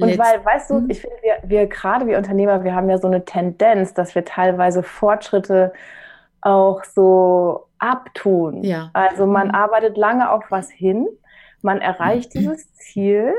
Und 0.00 0.18
weil, 0.18 0.44
weißt 0.44 0.70
du, 0.70 0.76
hm? 0.76 0.90
ich 0.90 1.00
finde, 1.00 1.16
wir, 1.22 1.36
wir 1.48 1.66
gerade 1.66 2.06
wie 2.06 2.16
Unternehmer, 2.16 2.62
wir 2.64 2.74
haben 2.74 2.88
ja 2.88 2.98
so 2.98 3.08
eine 3.08 3.24
Tendenz, 3.24 3.94
dass 3.94 4.14
wir 4.14 4.24
teilweise 4.24 4.82
Fortschritte 4.82 5.72
auch 6.40 6.84
so 6.84 7.66
abtun. 7.78 8.62
Ja. 8.62 8.90
Also 8.92 9.26
man 9.26 9.48
mhm. 9.48 9.54
arbeitet 9.54 9.96
lange 9.96 10.30
auf 10.30 10.44
was 10.50 10.70
hin, 10.70 11.08
man 11.62 11.80
erreicht 11.80 12.34
mhm. 12.34 12.40
dieses 12.40 12.72
Ziel, 12.74 13.34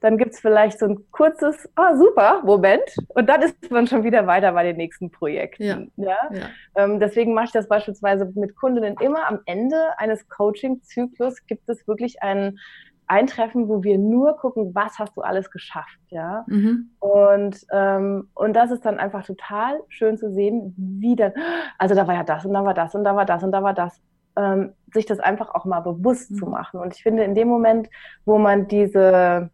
dann 0.00 0.16
gibt 0.16 0.34
es 0.34 0.40
vielleicht 0.40 0.78
so 0.78 0.86
ein 0.86 1.10
kurzes, 1.10 1.68
ah 1.74 1.96
super, 1.96 2.42
Moment, 2.44 2.96
und 3.08 3.28
dann 3.28 3.42
ist 3.42 3.70
man 3.70 3.86
schon 3.88 4.04
wieder 4.04 4.26
weiter 4.26 4.52
bei 4.52 4.62
den 4.62 4.76
nächsten 4.76 5.10
Projekten. 5.10 5.64
Ja. 5.64 5.82
ja? 5.96 6.16
ja. 6.32 6.50
Ähm, 6.76 7.00
deswegen 7.00 7.34
mache 7.34 7.46
ich 7.46 7.52
das 7.52 7.66
beispielsweise 7.66 8.30
mit 8.36 8.54
Kundinnen 8.54 8.94
immer 9.00 9.26
am 9.26 9.40
Ende 9.46 9.98
eines 9.98 10.28
Coaching-Zyklus 10.28 11.46
gibt 11.46 11.68
es 11.68 11.86
wirklich 11.88 12.22
einen 12.22 12.60
eintreffen, 13.08 13.68
wo 13.68 13.82
wir 13.82 13.98
nur 13.98 14.36
gucken, 14.36 14.74
was 14.74 14.98
hast 14.98 15.16
du 15.16 15.22
alles 15.22 15.50
geschafft, 15.50 15.98
ja. 16.08 16.44
Mhm. 16.46 16.90
Und, 17.00 17.66
ähm, 17.72 18.28
und 18.34 18.54
das 18.54 18.70
ist 18.70 18.84
dann 18.84 18.98
einfach 18.98 19.24
total 19.24 19.80
schön 19.88 20.18
zu 20.18 20.32
sehen, 20.32 20.74
wie 20.76 21.16
dann, 21.16 21.32
also 21.78 21.94
da 21.94 22.06
war 22.06 22.14
ja 22.14 22.22
das 22.22 22.44
und 22.44 22.52
da 22.52 22.64
war 22.64 22.74
das 22.74 22.94
und 22.94 23.04
da 23.04 23.16
war 23.16 23.24
das 23.24 23.42
und 23.42 23.52
da 23.52 23.62
war 23.62 23.74
das. 23.74 24.00
Ähm, 24.36 24.72
sich 24.94 25.04
das 25.04 25.18
einfach 25.18 25.52
auch 25.52 25.64
mal 25.64 25.80
bewusst 25.80 26.30
mhm. 26.30 26.36
zu 26.36 26.46
machen. 26.46 26.78
Und 26.78 26.94
ich 26.94 27.02
finde, 27.02 27.24
in 27.24 27.34
dem 27.34 27.48
Moment, 27.48 27.88
wo 28.24 28.38
man 28.38 28.68
diese 28.68 29.50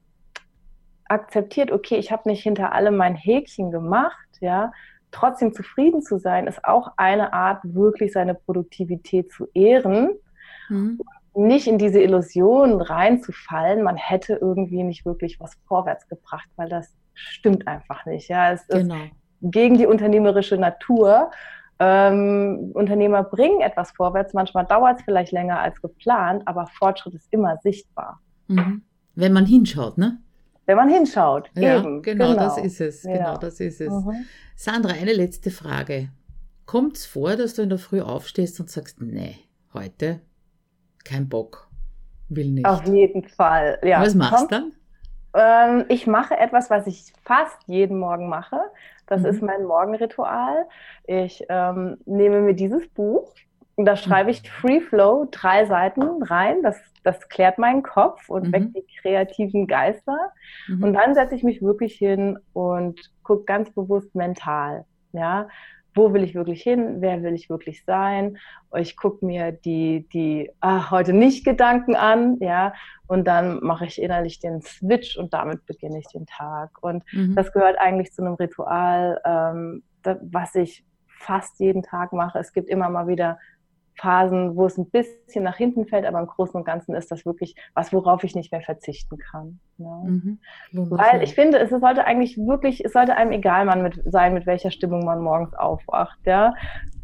akzeptiert, 1.07 1.73
okay, 1.73 1.97
ich 1.97 2.13
habe 2.13 2.29
nicht 2.29 2.43
hinter 2.43 2.73
allem 2.73 2.97
mein 2.97 3.15
Häkchen 3.15 3.71
gemacht, 3.71 4.29
ja, 4.41 4.73
trotzdem 5.11 5.55
zufrieden 5.55 6.03
zu 6.03 6.19
sein, 6.19 6.47
ist 6.47 6.67
auch 6.67 6.93
eine 6.99 7.33
Art, 7.33 7.61
wirklich 7.63 8.13
seine 8.13 8.35
Produktivität 8.35 9.33
zu 9.33 9.49
ehren. 9.55 10.11
Mhm 10.69 11.01
nicht 11.35 11.67
in 11.67 11.79
diese 11.79 12.01
Illusion 12.01 12.81
reinzufallen, 12.81 13.83
man 13.83 13.97
hätte 13.97 14.35
irgendwie 14.35 14.83
nicht 14.83 15.05
wirklich 15.05 15.41
was 15.41 15.55
vorwärts 15.67 16.09
gebracht, 16.09 16.49
weil 16.57 16.69
das 16.69 16.95
stimmt 17.15 17.67
einfach 17.67 18.07
nicht. 18.07 18.29
Ja, 18.29 18.53
es 18.53 18.67
genau. 18.69 18.95
ist 18.95 19.11
gegen 19.41 19.77
die 19.77 19.87
unternehmerische 19.87 20.57
Natur. 20.57 21.31
Ähm, 21.81 22.71
Unternehmer 22.75 23.25
bringen 23.25 23.61
etwas 23.61 23.91
vorwärts, 23.91 24.33
manchmal 24.33 24.65
dauert 24.65 24.99
es 24.99 25.05
vielleicht 25.05 25.33
länger 25.33 25.59
als 25.59 25.81
geplant, 25.83 26.43
aber 26.47 26.67
Fortschritt 26.67 27.15
ist 27.15 27.27
immer 27.33 27.59
sichtbar. 27.63 28.21
Mhm. 28.47 28.83
Wenn 29.17 29.33
man 29.33 29.47
hinschaut, 29.47 29.99
ne? 29.99 30.19
Wenn 30.67 30.77
man 30.77 30.89
hinschaut, 30.89 31.51
ja, 31.55 31.79
eben. 31.79 32.01
Genau, 32.03 32.31
genau, 32.31 32.41
das 32.41 32.59
ist 32.59 32.81
es. 32.81 33.03
Genau, 33.03 33.17
ja. 33.17 33.39
das 33.39 33.61
ist 33.61 33.81
es. 33.81 33.93
Mhm. 33.93 34.25
Sandra, 34.57 34.93
eine 34.93 35.13
letzte 35.13 35.51
Frage. 35.51 36.09
Kommt 36.65 36.97
es 36.97 37.07
vor, 37.07 37.37
dass 37.37 37.55
du 37.55 37.63
in 37.63 37.69
der 37.69 37.79
Früh 37.79 38.01
aufstehst 38.01 38.59
und 38.61 38.71
sagst, 38.71 39.03
nee, 39.03 39.37
heute 39.75 40.21
kein 41.05 41.29
Bock, 41.29 41.69
will 42.29 42.51
nicht. 42.51 42.67
Auf 42.67 42.85
jeden 42.87 43.29
Fall, 43.29 43.79
ja. 43.83 44.01
Was 44.01 44.15
machst 44.15 44.45
du 44.45 44.49
dann? 44.49 44.73
Ähm, 45.35 45.85
ich 45.89 46.07
mache 46.07 46.37
etwas, 46.39 46.71
was 46.71 46.87
ich 46.87 47.13
fast 47.25 47.59
jeden 47.67 47.99
Morgen 47.99 48.29
mache. 48.29 48.61
Das 49.07 49.23
mhm. 49.23 49.27
ist 49.27 49.43
mein 49.43 49.65
Morgenritual. 49.65 50.67
Ich 51.07 51.45
ähm, 51.49 51.99
nehme 52.07 52.41
mir 52.41 52.55
dieses 52.55 52.89
Buch 52.89 53.35
und 53.75 53.85
da 53.87 53.97
schreibe 53.97 54.31
ich 54.31 54.43
mhm. 54.43 54.47
Free 54.47 54.81
Flow 54.81 55.27
drei 55.31 55.67
Seiten 55.67 56.23
rein. 56.23 56.63
Das, 56.63 56.79
das 57.03 57.29
klärt 57.29 57.59
meinen 57.59 57.83
Kopf 57.83 58.29
und 58.29 58.49
mhm. 58.49 58.53
weckt 58.53 58.77
die 58.77 58.87
kreativen 59.01 59.67
Geister. 59.67 60.17
Mhm. 60.69 60.85
Und 60.85 60.95
dann 60.95 61.15
setze 61.15 61.35
ich 61.35 61.43
mich 61.43 61.61
wirklich 61.61 61.95
hin 61.95 62.39
und 62.53 63.01
gucke 63.25 63.45
ganz 63.45 63.71
bewusst 63.71 64.15
mental. 64.15 64.85
Ja, 65.13 65.49
wo 65.95 66.13
will 66.13 66.25
ich 66.25 66.35
wirklich 66.35 66.63
hin, 66.63 66.97
wer 67.01 67.23
will 67.23 67.35
ich 67.35 67.49
wirklich 67.49 67.85
sein. 67.85 68.39
Ich 68.77 68.97
gucke 68.97 69.25
mir 69.25 69.53
die, 69.53 70.09
die 70.13 70.51
ach, 70.61 70.91
heute 70.91 71.13
nicht 71.13 71.45
Gedanken 71.45 71.95
an, 71.95 72.39
ja, 72.41 72.75
und 73.07 73.27
dann 73.27 73.63
mache 73.63 73.87
ich 73.87 74.01
innerlich 74.01 74.41
den 74.41 74.61
Switch 74.63 75.17
und 75.17 75.33
damit 75.33 75.67
beginne 75.67 75.99
ich 75.99 76.07
den 76.09 76.27
Tag. 76.27 76.71
Und 76.83 77.05
mhm. 77.13 77.35
das 77.35 77.53
gehört 77.53 77.79
eigentlich 77.79 78.13
zu 78.13 78.23
einem 78.23 78.35
Ritual, 78.35 79.21
ähm, 79.25 79.83
was 80.03 80.55
ich 80.55 80.85
fast 81.07 81.59
jeden 81.61 81.83
Tag 81.83 82.13
mache. 82.13 82.39
Es 82.39 82.53
gibt 82.53 82.69
immer 82.69 82.89
mal 82.91 83.07
wieder 83.07 83.39
Phasen, 83.97 84.57
wo 84.57 84.67
es 84.67 84.77
ein 84.77 84.91
bisschen 84.91 85.45
nach 85.45 85.57
hinten 85.57 85.87
fällt, 85.87 86.05
aber 86.05 86.19
im 86.19 86.27
Großen 86.27 86.55
und 86.55 86.65
Ganzen 86.65 86.95
ist 86.95 87.11
das 87.11 87.25
wirklich 87.25 87.55
was, 87.75 87.93
worauf 87.93 88.25
ich 88.25 88.35
nicht 88.35 88.51
mehr 88.51 88.61
verzichten 88.61 89.19
kann. 89.19 89.61
Ja. 89.79 90.03
Mhm. 90.05 90.39
Weil 90.73 91.23
ich 91.23 91.35
finde, 91.35 91.59
es 91.59 91.71
sollte 91.71 92.05
eigentlich 92.05 92.37
wirklich, 92.37 92.85
es 92.85 92.93
sollte 92.93 93.17
einem 93.17 93.33
egal 93.33 93.65
mit, 93.81 94.01
sein, 94.07 94.35
mit 94.35 94.47
welcher 94.47 94.71
Stimmung 94.71 95.05
man 95.05 95.21
morgens 95.21 95.55
aufwacht. 95.55 96.19
Ja. 96.25 96.55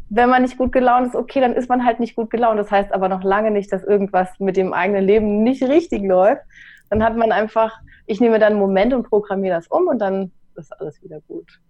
Wenn 0.09 0.29
man 0.29 0.41
nicht 0.41 0.57
gut 0.57 0.73
gelaunt 0.73 1.07
ist, 1.07 1.15
okay, 1.15 1.39
dann 1.39 1.53
ist 1.53 1.69
man 1.69 1.85
halt 1.85 2.01
nicht 2.01 2.15
gut 2.15 2.29
gelaunt. 2.29 2.59
Das 2.59 2.69
heißt 2.69 2.93
aber 2.93 3.07
noch 3.07 3.23
lange 3.23 3.51
nicht, 3.51 3.71
dass 3.71 3.83
irgendwas 3.83 4.29
mit 4.39 4.57
dem 4.57 4.73
eigenen 4.73 5.05
Leben 5.05 5.43
nicht 5.43 5.63
richtig 5.63 6.03
läuft. 6.03 6.41
Dann 6.89 7.03
hat 7.03 7.15
man 7.15 7.31
einfach, 7.31 7.79
ich 8.05 8.19
nehme 8.19 8.37
dann 8.37 8.53
einen 8.53 8.59
Moment 8.59 8.93
und 8.93 9.07
programmiere 9.09 9.55
das 9.55 9.67
um 9.67 9.87
und 9.87 9.99
dann 9.99 10.31
ist 10.55 10.73
alles 10.79 11.01
wieder 11.01 11.21
gut. 11.21 11.61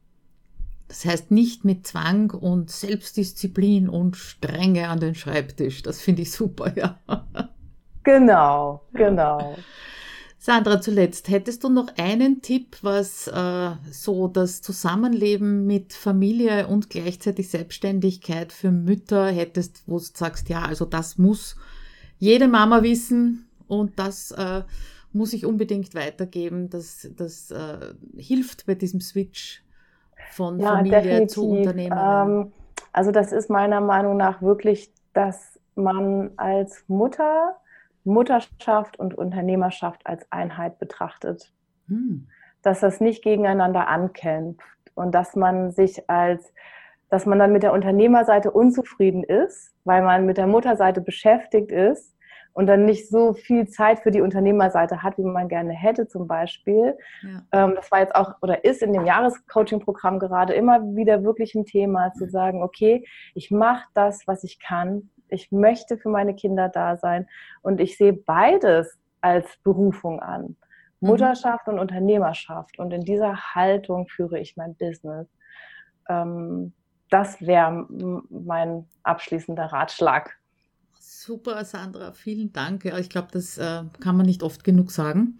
Das 0.91 1.06
heißt 1.06 1.32
nicht 1.32 1.63
mit 1.63 1.88
Zwang 1.88 2.32
und 2.32 2.69
Selbstdisziplin 2.69 3.88
und 3.88 4.17
Strenge 4.17 4.89
an 4.89 4.99
den 4.99 5.15
Schreibtisch. 5.15 5.84
Das 5.84 6.01
finde 6.01 6.23
ich 6.23 6.34
super, 6.34 6.73
ja. 6.75 6.99
Genau, 8.04 8.82
genau. 8.91 9.56
Sandra, 10.38 10.82
zuletzt, 10.82 11.30
hättest 11.30 11.63
du 11.63 11.69
noch 11.69 11.88
einen 11.95 12.41
Tipp, 12.41 12.75
was 12.82 13.27
äh, 13.30 13.69
so 13.89 14.27
das 14.27 14.62
Zusammenleben 14.62 15.65
mit 15.65 15.93
Familie 15.93 16.67
und 16.67 16.89
gleichzeitig 16.89 17.47
Selbstständigkeit 17.47 18.51
für 18.51 18.71
Mütter 18.71 19.27
hättest, 19.27 19.84
wo 19.86 19.97
du 19.97 20.04
sagst, 20.13 20.49
ja, 20.49 20.63
also 20.63 20.84
das 20.84 21.17
muss 21.17 21.56
jede 22.17 22.49
Mama 22.49 22.84
wissen 22.84 23.47
und 23.67 23.97
das 23.97 24.32
äh, 24.32 24.63
muss 25.13 25.32
ich 25.32 25.45
unbedingt 25.45 25.95
weitergeben. 25.95 26.69
Das, 26.69 27.08
das 27.15 27.49
äh, 27.51 27.93
hilft 28.17 28.65
bei 28.65 28.75
diesem 28.75 28.99
Switch 28.99 29.63
von 30.31 30.59
ja, 30.59 30.75
Familie 30.75 31.01
definitiv. 31.01 31.33
zu 31.33 31.49
Unternehmerin? 31.49 32.31
Ähm, 32.31 32.53
also 32.93 33.11
das 33.11 33.31
ist 33.31 33.49
meiner 33.49 33.81
Meinung 33.81 34.17
nach 34.17 34.41
wirklich, 34.41 34.91
dass 35.13 35.59
man 35.75 36.31
als 36.37 36.83
Mutter 36.87 37.55
Mutterschaft 38.03 38.97
und 38.97 39.15
Unternehmerschaft 39.15 40.05
als 40.05 40.25
Einheit 40.31 40.79
betrachtet. 40.79 41.53
Hm. 41.87 42.27
Dass 42.63 42.79
das 42.79 42.99
nicht 42.99 43.23
gegeneinander 43.23 43.87
ankämpft 43.87 44.91
und 44.95 45.13
dass 45.13 45.35
man 45.35 45.71
sich 45.71 46.09
als, 46.09 46.53
dass 47.09 47.25
man 47.25 47.39
dann 47.39 47.51
mit 47.51 47.63
der 47.63 47.73
Unternehmerseite 47.73 48.51
unzufrieden 48.51 49.23
ist, 49.23 49.73
weil 49.83 50.01
man 50.01 50.25
mit 50.25 50.37
der 50.37 50.47
Mutterseite 50.47 51.01
beschäftigt 51.01 51.71
ist 51.71 52.15
und 52.53 52.67
dann 52.67 52.85
nicht 52.85 53.09
so 53.09 53.33
viel 53.33 53.67
Zeit 53.67 53.99
für 53.99 54.11
die 54.11 54.21
Unternehmerseite 54.21 55.03
hat, 55.03 55.17
wie 55.17 55.23
man 55.23 55.47
gerne 55.47 55.73
hätte 55.73 56.07
zum 56.07 56.27
Beispiel. 56.27 56.97
Ja. 57.21 57.41
Ähm, 57.51 57.73
das 57.75 57.91
war 57.91 57.99
jetzt 57.99 58.15
auch 58.15 58.35
oder 58.41 58.63
ist 58.65 58.81
in 58.81 58.93
dem 58.93 59.05
Jahrescoaching-Programm 59.05 60.19
gerade 60.19 60.53
immer 60.53 60.81
wieder 60.95 61.23
wirklich 61.23 61.55
ein 61.55 61.65
Thema, 61.65 62.13
zu 62.13 62.29
sagen, 62.29 62.61
okay, 62.63 63.05
ich 63.35 63.51
mache 63.51 63.85
das, 63.93 64.27
was 64.27 64.43
ich 64.43 64.59
kann. 64.59 65.09
Ich 65.29 65.51
möchte 65.51 65.97
für 65.97 66.09
meine 66.09 66.35
Kinder 66.35 66.67
da 66.67 66.97
sein 66.97 67.27
und 67.61 67.79
ich 67.79 67.97
sehe 67.97 68.13
beides 68.13 68.97
als 69.21 69.57
Berufung 69.63 70.19
an. 70.19 70.57
Mhm. 70.99 71.09
Mutterschaft 71.09 71.67
und 71.67 71.79
Unternehmerschaft. 71.79 72.79
Und 72.79 72.91
in 72.91 73.01
dieser 73.01 73.55
Haltung 73.55 74.07
führe 74.07 74.39
ich 74.39 74.57
mein 74.57 74.75
Business. 74.75 75.27
Ähm, 76.09 76.73
das 77.09 77.41
wäre 77.41 77.85
mein 78.29 78.87
abschließender 79.03 79.65
Ratschlag 79.65 80.37
Super, 81.23 81.63
Sandra, 81.65 82.13
vielen 82.13 82.51
Dank. 82.51 82.84
Ich 82.99 83.10
glaube, 83.10 83.27
das 83.31 83.60
äh, 83.60 83.84
kann 83.99 84.17
man 84.17 84.25
nicht 84.25 84.41
oft 84.41 84.63
genug 84.63 84.89
sagen. 84.89 85.38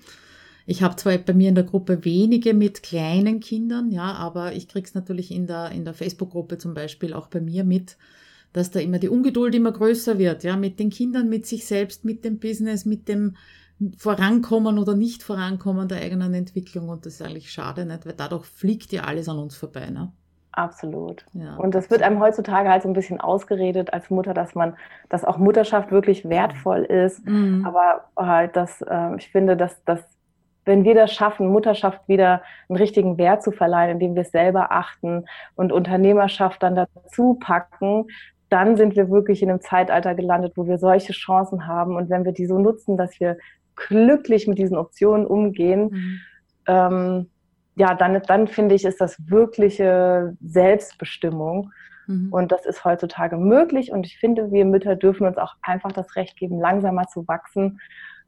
Ich 0.68 0.84
habe 0.84 0.96
zwar 0.96 1.18
bei 1.18 1.34
mir 1.34 1.50
in 1.50 1.56
der 1.56 1.64
Gruppe 1.64 2.06
wenige 2.06 2.54
mit 2.54 2.84
kleinen 2.84 3.40
Kindern, 3.40 3.90
ja, 3.90 4.14
aber 4.14 4.54
ich 4.54 4.68
kriege 4.68 4.88
es 4.88 4.94
natürlich 4.94 5.32
in 5.32 5.48
der, 5.48 5.72
in 5.72 5.84
der 5.84 5.96
Facebook-Gruppe 5.96 6.60
zum 6.60 6.76
Beispiel 6.76 7.16
auch 7.16 7.26
bei 7.30 7.42
mir 7.42 7.64
mit, 7.64 7.98
dass 8.54 8.70
da 8.70 8.80
immer 8.80 9.00
die 9.00 9.10
Ungeduld 9.10 9.56
immer 9.56 9.72
größer 9.72 10.20
wird, 10.20 10.44
ja, 10.44 10.56
mit 10.56 10.80
den 10.80 10.92
Kindern, 10.92 11.30
mit 11.30 11.48
sich 11.48 11.66
selbst, 11.66 12.06
mit 12.06 12.24
dem 12.26 12.38
Business, 12.38 12.86
mit 12.86 13.08
dem 13.08 13.36
Vorankommen 13.98 14.78
oder 14.78 14.96
nicht 14.96 15.24
Vorankommen 15.24 15.88
der 15.88 16.02
eigenen 16.02 16.36
Entwicklung. 16.36 16.90
Und 16.90 17.08
das 17.08 17.16
ist 17.16 17.22
eigentlich 17.24 17.52
schade, 17.52 17.88
nicht? 17.88 18.06
weil 18.06 18.14
dadurch 18.16 18.46
fliegt 18.46 18.92
ja 18.92 19.06
alles 19.06 19.28
an 19.28 19.40
uns 19.40 19.56
vorbei. 19.56 19.90
Ne? 19.90 20.14
Absolut. 20.54 21.26
Ja. 21.34 21.56
Und 21.56 21.76
das 21.76 21.90
wird 21.90 22.02
einem 22.02 22.20
heutzutage 22.20 22.70
halt 22.70 22.84
so 22.84 22.90
ein 22.90 22.94
bisschen 22.94 23.22
ausgeredet 23.22 23.94
als 23.94 24.10
Mutter, 24.10 24.34
dass 24.34 24.54
man, 24.54 24.76
dass 25.10 25.24
auch 25.24 25.38
Mutterschaft 25.38 25.92
wirklich 25.92 26.28
wertvoll 26.28 26.84
ist. 26.84 27.26
Mhm. 27.26 27.66
Aber 27.66 28.06
halt, 28.18 28.56
dass 28.56 28.82
äh, 28.82 29.16
ich 29.18 29.30
finde, 29.30 29.56
dass 29.56 29.84
das 29.86 30.04
wenn 30.66 30.84
wir 30.84 30.94
das 30.94 31.12
schaffen, 31.12 31.48
Mutterschaft 31.48 32.08
wieder 32.08 32.44
einen 32.70 32.78
richtigen 32.78 33.18
Wert 33.18 33.42
zu 33.42 33.52
verleihen, 33.52 33.94
indem 33.94 34.16
wir 34.16 34.22
es 34.22 34.32
selber 34.32 34.72
achten 34.72 35.26
und 35.56 35.72
Unternehmerschaft 35.72 36.62
dann 36.62 36.76
dazu 36.76 37.36
packen, 37.40 38.06
dann 38.50 38.76
sind 38.76 38.96
wir 38.96 39.10
wirklich 39.10 39.42
in 39.42 39.50
einem 39.50 39.62
Zeitalter 39.62 40.14
gelandet, 40.14 40.54
wo 40.56 40.68
wir 40.68 40.78
solche 40.78 41.14
Chancen 41.14 41.68
haben. 41.68 41.96
Und 41.96 42.10
wenn 42.10 42.26
wir 42.26 42.32
die 42.32 42.46
so 42.46 42.60
nutzen, 42.60 42.98
dass 42.98 43.20
wir 43.20 43.38
glücklich 43.76 44.48
mit 44.48 44.60
diesen 44.60 44.78
Optionen 44.78 45.26
umgehen, 45.26 45.90
mhm. 45.92 46.20
ähm, 46.68 47.30
ja, 47.76 47.96
dann, 47.96 48.22
dann 48.28 48.48
finde 48.48 48.76
ich, 48.76 48.86
ist 48.86 49.02
das 49.02 49.18
wirkliche 49.30 50.36
Selbstbestimmung. 50.42 51.72
Mhm. 52.08 52.32
Und 52.32 52.52
das 52.52 52.66
ist 52.66 52.84
heutzutage 52.84 53.38
möglich. 53.38 53.92
Und 53.92 54.06
ich 54.06 54.18
finde, 54.18 54.52
wir 54.52 54.66
Mütter 54.66 54.96
dürfen 54.96 55.26
uns 55.26 55.38
auch 55.38 55.56
einfach 55.62 55.92
das 55.92 56.16
Recht 56.16 56.38
geben, 56.38 56.60
langsamer 56.60 57.08
zu 57.08 57.28
wachsen, 57.28 57.80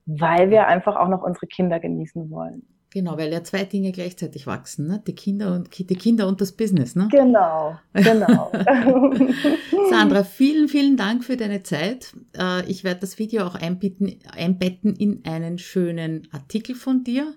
weil 0.05 0.49
wir 0.49 0.67
einfach 0.67 0.95
auch 0.95 1.07
noch 1.07 1.23
unsere 1.23 1.47
Kinder 1.47 1.79
genießen 1.79 2.29
wollen. 2.29 2.63
Genau, 2.93 3.17
weil 3.17 3.33
ja 3.33 3.43
zwei 3.43 3.63
Dinge 3.63 3.91
gleichzeitig 3.91 4.45
wachsen, 4.45 4.85
ne? 4.85 5.01
Die 5.07 5.15
Kinder 5.15 5.55
und 5.55 5.67
die 5.79 5.95
Kinder 5.95 6.27
und 6.27 6.41
das 6.41 6.51
Business, 6.51 6.95
ne? 6.95 7.07
Genau, 7.09 7.75
genau. 7.91 8.51
Sandra, 9.89 10.23
vielen, 10.23 10.67
vielen 10.67 10.95
Dank 10.95 11.23
für 11.23 11.35
deine 11.35 11.63
Zeit. 11.63 12.13
Äh, 12.37 12.69
ich 12.69 12.83
werde 12.83 12.99
das 12.99 13.17
Video 13.17 13.45
auch 13.45 13.55
einbetten, 13.55 14.19
einbetten 14.31 14.95
in 14.95 15.23
einen 15.25 15.57
schönen 15.57 16.27
Artikel 16.31 16.75
von 16.75 17.03
dir, 17.03 17.33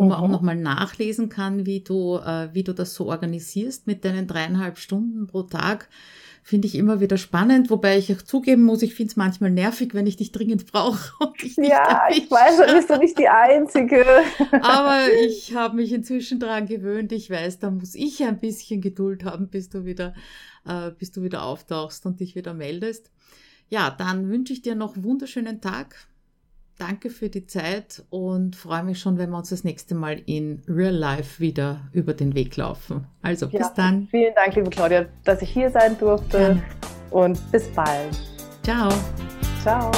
wo 0.00 0.04
mhm. 0.04 0.08
man 0.08 0.18
auch 0.18 0.26
mhm. 0.26 0.32
nochmal 0.32 0.56
nachlesen 0.56 1.28
kann, 1.28 1.66
wie 1.66 1.80
du, 1.80 2.16
äh, 2.16 2.48
wie 2.54 2.64
du 2.64 2.72
das 2.72 2.94
so 2.94 3.08
organisierst 3.08 3.86
mit 3.86 4.02
deinen 4.04 4.26
dreieinhalb 4.26 4.78
Stunden 4.78 5.26
pro 5.26 5.42
Tag 5.42 5.88
finde 6.42 6.66
ich 6.66 6.74
immer 6.74 7.00
wieder 7.00 7.18
spannend, 7.18 7.68
wobei 7.68 7.98
ich 7.98 8.10
auch 8.14 8.22
zugeben 8.22 8.62
muss, 8.62 8.80
ich 8.80 8.94
finde 8.94 9.10
es 9.10 9.16
manchmal 9.16 9.50
nervig, 9.50 9.92
wenn 9.92 10.06
ich 10.06 10.16
dich 10.16 10.32
dringend 10.32 10.72
brauche. 10.72 11.12
Ich 11.42 11.56
ja, 11.56 12.06
erwische. 12.06 12.22
ich 12.22 12.30
weiß, 12.30 12.56
da 12.58 12.72
bist 12.72 12.90
du 12.90 12.96
nicht 12.96 13.18
die 13.18 13.28
Einzige. 13.28 14.04
Aber 14.62 15.00
ich 15.26 15.54
habe 15.54 15.76
mich 15.76 15.92
inzwischen 15.92 16.40
daran 16.40 16.66
gewöhnt. 16.66 17.12
Ich 17.12 17.30
weiß, 17.30 17.58
da 17.58 17.70
muss 17.70 17.94
ich 17.94 18.24
ein 18.24 18.40
bisschen 18.40 18.80
Geduld 18.80 19.24
haben, 19.24 19.48
bis 19.48 19.68
du 19.68 19.84
wieder, 19.84 20.14
äh, 20.66 20.90
bis 20.90 21.12
du 21.12 21.22
wieder 21.22 21.44
auftauchst 21.44 22.06
und 22.06 22.20
dich 22.20 22.34
wieder 22.34 22.54
meldest. 22.54 23.10
Ja, 23.68 23.90
dann 23.90 24.28
wünsche 24.30 24.52
ich 24.54 24.62
dir 24.62 24.74
noch 24.74 24.94
einen 24.94 25.04
wunderschönen 25.04 25.60
Tag. 25.60 25.96
Danke 26.80 27.10
für 27.10 27.28
die 27.28 27.44
Zeit 27.46 28.02
und 28.08 28.56
freue 28.56 28.82
mich 28.82 28.98
schon, 28.98 29.18
wenn 29.18 29.28
wir 29.28 29.36
uns 29.36 29.50
das 29.50 29.64
nächste 29.64 29.94
Mal 29.94 30.22
in 30.24 30.62
Real 30.66 30.94
Life 30.94 31.38
wieder 31.38 31.82
über 31.92 32.14
den 32.14 32.34
Weg 32.34 32.56
laufen. 32.56 33.06
Also 33.20 33.46
ja, 33.48 33.58
bis 33.58 33.74
dann. 33.74 34.08
Vielen 34.10 34.34
Dank, 34.34 34.54
liebe 34.54 34.70
Claudia, 34.70 35.04
dass 35.24 35.42
ich 35.42 35.50
hier 35.50 35.70
sein 35.70 35.98
durfte 35.98 36.38
Gerne. 36.38 36.62
und 37.10 37.52
bis 37.52 37.68
bald. 37.68 38.18
Ciao. 38.62 38.90
Ciao. 39.60 39.90